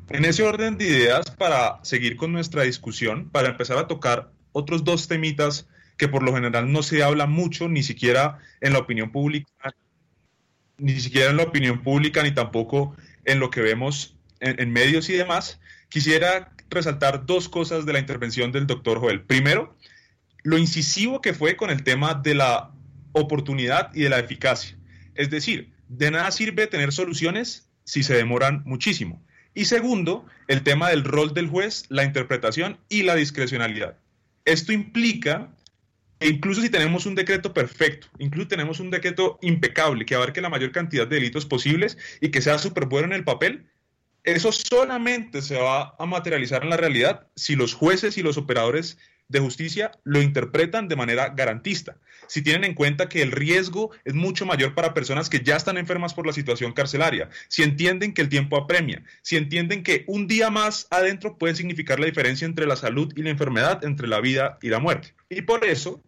En 0.08 0.24
ese 0.24 0.42
orden 0.42 0.76
de 0.78 0.86
ideas, 0.86 1.30
para 1.30 1.78
seguir 1.84 2.16
con 2.16 2.32
nuestra 2.32 2.64
discusión, 2.64 3.30
para 3.30 3.50
empezar 3.50 3.78
a 3.78 3.86
tocar 3.86 4.32
otros 4.50 4.82
dos 4.82 5.06
temitas 5.06 5.68
que 5.96 6.08
por 6.08 6.22
lo 6.22 6.34
general 6.34 6.72
no 6.72 6.82
se 6.82 7.02
habla 7.02 7.26
mucho, 7.26 7.68
ni 7.68 7.82
siquiera 7.82 8.38
en 8.60 8.72
la 8.72 8.80
opinión 8.80 9.12
pública, 9.12 9.74
ni 10.78 10.98
siquiera 11.00 11.30
en 11.30 11.36
la 11.36 11.44
opinión 11.44 11.82
pública, 11.82 12.22
ni 12.22 12.32
tampoco 12.32 12.96
en 13.24 13.38
lo 13.38 13.50
que 13.50 13.60
vemos 13.60 14.16
en, 14.40 14.60
en, 14.60 14.72
medios 14.72 15.08
y 15.08 15.12
demás, 15.12 15.60
quisiera 15.88 16.52
resaltar 16.70 17.26
dos 17.26 17.48
cosas 17.48 17.86
de 17.86 17.92
la 17.92 17.98
intervención 17.98 18.50
del 18.50 18.66
doctor 18.66 18.98
Joel. 18.98 19.20
Primero, 19.20 19.76
lo 20.42 20.58
incisivo 20.58 21.20
que 21.20 21.34
fue 21.34 21.56
con 21.56 21.70
el 21.70 21.84
tema 21.84 22.14
de 22.14 22.34
la 22.34 22.72
oportunidad 23.12 23.94
y 23.94 24.02
de 24.02 24.08
la 24.08 24.18
eficacia. 24.18 24.76
Es 25.14 25.30
decir, 25.30 25.72
de 25.88 26.10
nada 26.10 26.30
sirve 26.30 26.66
tener 26.66 26.92
soluciones 26.92 27.68
si 27.84 28.02
se 28.02 28.14
demoran 28.14 28.62
muchísimo. 28.64 29.22
Y 29.54 29.66
segundo, 29.66 30.26
el 30.48 30.62
tema 30.62 30.88
del 30.88 31.04
rol 31.04 31.34
del 31.34 31.48
juez, 31.48 31.84
la 31.88 32.04
interpretación 32.04 32.78
y 32.88 33.02
la 33.02 33.14
discrecionalidad. 33.14 33.98
Esto 34.44 34.72
implica 34.72 35.50
incluso 36.24 36.60
si 36.62 36.70
tenemos 36.70 37.06
un 37.06 37.14
decreto 37.14 37.52
perfecto, 37.52 38.08
incluso 38.18 38.48
tenemos 38.48 38.80
un 38.80 38.90
decreto 38.90 39.38
impecable 39.42 40.04
que 40.04 40.14
abarque 40.14 40.40
la 40.40 40.48
mayor 40.48 40.72
cantidad 40.72 41.06
de 41.06 41.16
delitos 41.16 41.46
posibles 41.46 41.98
y 42.20 42.30
que 42.30 42.42
sea 42.42 42.58
súper 42.58 42.86
bueno 42.86 43.08
en 43.08 43.12
el 43.14 43.24
papel, 43.24 43.66
eso 44.24 44.52
solamente 44.52 45.42
se 45.42 45.56
va 45.56 45.94
a 45.98 46.06
materializar 46.06 46.62
en 46.62 46.70
la 46.70 46.76
realidad 46.76 47.26
si 47.34 47.56
los 47.56 47.74
jueces 47.74 48.16
y 48.18 48.22
los 48.22 48.36
operadores 48.36 48.98
de 49.28 49.40
justicia 49.40 49.90
lo 50.04 50.22
interpretan 50.22 50.88
de 50.88 50.96
manera 50.96 51.30
garantista. 51.30 51.96
Si 52.28 52.42
tienen 52.42 52.64
en 52.64 52.74
cuenta 52.74 53.08
que 53.08 53.22
el 53.22 53.32
riesgo 53.32 53.90
es 54.04 54.14
mucho 54.14 54.46
mayor 54.46 54.74
para 54.74 54.94
personas 54.94 55.28
que 55.28 55.40
ya 55.40 55.56
están 55.56 55.76
enfermas 55.76 56.14
por 56.14 56.26
la 56.26 56.32
situación 56.32 56.72
carcelaria, 56.72 57.30
si 57.48 57.62
entienden 57.62 58.14
que 58.14 58.22
el 58.22 58.28
tiempo 58.28 58.56
apremia, 58.56 59.02
si 59.22 59.36
entienden 59.36 59.82
que 59.82 60.04
un 60.06 60.28
día 60.28 60.50
más 60.50 60.86
adentro 60.90 61.36
puede 61.36 61.56
significar 61.56 61.98
la 61.98 62.06
diferencia 62.06 62.46
entre 62.46 62.66
la 62.66 62.76
salud 62.76 63.12
y 63.16 63.22
la 63.22 63.30
enfermedad, 63.30 63.84
entre 63.84 64.06
la 64.06 64.20
vida 64.20 64.58
y 64.62 64.68
la 64.68 64.78
muerte. 64.78 65.14
Y 65.28 65.42
por 65.42 65.64
eso 65.64 66.00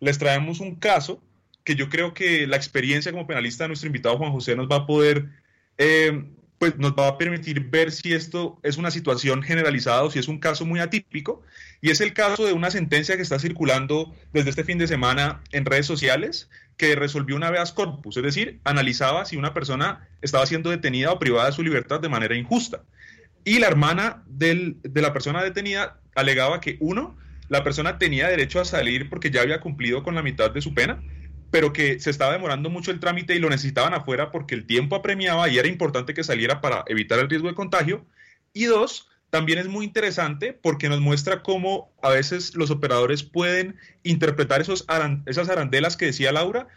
les 0.00 0.18
traemos 0.18 0.60
un 0.60 0.76
caso 0.76 1.22
que 1.64 1.74
yo 1.74 1.88
creo 1.88 2.14
que 2.14 2.46
la 2.46 2.56
experiencia 2.56 3.12
como 3.12 3.26
penalista 3.26 3.64
de 3.64 3.68
nuestro 3.68 3.88
invitado 3.88 4.18
Juan 4.18 4.32
José 4.32 4.56
nos 4.56 4.68
va 4.68 4.76
a 4.76 4.86
poder 4.86 5.28
eh, 5.76 6.24
pues 6.58 6.76
nos 6.76 6.92
va 6.92 7.08
a 7.08 7.18
permitir 7.18 7.60
ver 7.70 7.92
si 7.92 8.12
esto 8.12 8.58
es 8.62 8.76
una 8.76 8.90
situación 8.90 9.42
generalizada 9.42 10.02
o 10.02 10.10
si 10.10 10.18
es 10.18 10.28
un 10.28 10.38
caso 10.38 10.66
muy 10.66 10.80
atípico. 10.80 11.42
Y 11.80 11.90
es 11.90 12.00
el 12.00 12.12
caso 12.12 12.44
de 12.44 12.52
una 12.52 12.70
sentencia 12.70 13.16
que 13.16 13.22
está 13.22 13.38
circulando 13.38 14.12
desde 14.32 14.50
este 14.50 14.64
fin 14.64 14.78
de 14.78 14.88
semana 14.88 15.40
en 15.52 15.64
redes 15.64 15.86
sociales 15.86 16.50
que 16.76 16.96
resolvió 16.96 17.36
una 17.36 17.48
habeas 17.48 17.72
corpus, 17.72 18.16
es 18.16 18.22
decir, 18.22 18.60
analizaba 18.64 19.24
si 19.24 19.36
una 19.36 19.52
persona 19.52 20.08
estaba 20.22 20.46
siendo 20.46 20.70
detenida 20.70 21.12
o 21.12 21.18
privada 21.18 21.46
de 21.46 21.52
su 21.52 21.62
libertad 21.62 22.00
de 22.00 22.08
manera 22.08 22.36
injusta. 22.36 22.82
Y 23.44 23.58
la 23.58 23.68
hermana 23.68 24.22
de 24.26 24.76
la 24.94 25.12
persona 25.12 25.42
detenida 25.42 26.00
alegaba 26.14 26.60
que, 26.60 26.76
uno, 26.80 27.16
la 27.48 27.64
persona 27.64 27.98
tenía 27.98 28.28
derecho 28.28 28.60
a 28.60 28.64
salir 28.64 29.08
porque 29.08 29.30
ya 29.30 29.42
había 29.42 29.60
cumplido 29.60 30.02
con 30.02 30.14
la 30.14 30.22
mitad 30.22 30.50
de 30.50 30.60
su 30.60 30.74
pena, 30.74 31.02
pero 31.50 31.72
que 31.72 31.98
se 31.98 32.10
estaba 32.10 32.32
demorando 32.32 32.70
mucho 32.70 32.90
el 32.90 33.00
trámite 33.00 33.34
y 33.34 33.38
lo 33.38 33.48
necesitaban 33.48 33.94
afuera 33.94 34.30
porque 34.30 34.54
el 34.54 34.66
tiempo 34.66 34.96
apremiaba 34.96 35.48
y 35.48 35.58
era 35.58 35.68
importante 35.68 36.14
que 36.14 36.24
saliera 36.24 36.60
para 36.60 36.84
evitar 36.88 37.18
el 37.18 37.28
riesgo 37.28 37.48
de 37.48 37.54
contagio. 37.54 38.04
Y 38.52 38.64
dos, 38.64 39.08
también 39.30 39.58
es 39.58 39.68
muy 39.68 39.84
interesante 39.84 40.52
porque 40.52 40.88
nos 40.88 41.00
muestra 41.00 41.42
cómo 41.42 41.92
a 42.02 42.10
veces 42.10 42.54
los 42.54 42.70
operadores 42.70 43.22
pueden 43.22 43.76
interpretar 44.02 44.60
esos 44.60 44.86
esas 45.26 45.48
arandelas 45.48 45.96
que 45.96 46.06
decía 46.06 46.32
Laura 46.32 46.68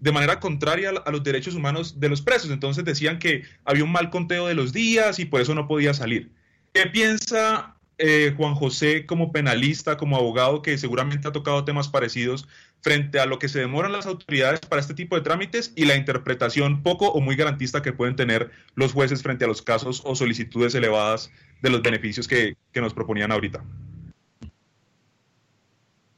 de 0.00 0.12
manera 0.12 0.38
contraria 0.38 0.90
a 0.90 1.10
los 1.10 1.24
derechos 1.24 1.54
humanos 1.54 1.98
de 1.98 2.08
los 2.08 2.22
presos. 2.22 2.50
Entonces 2.50 2.84
decían 2.84 3.18
que 3.18 3.42
había 3.64 3.84
un 3.84 3.92
mal 3.92 4.10
conteo 4.10 4.46
de 4.46 4.54
los 4.54 4.72
días 4.72 5.18
y 5.18 5.24
por 5.24 5.40
eso 5.40 5.54
no 5.54 5.66
podía 5.66 5.92
salir. 5.94 6.30
¿Qué 6.72 6.86
piensa 6.86 7.77
eh, 7.98 8.32
Juan 8.36 8.54
José 8.54 9.06
como 9.06 9.32
penalista, 9.32 9.96
como 9.96 10.16
abogado, 10.16 10.62
que 10.62 10.78
seguramente 10.78 11.28
ha 11.28 11.32
tocado 11.32 11.64
temas 11.64 11.88
parecidos 11.88 12.48
frente 12.80 13.18
a 13.18 13.26
lo 13.26 13.38
que 13.38 13.48
se 13.48 13.58
demoran 13.58 13.92
las 13.92 14.06
autoridades 14.06 14.60
para 14.60 14.80
este 14.80 14.94
tipo 14.94 15.16
de 15.16 15.22
trámites 15.22 15.72
y 15.74 15.84
la 15.84 15.96
interpretación 15.96 16.82
poco 16.82 17.08
o 17.08 17.20
muy 17.20 17.34
garantista 17.34 17.82
que 17.82 17.92
pueden 17.92 18.14
tener 18.14 18.52
los 18.74 18.92
jueces 18.92 19.22
frente 19.22 19.44
a 19.44 19.48
los 19.48 19.62
casos 19.62 20.02
o 20.04 20.14
solicitudes 20.14 20.74
elevadas 20.74 21.32
de 21.60 21.70
los 21.70 21.82
beneficios 21.82 22.28
que, 22.28 22.56
que 22.72 22.80
nos 22.80 22.94
proponían 22.94 23.32
ahorita. 23.32 23.64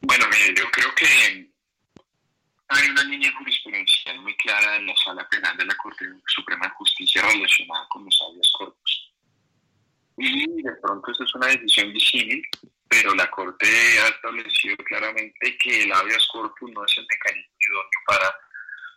Bueno, 0.02 0.26
mire, 0.30 0.54
yo 0.58 0.64
creo 0.70 0.94
que 0.94 1.50
hay 2.68 2.88
una 2.90 3.04
línea 3.04 3.32
jurisprudencial 3.36 4.20
muy 4.20 4.36
clara 4.36 4.76
en 4.76 4.86
la 4.86 4.96
sala 4.96 5.26
penal 5.28 5.56
de 5.56 5.64
la 5.64 5.74
Corte 5.76 6.04
Suprema 6.26 6.66
de 6.66 6.72
Justicia 6.74 7.22
relacionada 7.22 7.86
con 7.88 8.04
los 8.04 8.22
habeas 8.22 8.50
corpus. 8.56 8.99
Y 10.22 10.62
de 10.62 10.72
pronto 10.82 11.10
esto 11.10 11.24
es 11.24 11.34
una 11.34 11.46
decisión 11.46 11.90
disímil, 11.94 12.42
pero 12.86 13.14
la 13.14 13.30
Corte 13.30 13.66
ha 14.04 14.08
establecido 14.08 14.76
claramente 14.84 15.56
que 15.56 15.84
el 15.84 15.92
habeas 15.92 16.28
corpus 16.30 16.70
no 16.72 16.84
es 16.84 16.92
el 16.98 17.06
mecanismo 17.08 17.54
idóneo 17.58 18.00
para 18.06 18.34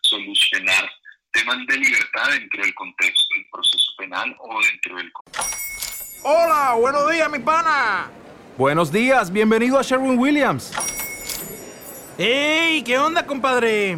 solucionar 0.02 0.92
temas 1.32 1.66
de 1.66 1.78
libertad 1.78 2.30
dentro 2.30 2.62
del 2.62 2.76
contexto 2.76 3.36
del 3.36 3.46
proceso 3.50 3.92
penal 3.98 4.36
o 4.38 4.62
dentro 4.64 4.98
del 4.98 5.12
Hola, 6.24 6.76
buenos 6.78 7.10
días, 7.10 7.32
mi 7.32 7.40
pana. 7.40 8.12
Buenos 8.58 8.92
días, 8.92 9.32
bienvenido 9.32 9.80
a 9.80 9.82
Sherwin 9.82 10.20
Williams. 10.20 10.74
¡Ey! 12.18 12.84
¿Qué 12.84 13.00
onda, 13.00 13.26
compadre? 13.26 13.98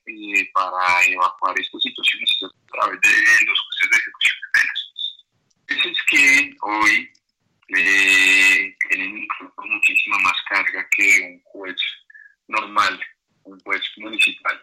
eh, 0.33 0.49
para 0.53 1.03
evacuar 1.05 1.59
estas 1.59 1.81
situaciones 1.81 2.29
es 2.41 2.47
a 2.47 2.71
través 2.71 2.99
de 3.01 3.45
los 3.45 3.59
jueces 3.59 3.89
de 3.89 3.97
ejecución 3.97 4.35
de 4.41 4.49
penas. 4.53 5.91
Es 5.91 6.03
que 6.09 6.55
hoy 6.61 7.09
eh, 7.77 8.75
tienen 8.89 9.27
muchísima 9.57 10.17
más 10.19 10.35
carga 10.49 10.87
que 10.95 11.21
un 11.21 11.41
juez 11.43 11.75
normal, 12.47 12.99
un 13.43 13.59
juez 13.61 13.81
municipal, 13.97 14.61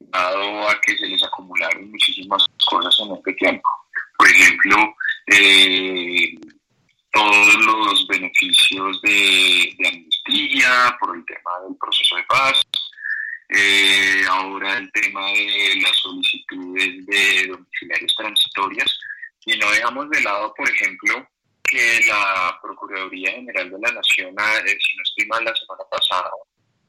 dado 0.00 0.68
a 0.68 0.80
que 0.80 0.96
se 0.98 1.06
les 1.06 1.22
acumularon 1.22 1.90
muchísimas 1.90 2.44
cosas 2.68 2.96
en 3.00 3.16
este 3.16 3.32
tiempo. 3.34 3.68
Por 4.18 4.28
ejemplo, 4.28 4.96
eh, 5.26 6.34
todos 7.12 7.54
los 7.54 8.06
beneficios 8.08 9.00
de, 9.02 9.74
de 9.78 9.88
amnistía, 9.88 10.96
por 11.00 11.16
el 11.16 11.24
tema 11.24 11.50
del 11.66 11.76
proceso 11.78 12.16
de 12.16 12.22
paz, 12.24 12.60
eh, 13.56 14.22
ahora 14.28 14.78
el 14.78 14.90
tema 14.92 15.26
de 15.26 15.80
las 15.82 15.96
solicitudes 15.96 17.06
de 17.06 17.46
domiciliarios 17.48 18.14
transitorias 18.16 18.98
y 19.46 19.56
no 19.58 19.70
dejamos 19.70 20.10
de 20.10 20.20
lado, 20.22 20.52
por 20.56 20.68
ejemplo, 20.68 21.28
que 21.62 22.00
la 22.06 22.58
Procuraduría 22.62 23.32
General 23.32 23.70
de 23.70 23.78
la 23.78 23.92
Nación, 23.92 24.34
eh, 24.38 24.76
si 24.80 24.96
no 24.96 25.02
estoy 25.02 25.26
mal, 25.26 25.44
la 25.44 25.54
semana 25.54 25.84
pasada, 25.90 26.30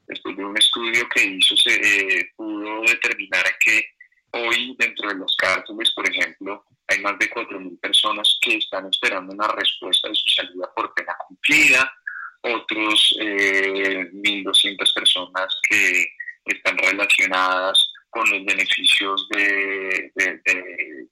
después 0.06 0.36
de 0.36 0.44
un 0.44 0.56
estudio 0.56 1.08
que 1.08 1.24
hizo, 1.24 1.56
se 1.56 1.74
eh, 1.74 2.30
pudo 2.36 2.82
determinar 2.82 3.44
que 3.58 3.84
hoy 4.32 4.74
dentro 4.78 5.08
de 5.08 5.16
las 5.16 5.34
cárceles, 5.36 5.90
por 5.92 6.08
ejemplo, 6.08 6.64
hay 6.88 7.00
más 7.00 7.18
de 7.18 7.30
4.000 7.30 7.80
personas 7.80 8.38
que 8.40 8.56
están 8.56 8.86
esperando 8.86 9.32
una 9.32 9.48
respuesta 9.48 10.08
de 10.08 10.14
su 10.14 10.28
salida 10.28 10.70
por 10.74 10.92
pena 10.94 11.16
cumplida, 11.26 11.92
otros 12.42 13.16
eh, 13.20 14.08
1.200 14.12 14.94
personas 14.94 15.60
que 15.68 16.06
están 16.46 16.76
relacionadas 16.78 17.92
con 18.10 18.28
los 18.30 18.44
beneficios 18.44 19.28
de, 19.30 20.10
de- 20.14 20.40
de- 20.44 21.06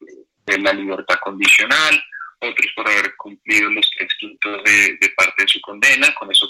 de 0.47 0.59
la 0.59 0.73
libertad 0.73 1.17
condicional, 1.23 2.03
otros 2.41 2.73
por 2.77 2.87
haber 2.89 3.15
cumplido 3.17 3.71
los 3.71 3.91
tres 3.97 4.09
quintos 4.19 4.63
de, 4.65 4.99
parte 5.17 5.43
de 5.43 5.49
su 5.49 5.61
condena, 5.63 6.15
con 6.15 6.31
eso 6.31 6.47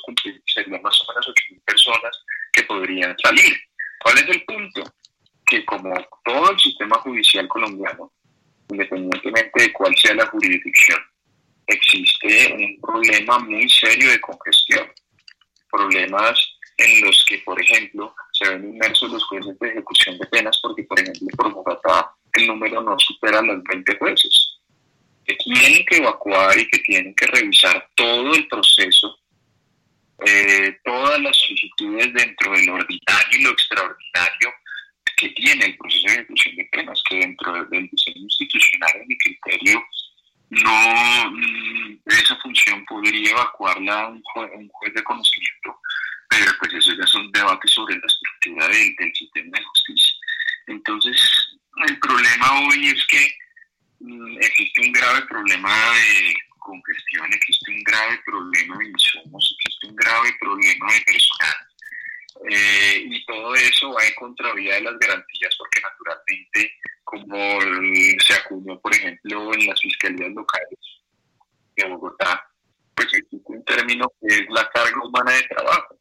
serían 0.47 0.83
más 0.83 1.01
o 1.01 1.07
menos 1.13 1.29
8.000 1.29 1.61
personas 1.65 2.25
que 2.53 2.63
podrían 2.65 3.15
salir. 3.23 3.57
¿Cuál 4.03 4.19
es 4.19 4.29
el 4.29 4.45
punto? 4.45 4.83
Que 5.47 5.65
como 5.65 5.95
todo 6.25 6.51
el 6.51 6.59
sistema 6.59 6.97
judicial 6.99 7.47
colombiano, 7.47 8.13
independientemente 8.69 9.63
de 9.63 9.73
cuál 9.73 9.95
sea 9.97 10.15
la 10.15 10.27
jurisdicción, 10.27 11.01
existe 11.69 12.53
un 12.55 12.81
problema 12.81 13.39
muy 13.39 13.69
serio 13.71 14.11
de 14.11 14.21
congestión. 14.21 14.91
Problemas 15.71 16.39
en 16.77 17.01
los 17.03 17.25
que, 17.29 17.39
por 17.39 17.61
ejemplo, 17.61 18.15
se 18.33 18.49
ven 18.49 18.65
inmersos 18.75 19.11
los 19.13 19.25
jueces 19.27 19.57
de 19.61 19.69
ejecución 19.69 20.19
de 20.19 20.27
penas 20.27 20.59
porque, 20.63 20.83
por 20.85 20.99
ejemplo, 21.01 21.29
por 21.37 21.53
Bogotá 21.53 22.11
el 22.33 22.47
número 22.49 22.83
no 22.83 22.99
supera 22.99 23.41
los 23.43 23.63
20 23.63 23.97
jueces, 23.99 24.59
que 25.25 25.37
tienen 25.37 25.84
evacuar 25.97 26.59
y 26.59 26.69
que 26.69 26.79
tienen 26.81 27.15
que 27.15 27.27
revisar 27.27 27.89
todo 27.95 28.35
el 28.35 28.47
proceso, 28.49 29.19
eh, 30.27 30.79
todas 30.85 31.21
las 31.21 31.37
solicitudes 31.37 32.13
dentro 32.15 32.53
del 32.53 32.69
ordinario 32.71 33.39
y 33.39 33.43
lo 33.43 33.51
extraordinario 33.51 34.53
que 35.17 35.29
tiene 35.31 35.67
el 35.67 35.77
proceso 35.77 36.07
de 36.09 36.15
ejecución 36.15 36.57
de 36.57 36.65
penas, 36.73 37.03
que 37.09 37.17
dentro 37.17 37.53
del 37.67 37.89
diseño 37.89 38.23
institucional, 38.23 38.91
en 38.97 39.09
mi 39.09 39.17
criterio, 39.19 39.83
no 40.51 41.31
mm, 41.31 41.99
esa 42.07 42.37
función 42.37 42.85
podría 42.87 43.31
evacuarla 43.31 44.09
un, 44.09 44.23
jue- 44.23 44.51
un 44.55 44.69
juez 44.69 44.95
de 44.95 45.03
conocimiento, 45.05 45.79
pero 46.29 46.51
pues 46.59 46.75
eso 46.75 46.93
ya 46.99 47.07
son 47.07 47.31
debates 47.33 47.71
sobre 47.71 47.95
la 47.97 48.07
estructura 48.07 48.69
del, 48.69 48.95
del 48.97 49.15
sistema 49.15 49.59
de 49.59 49.65
justicia. 49.65 50.17
Entonces, 50.67 51.17
el 51.87 51.99
problema 52.01 52.61
hoy 52.67 52.87
es 52.89 53.07
que 53.07 53.37
mm, 54.01 54.37
existe 54.41 54.81
un 54.81 54.93
grave 54.93 55.23
problema 55.27 55.73
de 55.93 56.35
congestión, 56.59 57.33
existe 57.33 57.71
un 57.71 57.83
grave 57.85 58.21
problema 58.27 58.77
de 58.79 58.89
insumos, 58.89 59.57
existe 59.61 59.87
un 59.87 59.97
grave 59.97 60.35
problema 60.41 60.93
de 60.93 61.01
personal. 61.03 61.55
Eh, 62.51 63.05
y 63.07 63.25
todo 63.27 63.55
eso 63.55 63.93
va 63.93 64.05
en 64.05 64.15
contravía 64.17 64.75
de 64.75 64.81
las 64.83 64.99
garantías 64.99 65.55
porque 65.57 65.81
naturalmente 65.81 66.75
como 67.05 67.37
el- 67.63 68.17
se 68.21 68.35
acuñó 68.35 68.79
por 68.81 68.93
ejemplo 68.93 69.55
en 69.55 69.67
las 69.69 69.81
fiscalías 69.81 70.31
locales 70.33 70.79
de 71.77 71.85
Bogotá 71.89 72.45
pues 72.97 73.07
existe 73.15 73.39
un 73.45 73.65
término 73.65 74.11
que 74.21 74.35
es 74.35 74.43
la 74.51 74.69
carga 74.71 75.01
humana 75.07 75.31
de 75.31 75.43
trabajo 75.45 75.97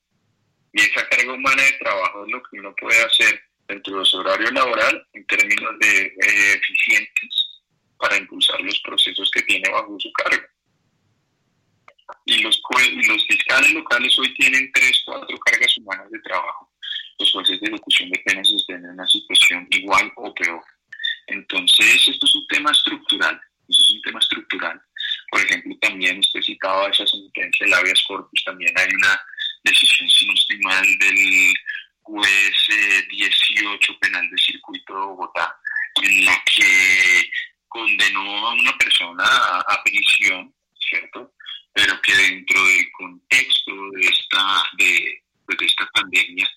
y 0.73 0.81
esa 0.81 1.07
carga 1.07 1.33
humana 1.33 1.61
de 1.61 1.71
trabajo 1.73 2.25
es 2.25 2.31
lo 2.31 2.41
que 2.43 2.59
uno 2.59 2.73
puede 2.81 3.03
hacer 3.03 3.39
dentro 3.67 3.99
de 3.99 4.05
su 4.05 4.17
horario 4.17 4.49
laboral 4.51 5.07
en 5.13 5.25
términos 5.27 5.71
de 5.79 6.01
eh, 6.07 6.53
eficientes 6.55 7.61
para 7.99 8.17
impulsar 8.17 8.59
los 8.61 8.79
procesos 8.79 9.29
que 9.31 9.43
tiene 9.43 9.69
bajo 9.69 9.95
su 9.99 10.11
cargo 10.13 10.43
y 12.25 12.37
los, 12.41 12.61
jue- 12.63 12.89
y 12.91 13.05
los 13.07 13.25
fiscales 13.27 13.71
locales 13.73 14.17
hoy 14.19 14.33
tienen 14.35 14.71
tres, 14.73 15.01
cuatro 15.05 15.37
cargas 15.39 15.77
humanas 15.77 16.09
de 16.11 16.19
trabajo. 16.19 16.71
Los 17.19 17.31
jueces 17.31 17.59
de 17.59 17.67
ejecución 17.67 18.09
de 18.09 18.19
penas 18.25 18.49
están 18.49 18.83
en 18.83 18.91
una 18.91 19.07
situación 19.07 19.67
igual 19.71 20.11
o 20.15 20.33
peor. 20.33 20.61
Entonces, 21.27 22.07
esto 22.07 22.25
es 22.25 22.35
un 22.35 22.47
tema 22.47 22.71
estructural. 22.71 23.39
Eso 23.69 23.81
es 23.81 23.91
un 23.93 24.01
tema 24.01 24.19
estructural. 24.19 24.81
Por 25.31 25.41
ejemplo, 25.41 25.75
también 25.81 26.19
usted 26.19 26.41
citaba 26.41 26.89
esa 26.89 27.05
sentencia 27.07 27.65
del 27.65 27.73
habeas 27.73 28.03
corpus. 28.07 28.43
También 28.45 28.73
hay 28.77 28.87
una 28.93 29.21
decisión, 29.63 30.09
si 30.09 30.27
no 30.27 30.33
estoy 30.33 30.59
mal, 30.59 30.85
del 30.99 31.53
juez 32.01 32.55
eh, 32.69 33.03
18 33.09 33.99
penal 33.99 34.29
de 34.29 34.37
circuito 34.37 34.93
de 34.93 34.99
Bogotá, 34.99 35.57
en 36.03 36.25
la 36.25 36.41
que 36.45 37.29
condenó 37.69 38.47
a 38.47 38.53
una 38.53 38.77
persona 38.77 39.23
a, 39.25 39.59
a 39.61 39.83
prisión, 39.83 40.53
¿cierto? 40.89 41.33
Pero 41.75 41.99
que 42.01 42.13
dentro 42.15 42.63
del 42.67 42.91
contexto 42.91 43.71
de 43.95 44.01
esta, 44.07 44.63
de, 44.77 45.23
pues, 45.45 45.57
de 45.57 45.65
esta 45.65 45.87
pandemia 45.91 46.47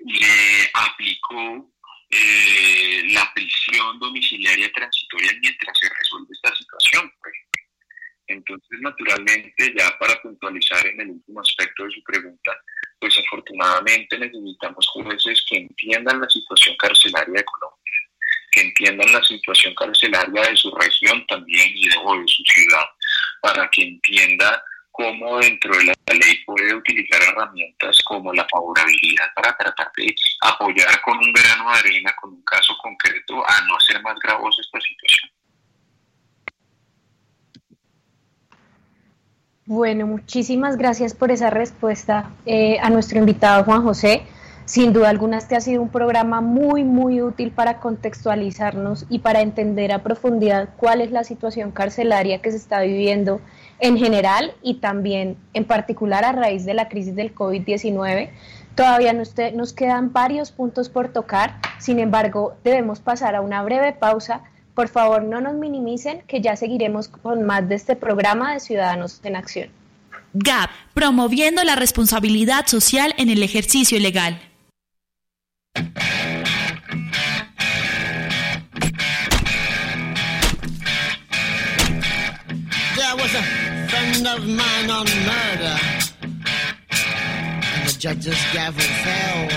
le 0.00 0.70
aplicó 0.74 1.72
eh, 2.10 3.02
la 3.12 3.32
prisión 3.34 4.00
domiciliaria 4.00 4.72
transitoria 4.72 5.30
mientras 5.40 5.78
se 5.78 5.88
resuelve 5.88 6.28
esta 6.32 6.56
situación. 6.56 7.08
por 7.20 7.30
ejemplo. 7.32 7.62
Entonces, 8.26 8.80
naturalmente, 8.80 9.74
ya 9.78 9.96
para 9.98 10.20
puntualizar 10.22 10.84
en 10.88 11.00
el 11.02 11.10
último 11.10 11.40
aspecto 11.40 11.84
de 11.84 11.90
su 11.92 12.02
pregunta, 12.02 12.58
pues 12.98 13.16
afortunadamente 13.16 14.18
necesitamos 14.18 14.88
jueces 14.88 15.44
que 15.48 15.56
entiendan 15.98 16.20
la 16.20 16.28
situación 16.28 16.76
carcelaria 16.76 17.34
de 17.34 17.44
Colombia, 17.44 17.92
que 18.52 18.60
entiendan 18.60 19.12
la 19.12 19.22
situación 19.22 19.74
carcelaria 19.74 20.42
de 20.42 20.56
su 20.56 20.70
región 20.74 21.26
también 21.26 21.66
y 21.74 21.88
de, 21.88 21.94
su 21.94 22.42
ciudad, 22.44 22.84
para 23.42 23.68
que 23.70 23.82
entienda 23.82 24.62
cómo 24.92 25.38
dentro 25.38 25.76
de 25.76 25.84
la 25.84 25.94
ley 26.14 26.44
puede 26.44 26.74
utilizar 26.74 27.20
herramientas 27.22 27.98
como 28.04 28.32
la 28.32 28.46
favorabilidad 28.48 29.26
para 29.34 29.56
tratar 29.56 29.90
de 29.96 30.14
apoyar 30.42 31.00
con 31.02 31.18
un 31.18 31.32
grano 31.32 31.72
de 31.72 31.78
arena, 31.78 32.14
con 32.20 32.32
un 32.32 32.42
caso 32.42 32.76
concreto, 32.82 33.44
a 33.48 33.64
no 33.66 33.76
hacer 33.76 34.02
más 34.02 34.18
gravosa 34.20 34.60
esta 34.60 34.80
situación. 34.80 35.30
Bueno, 39.66 40.06
muchísimas 40.06 40.78
gracias 40.78 41.14
por 41.14 41.30
esa 41.30 41.50
respuesta 41.50 42.30
eh, 42.46 42.78
a 42.80 42.88
nuestro 42.88 43.18
invitado 43.18 43.64
Juan 43.64 43.82
José. 43.82 44.26
Sin 44.68 44.92
duda 44.92 45.08
alguna 45.08 45.38
este 45.38 45.56
ha 45.56 45.62
sido 45.62 45.80
un 45.80 45.88
programa 45.88 46.42
muy, 46.42 46.84
muy 46.84 47.22
útil 47.22 47.52
para 47.52 47.80
contextualizarnos 47.80 49.06
y 49.08 49.20
para 49.20 49.40
entender 49.40 49.92
a 49.92 50.02
profundidad 50.02 50.68
cuál 50.76 51.00
es 51.00 51.10
la 51.10 51.24
situación 51.24 51.70
carcelaria 51.70 52.42
que 52.42 52.50
se 52.50 52.58
está 52.58 52.82
viviendo 52.82 53.40
en 53.80 53.96
general 53.96 54.52
y 54.62 54.74
también 54.74 55.38
en 55.54 55.64
particular 55.64 56.26
a 56.26 56.32
raíz 56.32 56.66
de 56.66 56.74
la 56.74 56.90
crisis 56.90 57.16
del 57.16 57.34
COVID-19. 57.34 58.28
Todavía 58.74 59.14
nos, 59.14 59.72
quedan 59.72 60.12
varios 60.12 60.52
puntos 60.52 60.90
por 60.90 61.08
tocar, 61.14 61.58
sin 61.78 61.98
embargo 61.98 62.54
debemos 62.62 63.00
pasar 63.00 63.36
a 63.36 63.40
una 63.40 63.62
breve 63.62 63.94
pausa. 63.94 64.42
Por 64.74 64.88
favor, 64.88 65.22
no 65.22 65.40
nos 65.40 65.54
minimicen, 65.54 66.20
que 66.26 66.42
ya 66.42 66.56
seguiremos 66.56 67.08
con 67.08 67.42
más 67.42 67.66
de 67.70 67.76
este 67.76 67.96
programa 67.96 68.52
de 68.52 68.60
Ciudadanos 68.60 69.18
en 69.24 69.34
Acción. 69.34 69.70
GAP, 70.34 70.68
promoviendo 70.92 71.64
la 71.64 71.74
responsabilidad 71.74 72.66
social 72.66 73.14
en 73.16 73.30
el 73.30 73.42
ejercicio 73.42 73.98
legal. 73.98 74.38
There 75.78 75.86
was 83.16 83.32
a 83.32 83.42
friend 83.88 84.26
of 84.26 84.44
mine 84.48 84.90
on 84.90 85.06
murder, 85.24 85.78
and 86.90 87.88
the 87.88 87.94
judge's 87.96 88.42
gavel 88.52 88.82
fell. 89.04 89.48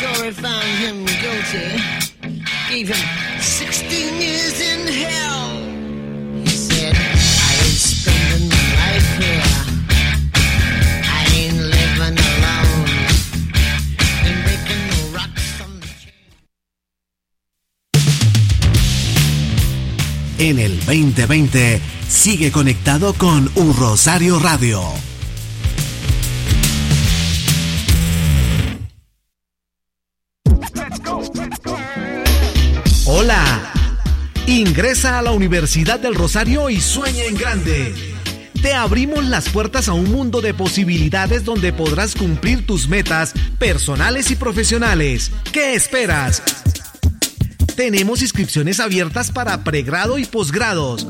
Jury 0.00 0.32
found 0.32 0.66
him 0.82 1.04
guilty, 1.22 1.78
gave 2.68 2.88
him 2.88 3.40
16 3.40 4.20
years 4.20 4.60
in 4.60 4.86
hell. 4.88 5.33
En 20.44 20.58
el 20.58 20.78
2020, 20.80 21.80
sigue 22.06 22.52
conectado 22.52 23.14
con 23.14 23.50
Un 23.54 23.74
Rosario 23.74 24.38
Radio. 24.38 24.82
Hola. 33.06 33.72
Ingresa 34.46 35.18
a 35.18 35.22
la 35.22 35.30
Universidad 35.30 35.98
del 35.98 36.14
Rosario 36.14 36.68
y 36.68 36.78
sueña 36.78 37.24
en 37.24 37.36
grande. 37.36 37.94
te 38.60 38.74
abrimos 38.74 39.24
las 39.24 39.48
puertas 39.48 39.88
a 39.88 39.94
un 39.94 40.12
mundo 40.12 40.42
de 40.42 40.52
posibilidades 40.52 41.46
donde 41.46 41.72
podrás 41.72 42.14
cumplir 42.14 42.66
tus 42.66 42.86
metas 42.86 43.32
personales 43.58 44.30
y 44.30 44.36
profesionales. 44.36 45.30
¿Qué 45.52 45.74
esperas? 45.74 46.42
Tenemos 47.76 48.22
inscripciones 48.22 48.78
abiertas 48.78 49.32
para 49.32 49.64
pregrado 49.64 50.16
y 50.18 50.26
posgrados. 50.26 51.08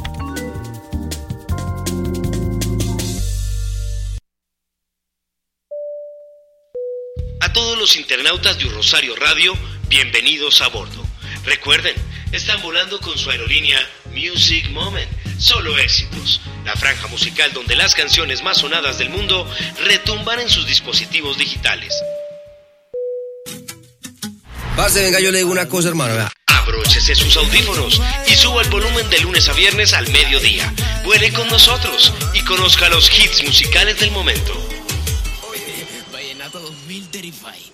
A 7.40 7.52
todos 7.52 7.78
los 7.78 7.96
internautas 7.96 8.58
de 8.58 8.64
Rosario 8.64 9.14
Radio, 9.14 9.54
bienvenidos 9.88 10.60
a 10.60 10.66
bordo. 10.68 11.06
Recuerden, 11.44 11.94
están 12.32 12.60
volando 12.62 12.98
con 13.00 13.16
su 13.16 13.30
aerolínea 13.30 13.78
Music 14.12 14.68
Moment. 14.70 15.21
Solo 15.38 15.78
éxitos. 15.78 16.40
La 16.64 16.76
franja 16.76 17.06
musical 17.08 17.52
donde 17.52 17.74
las 17.76 17.94
canciones 17.94 18.42
más 18.42 18.58
sonadas 18.58 18.98
del 18.98 19.10
mundo 19.10 19.48
retumban 19.84 20.40
en 20.40 20.48
sus 20.48 20.66
dispositivos 20.66 21.36
digitales. 21.38 21.92
Parce, 24.76 25.02
venga, 25.02 25.20
yo 25.20 25.30
le 25.30 25.38
digo 25.38 25.50
una 25.50 25.68
cosa, 25.68 25.88
hermano. 25.88 26.14
vea. 26.14 26.32
Abróchese 26.46 27.14
sus 27.14 27.36
audífonos 27.36 28.00
y 28.28 28.34
suba 28.34 28.62
el 28.62 28.70
volumen 28.70 29.08
de 29.10 29.18
lunes 29.20 29.48
a 29.48 29.52
viernes 29.52 29.92
al 29.92 30.08
mediodía. 30.10 30.72
Vuele 31.04 31.32
con 31.32 31.48
nosotros 31.48 32.12
y 32.34 32.40
conozca 32.44 32.88
los 32.88 33.10
hits 33.10 33.44
musicales 33.44 33.98
del 33.98 34.12
momento. 34.12 34.52
Vallenato 36.12 36.60
2035. 36.60 37.72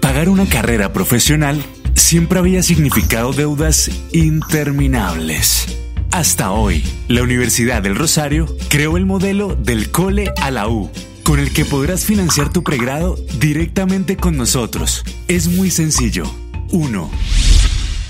Pagar 0.00 0.28
una 0.28 0.48
carrera 0.48 0.92
profesional 0.92 1.62
siempre 1.96 2.38
había 2.38 2.62
significado 2.62 3.32
deudas 3.32 3.90
interminables. 4.12 5.78
Hasta 6.12 6.52
hoy, 6.52 6.84
la 7.08 7.22
Universidad 7.22 7.82
del 7.82 7.96
Rosario 7.96 8.46
creó 8.68 8.96
el 8.96 9.06
modelo 9.06 9.56
del 9.56 9.90
Cole 9.90 10.32
a 10.40 10.50
la 10.50 10.68
U, 10.68 10.90
con 11.24 11.40
el 11.40 11.52
que 11.52 11.64
podrás 11.64 12.04
financiar 12.04 12.52
tu 12.52 12.62
pregrado 12.62 13.16
directamente 13.40 14.16
con 14.16 14.36
nosotros. 14.36 15.02
Es 15.26 15.48
muy 15.48 15.70
sencillo. 15.70 16.24
1. 16.70 17.10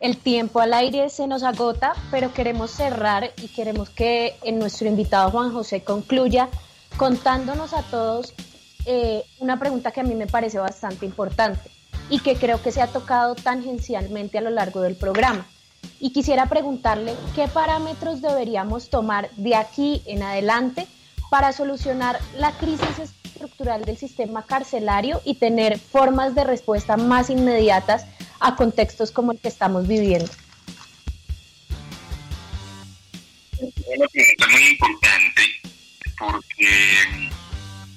El 0.00 0.18
tiempo 0.18 0.60
al 0.60 0.74
aire 0.74 1.08
se 1.08 1.26
nos 1.26 1.42
agota, 1.42 1.94
pero 2.10 2.34
queremos 2.34 2.70
cerrar 2.72 3.32
y 3.40 3.48
queremos 3.48 3.88
que 3.88 4.36
eh, 4.42 4.52
nuestro 4.52 4.86
invitado 4.86 5.30
Juan 5.30 5.50
José 5.50 5.82
concluya 5.82 6.50
contándonos 6.98 7.72
a 7.72 7.80
todos 7.84 8.34
eh, 8.84 9.24
una 9.38 9.58
pregunta 9.58 9.92
que 9.92 10.00
a 10.00 10.04
mí 10.04 10.14
me 10.14 10.26
parece 10.26 10.58
bastante 10.58 11.06
importante 11.06 11.70
y 12.10 12.18
que 12.18 12.36
creo 12.36 12.62
que 12.62 12.70
se 12.70 12.82
ha 12.82 12.88
tocado 12.88 13.34
tangencialmente 13.34 14.36
a 14.36 14.42
lo 14.42 14.50
largo 14.50 14.82
del 14.82 14.94
programa. 14.94 15.46
Y 15.98 16.12
quisiera 16.12 16.50
preguntarle 16.50 17.14
qué 17.34 17.48
parámetros 17.48 18.20
deberíamos 18.20 18.90
tomar 18.90 19.30
de 19.38 19.54
aquí 19.54 20.02
en 20.04 20.22
adelante 20.22 20.86
para 21.30 21.50
solucionar 21.54 22.20
la 22.36 22.52
crisis 22.58 23.14
estructural 23.42 23.84
del 23.84 23.98
sistema 23.98 24.46
carcelario 24.46 25.20
y 25.24 25.34
tener 25.34 25.78
formas 25.78 26.34
de 26.34 26.44
respuesta 26.44 26.96
más 26.96 27.28
inmediatas 27.28 28.06
a 28.38 28.54
contextos 28.54 29.10
como 29.10 29.32
el 29.32 29.40
que 29.40 29.48
estamos 29.48 29.88
viviendo. 29.88 30.30
Una 33.60 34.08
pregunta 34.08 34.46
muy 34.52 34.66
importante 34.68 35.42
porque, 36.18 37.30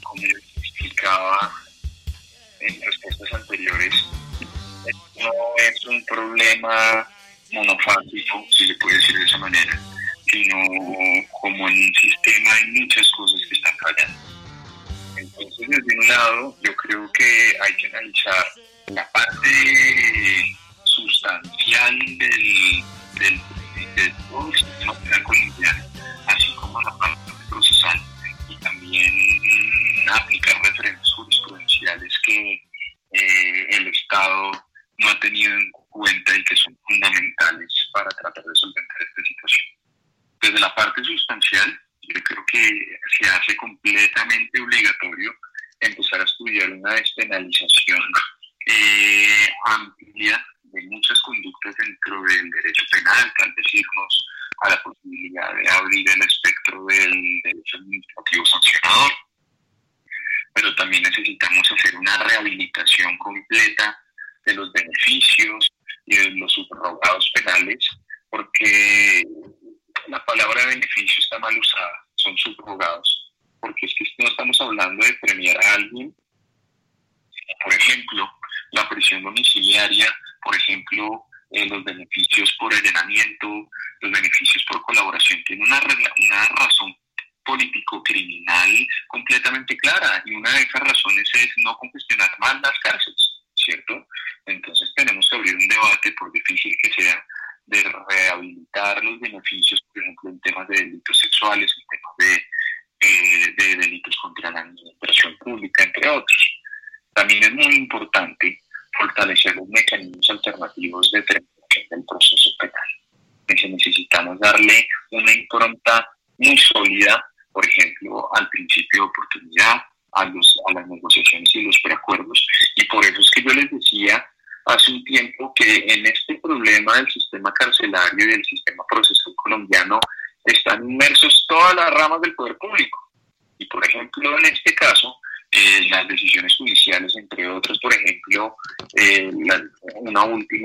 como 0.03 0.23
explicaba 0.57 1.51
en 2.61 2.81
respuestas 2.81 3.33
anteriores, 3.33 3.93
no 5.15 5.31
es 5.57 5.85
un 5.85 6.03
problema 6.05 7.07
monofásico, 7.51 8.43
si 8.51 8.67
se 8.67 8.73
puede 8.75 8.97
decir 8.97 9.17
de 9.17 9.25
esa 9.25 9.37
manera, 9.37 9.79
sino 10.31 10.55
como 11.39 11.69
en 11.69 11.85
un 11.85 11.93
sistema 11.93 12.51
hay 12.51 12.81
muchas 12.81 13.07
cosas 13.11 13.39
que 13.47 13.55
están 13.55 13.73
fallando. 13.77 14.44
Entonces, 15.37 15.67
desde 15.67 15.99
un 15.99 16.07
lado, 16.07 16.57
yo 16.61 16.75
creo 16.75 17.11
que 17.11 17.57
hay 17.61 17.75
que 17.75 17.87
analizar 17.87 18.45
la 18.87 19.09
parte 19.11 20.57
sustancial 20.83 21.99
del, 21.99 22.83
del, 23.19 23.41
del 23.95 24.13
todo 24.29 24.47
el 24.47 24.57
sistema 24.57 24.93
penal 24.93 25.23
colombiano, 25.23 25.83
así 26.27 26.53
como 26.55 26.81
la 26.81 26.97
parte 26.97 27.31
procesal, 27.49 27.99
y 28.47 28.55
también 28.57 29.13
aplicar 30.13 30.61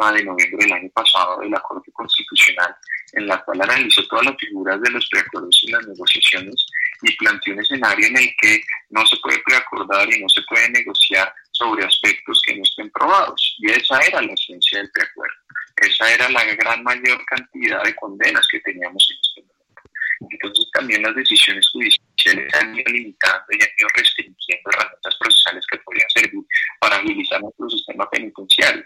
de 0.08 0.24
noviembre 0.24 0.64
del 0.64 0.72
año 0.72 0.90
pasado 0.94 1.40
de 1.40 1.50
la 1.50 1.60
Corte 1.60 1.92
Constitucional, 1.92 2.74
en 3.12 3.26
la 3.26 3.42
cual 3.44 3.60
analizó 3.60 4.06
todas 4.08 4.26
las 4.26 4.36
figuras 4.38 4.80
de 4.80 4.90
los 4.90 5.06
preacuerdos 5.10 5.62
y 5.62 5.70
las 5.70 5.86
negociaciones 5.86 6.66
y 7.02 7.16
planteó 7.16 7.52
un 7.52 7.60
escenario 7.60 8.06
en 8.06 8.16
el 8.16 8.28
que 8.40 8.60
no 8.90 9.04
se 9.06 9.16
puede 9.18 9.38
preacordar 9.44 10.08
y 10.12 10.20
no 10.20 10.28
se 10.28 10.42
puede 10.48 10.70
negociar 10.70 11.32
sobre 11.52 11.84
aspectos 11.84 12.42
que 12.46 12.56
no 12.56 12.62
estén 12.62 12.90
probados. 12.90 13.56
Y 13.58 13.70
esa 13.70 14.00
era 14.00 14.22
la 14.22 14.32
esencia 14.32 14.78
del 14.78 14.90
preacuerdo. 14.90 15.36
Esa 15.76 16.12
era 16.12 16.28
la 16.30 16.44
gran 16.44 16.82
mayor 16.82 17.24
cantidad 17.26 17.82
de 17.84 17.94
condenas 17.96 18.46
que 18.50 18.60
teníamos 18.60 19.06
en 19.10 19.16
este 19.20 19.40
momento. 19.42 19.60
Entonces 20.30 20.70
también 20.72 21.02
las 21.02 21.14
decisiones 21.14 21.68
judiciales 21.70 22.54
han 22.54 22.74
ido 22.74 22.92
limitando 22.92 23.44
y 23.50 23.62
han 23.62 23.70
ido 23.78 23.88
restringiendo 23.94 24.70
herramientas 24.70 25.16
procesales 25.18 25.66
que 25.66 25.78
podrían 25.78 26.10
servir 26.10 26.44
para 26.80 26.96
agilizar 26.96 27.40
nuestro 27.40 27.70
sistema 27.70 28.08
penitenciario. 28.10 28.84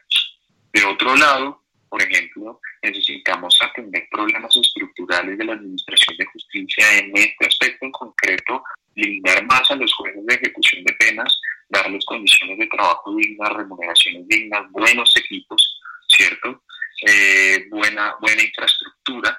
Otro 1.04 1.16
lado, 1.16 1.62
por 1.90 2.00
ejemplo, 2.02 2.58
necesitamos 2.82 3.54
atender 3.60 4.08
problemas 4.10 4.56
estructurales 4.56 5.36
de 5.36 5.44
la 5.44 5.52
Administración 5.52 6.16
de 6.16 6.24
Justicia 6.24 6.98
en 6.98 7.14
este 7.14 7.46
aspecto 7.46 7.84
en 7.84 7.92
concreto, 7.92 8.64
limitar 8.94 9.44
más 9.44 9.70
a 9.70 9.74
los 9.74 9.92
jueces 9.92 10.24
de 10.24 10.34
ejecución 10.34 10.82
de 10.82 10.94
penas, 10.94 11.38
darles 11.68 12.06
condiciones 12.06 12.58
de 12.58 12.66
trabajo 12.68 13.14
dignas, 13.16 13.52
remuneraciones 13.52 14.26
dignas, 14.28 14.62
buenos 14.70 15.14
equipos, 15.18 15.78
¿cierto? 16.08 16.62
Eh, 17.06 17.66
buena, 17.68 18.14
buena 18.22 18.42
infraestructura 18.42 19.38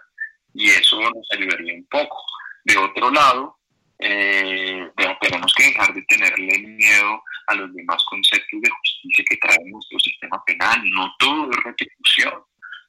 y 0.53 0.69
eso 0.69 1.01
nos 1.01 1.27
ayudaría 1.31 1.73
un 1.73 1.87
poco. 1.87 2.23
De 2.63 2.77
otro 2.77 3.09
lado, 3.09 3.57
eh, 3.97 4.87
tenemos 5.19 5.51
que 5.55 5.63
dejar 5.63 5.95
de 5.95 6.03
tenerle 6.03 6.59
miedo 6.59 7.23
a 7.47 7.55
los 7.55 7.73
demás 7.73 8.03
conceptos 8.09 8.61
de 8.61 8.69
justicia 8.69 9.25
que 9.29 9.37
trae 9.37 9.57
nuestro 9.65 9.99
sistema 9.99 10.43
penal. 10.45 10.81
No 10.89 11.13
todo 11.19 11.49
es 11.51 11.63
retribución, 11.63 12.33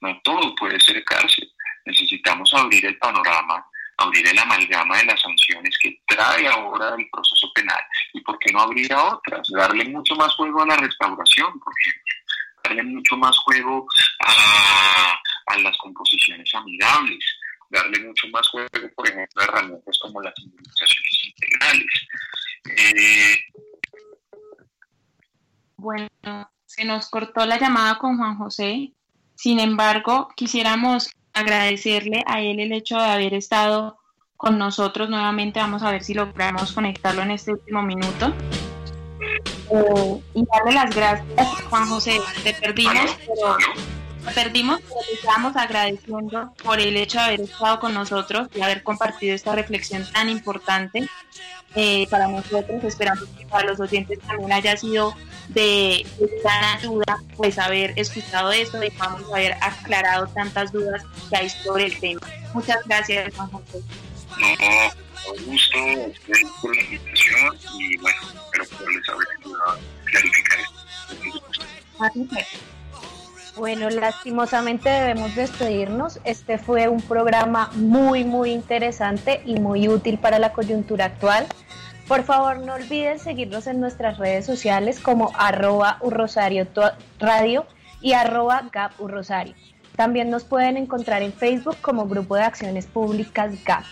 no 0.01 0.21
todo 0.23 0.55
puede 0.55 0.81
ser 0.81 1.03
cárcel. 1.05 1.51
Necesitamos 1.85 2.53
abrir 2.55 2.85
el 2.87 2.99
panorama, 2.99 3.65
abrir 3.99 4.27
el 4.27 4.36
amalgama 4.47 4.99
de 4.99 5.05
las 5.05 5.21
sanciones 5.21 5.77
que 5.79 6.01
trae 6.07 6.47
ahora 6.49 6.95
el 6.97 7.09
proceso 7.11 7.51
penal 7.55 7.81
y 8.13 8.21
por 8.21 8.39
qué 8.39 8.53
no 8.53 8.61
abrir 8.61 8.93
a 8.93 9.15
otras, 9.15 9.47
darle 9.51 9.85
mucho 9.89 10.15
más 10.15 10.33
juego 10.35 10.63
a 10.63 10.67
la 10.67 10.77
restauración, 10.77 11.59
por 11.61 11.73
ejemplo, 11.81 12.15
darle 12.65 12.83
mucho 12.85 13.17
más 13.17 13.37
juego 13.39 13.87
a, 14.21 15.59
las 15.59 15.77
composiciones 15.79 16.55
amigables, 16.55 17.25
darle 17.71 17.99
mucho 18.01 18.29
más 18.29 18.47
juego, 18.49 18.69
por 18.95 19.09
ejemplo, 19.09 19.41
a 19.41 19.45
herramientas 19.45 19.99
como 20.03 20.21
las 20.21 20.35
indemnizaciones 20.39 21.25
integrales. 21.25 21.87
Eh, 22.77 23.39
bueno, 25.77 26.51
se 26.67 26.85
nos 26.85 27.09
cortó 27.09 27.47
la 27.47 27.59
llamada 27.59 27.97
con 27.99 28.19
Juan 28.19 28.37
José. 28.37 28.93
Sin 29.35 29.61
embargo, 29.61 30.29
quisiéramos 30.37 31.11
agradecerle 31.33 32.23
a 32.27 32.41
él 32.41 32.61
el 32.61 32.73
hecho 32.73 32.97
de 32.97 33.05
haber 33.05 33.35
estado 33.35 33.99
con 34.47 34.59
nosotros 34.59 35.11
nuevamente. 35.11 35.59
Vamos 35.59 35.83
a 35.83 35.91
ver 35.91 36.05
si 36.05 36.15
logramos 36.15 36.71
conectarlo 36.71 37.23
en 37.23 37.33
este 37.33 37.51
último 37.51 37.83
minuto. 37.83 38.33
Eh, 39.73 40.23
y 40.35 40.45
darle 40.47 40.73
las 40.73 40.95
gracias, 40.95 41.63
Juan 41.69 41.89
José. 41.89 42.21
Te 42.45 42.55
perdimos, 42.55 43.17
pero 43.27 43.57
perdimos, 44.33 44.81
pero 44.83 45.01
te 45.05 45.15
estamos 45.15 45.57
agradeciendo 45.57 46.53
por 46.63 46.79
el 46.79 46.97
hecho 46.97 47.19
de 47.19 47.25
haber 47.25 47.41
estado 47.41 47.81
con 47.81 47.93
nosotros 47.93 48.47
y 48.55 48.61
haber 48.61 48.85
compartido 48.85 49.35
esta 49.35 49.53
reflexión 49.53 50.07
tan 50.13 50.29
importante 50.29 51.11
eh, 51.75 52.07
para 52.09 52.29
nosotros. 52.29 52.85
Esperamos 52.85 53.25
que 53.37 53.47
para 53.47 53.71
los 53.71 53.81
oyentes 53.81 54.21
también 54.21 54.53
haya 54.53 54.77
sido 54.77 55.13
de, 55.49 56.07
gran 56.45 56.79
ayuda 56.79 57.21
pues 57.37 57.59
haber 57.59 57.99
escuchado 57.99 58.53
esto 58.53 58.81
y 58.81 58.93
vamos 58.97 59.25
a 59.25 59.35
haber 59.35 59.55
aclarado 59.55 60.29
tantas 60.29 60.71
dudas 60.71 61.03
que 61.31 61.37
hay 61.37 61.51
sobre 61.51 61.87
el 61.87 61.99
tema. 61.99 62.21
Muchas 62.55 62.79
gracias, 62.87 63.35
Juan 63.35 63.51
José. 63.51 63.83
No, 64.39 64.49
con 65.27 65.45
gusto, 65.47 65.79
por 66.61 66.77
la 66.77 66.83
invitación 66.83 67.57
y 67.79 67.97
bueno, 67.99 68.19
espero 68.23 68.65
poderles 68.77 69.09
haber 69.09 69.27
ayudado 69.41 69.71
a 69.71 69.79
clarificar 70.05 70.59
esto. 70.61 70.77
Bueno, 73.57 73.89
lastimosamente 73.89 74.91
debemos 74.91 75.35
despedirnos. 75.35 76.21
Este 76.25 76.59
fue 76.59 76.89
un 76.89 77.01
programa 77.01 77.71
muy, 77.75 78.25
muy 78.25 78.51
interesante 78.51 79.41
y 79.47 79.59
muy 79.59 79.89
útil 79.89 80.19
para 80.19 80.39
la 80.39 80.53
coyuntura 80.53 81.07
actual. 81.07 81.47
Por 82.07 82.23
favor, 82.23 82.59
no 82.59 82.75
olviden 82.75 83.19
seguirnos 83.19 83.67
en 83.67 83.81
nuestras 83.81 84.19
redes 84.19 84.45
sociales 84.45 85.01
como 85.01 85.33
arroba 85.37 85.97
urrosario 86.03 86.69
radio 87.19 87.67
y 88.03 88.13
arroba 88.13 88.69
gap 88.71 88.93
urrosario. 89.01 89.55
También 89.97 90.29
nos 90.29 90.45
pueden 90.45 90.77
encontrar 90.77 91.23
en 91.23 91.33
Facebook 91.33 91.79
como 91.81 92.07
Grupo 92.07 92.37
de 92.37 92.43
Acciones 92.43 92.87
Públicas 92.87 93.53
GAP. 93.65 93.85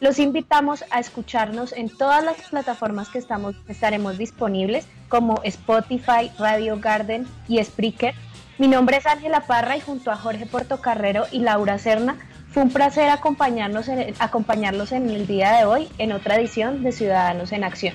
Los 0.00 0.18
invitamos 0.18 0.84
a 0.90 1.00
escucharnos 1.00 1.72
en 1.72 1.88
todas 1.88 2.22
las 2.22 2.36
plataformas 2.48 3.08
que 3.08 3.18
estaremos 3.18 4.18
disponibles 4.18 4.86
como 5.08 5.40
Spotify, 5.42 6.30
Radio 6.38 6.78
Garden 6.78 7.26
y 7.48 7.62
Spreaker 7.62 8.14
mi 8.58 8.68
nombre 8.68 8.96
es 8.96 9.06
Ángela 9.06 9.40
Parra 9.40 9.76
y 9.76 9.82
junto 9.82 10.10
a 10.10 10.16
Jorge 10.16 10.46
Portocarrero 10.46 11.26
y 11.30 11.40
Laura 11.40 11.76
Serna 11.78 12.16
fue 12.48 12.62
un 12.62 12.70
placer 12.70 13.10
acompañarnos 13.10 13.86
en 13.88 14.14
acompañarlos 14.18 14.92
en 14.92 15.10
el 15.10 15.26
día 15.26 15.52
de 15.58 15.66
hoy 15.66 15.88
en 15.98 16.12
otra 16.12 16.36
edición 16.36 16.82
de 16.82 16.92
Ciudadanos 16.92 17.52
en 17.52 17.64
Acción. 17.64 17.94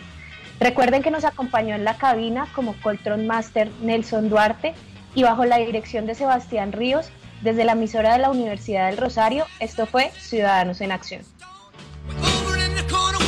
Recuerden 0.60 1.02
que 1.02 1.10
nos 1.10 1.26
acompañó 1.26 1.74
en 1.74 1.84
la 1.84 1.98
cabina 1.98 2.46
como 2.54 2.76
Coltron 2.84 3.26
Master 3.26 3.72
Nelson 3.82 4.30
Duarte 4.30 4.76
y 5.16 5.24
bajo 5.24 5.46
la 5.46 5.58
dirección 5.58 6.06
de 6.06 6.14
Sebastián 6.14 6.74
Ríos 6.74 7.10
desde 7.42 7.66
la 7.66 7.72
emisora 7.72 8.14
de 8.14 8.20
la 8.20 8.30
Universidad 8.30 8.88
del 8.88 8.98
Rosario. 8.98 9.46
Esto 9.60 9.88
fue 9.88 10.12
Ciudadanos 10.12 10.80
en 10.82 10.92
Acción. 10.92 11.24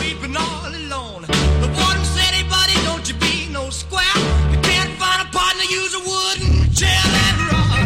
weeping 0.03 0.35
all 0.35 0.67
alone. 0.67 1.21
The 1.63 1.69
warden 1.79 2.05
said, 2.15 2.33
hey 2.35 2.45
buddy, 2.49 2.75
don't 2.83 3.07
you 3.07 3.15
be 3.15 3.47
no 3.51 3.69
square. 3.69 4.17
You 4.51 4.59
can't 4.59 4.91
find 4.99 5.19
a 5.25 5.29
partner, 5.31 5.63
use 5.63 5.93
a 5.95 6.03
wooden 6.09 6.67
chair 6.79 7.03
and 7.27 7.37
run. 7.51 7.79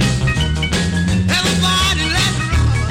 Everybody 1.38 2.04
let 2.18 2.34
run. 2.54 2.90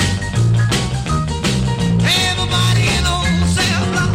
Everybody 2.23 2.83
in 2.97 3.05
old 3.15 3.43
self-love. 3.59 4.15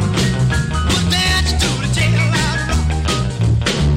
Put 0.92 1.06
that 1.16 1.44
to 1.64 1.70
the 1.84 1.90
jail 1.98 2.32
and 2.48 2.62
run. 2.72 3.28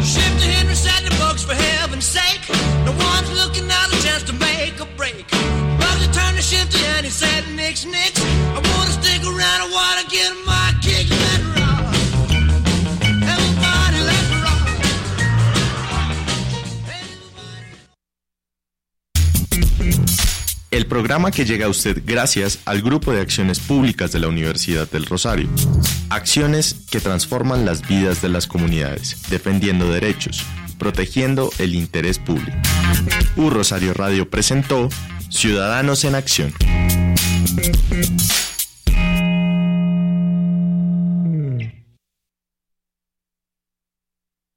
Shift 0.02 0.36
to 0.42 0.46
Henry, 0.54 0.74
set 0.74 1.00
the 1.06 1.14
bugs 1.22 1.44
for 1.44 1.54
heaven's 1.54 2.08
sake. 2.18 2.42
No 2.86 2.92
one's 3.10 3.30
looking 3.38 3.70
out 3.70 3.86
a 3.94 3.98
chance 4.02 4.24
to 4.30 4.34
make 4.34 4.80
a 4.80 4.88
break. 4.98 5.30
Bugs 5.78 6.06
turned 6.16 6.36
to 6.38 6.42
Shifty 6.42 6.82
and 6.96 7.06
he 7.06 7.12
said, 7.12 7.46
nix, 7.54 7.84
nix. 7.86 8.18
I 8.56 8.58
wanna 8.58 8.94
stick 8.98 9.22
around, 9.22 9.58
I 9.66 9.68
wanna 9.78 10.06
get 10.10 10.32
my 10.44 10.63
El 20.74 20.86
programa 20.86 21.30
que 21.30 21.44
llega 21.44 21.66
a 21.66 21.68
usted 21.68 22.02
gracias 22.04 22.58
al 22.64 22.82
Grupo 22.82 23.12
de 23.12 23.20
Acciones 23.20 23.60
Públicas 23.60 24.10
de 24.10 24.18
la 24.18 24.26
Universidad 24.26 24.90
del 24.90 25.06
Rosario. 25.06 25.48
Acciones 26.10 26.74
que 26.90 26.98
transforman 26.98 27.64
las 27.64 27.86
vidas 27.86 28.20
de 28.20 28.28
las 28.28 28.48
comunidades, 28.48 29.22
defendiendo 29.30 29.88
derechos, 29.88 30.42
protegiendo 30.76 31.52
el 31.58 31.76
interés 31.76 32.18
público. 32.18 32.58
U 33.36 33.50
Rosario 33.50 33.94
Radio 33.94 34.28
presentó 34.28 34.88
Ciudadanos 35.28 36.02
en 36.02 36.16
Acción. 36.16 36.52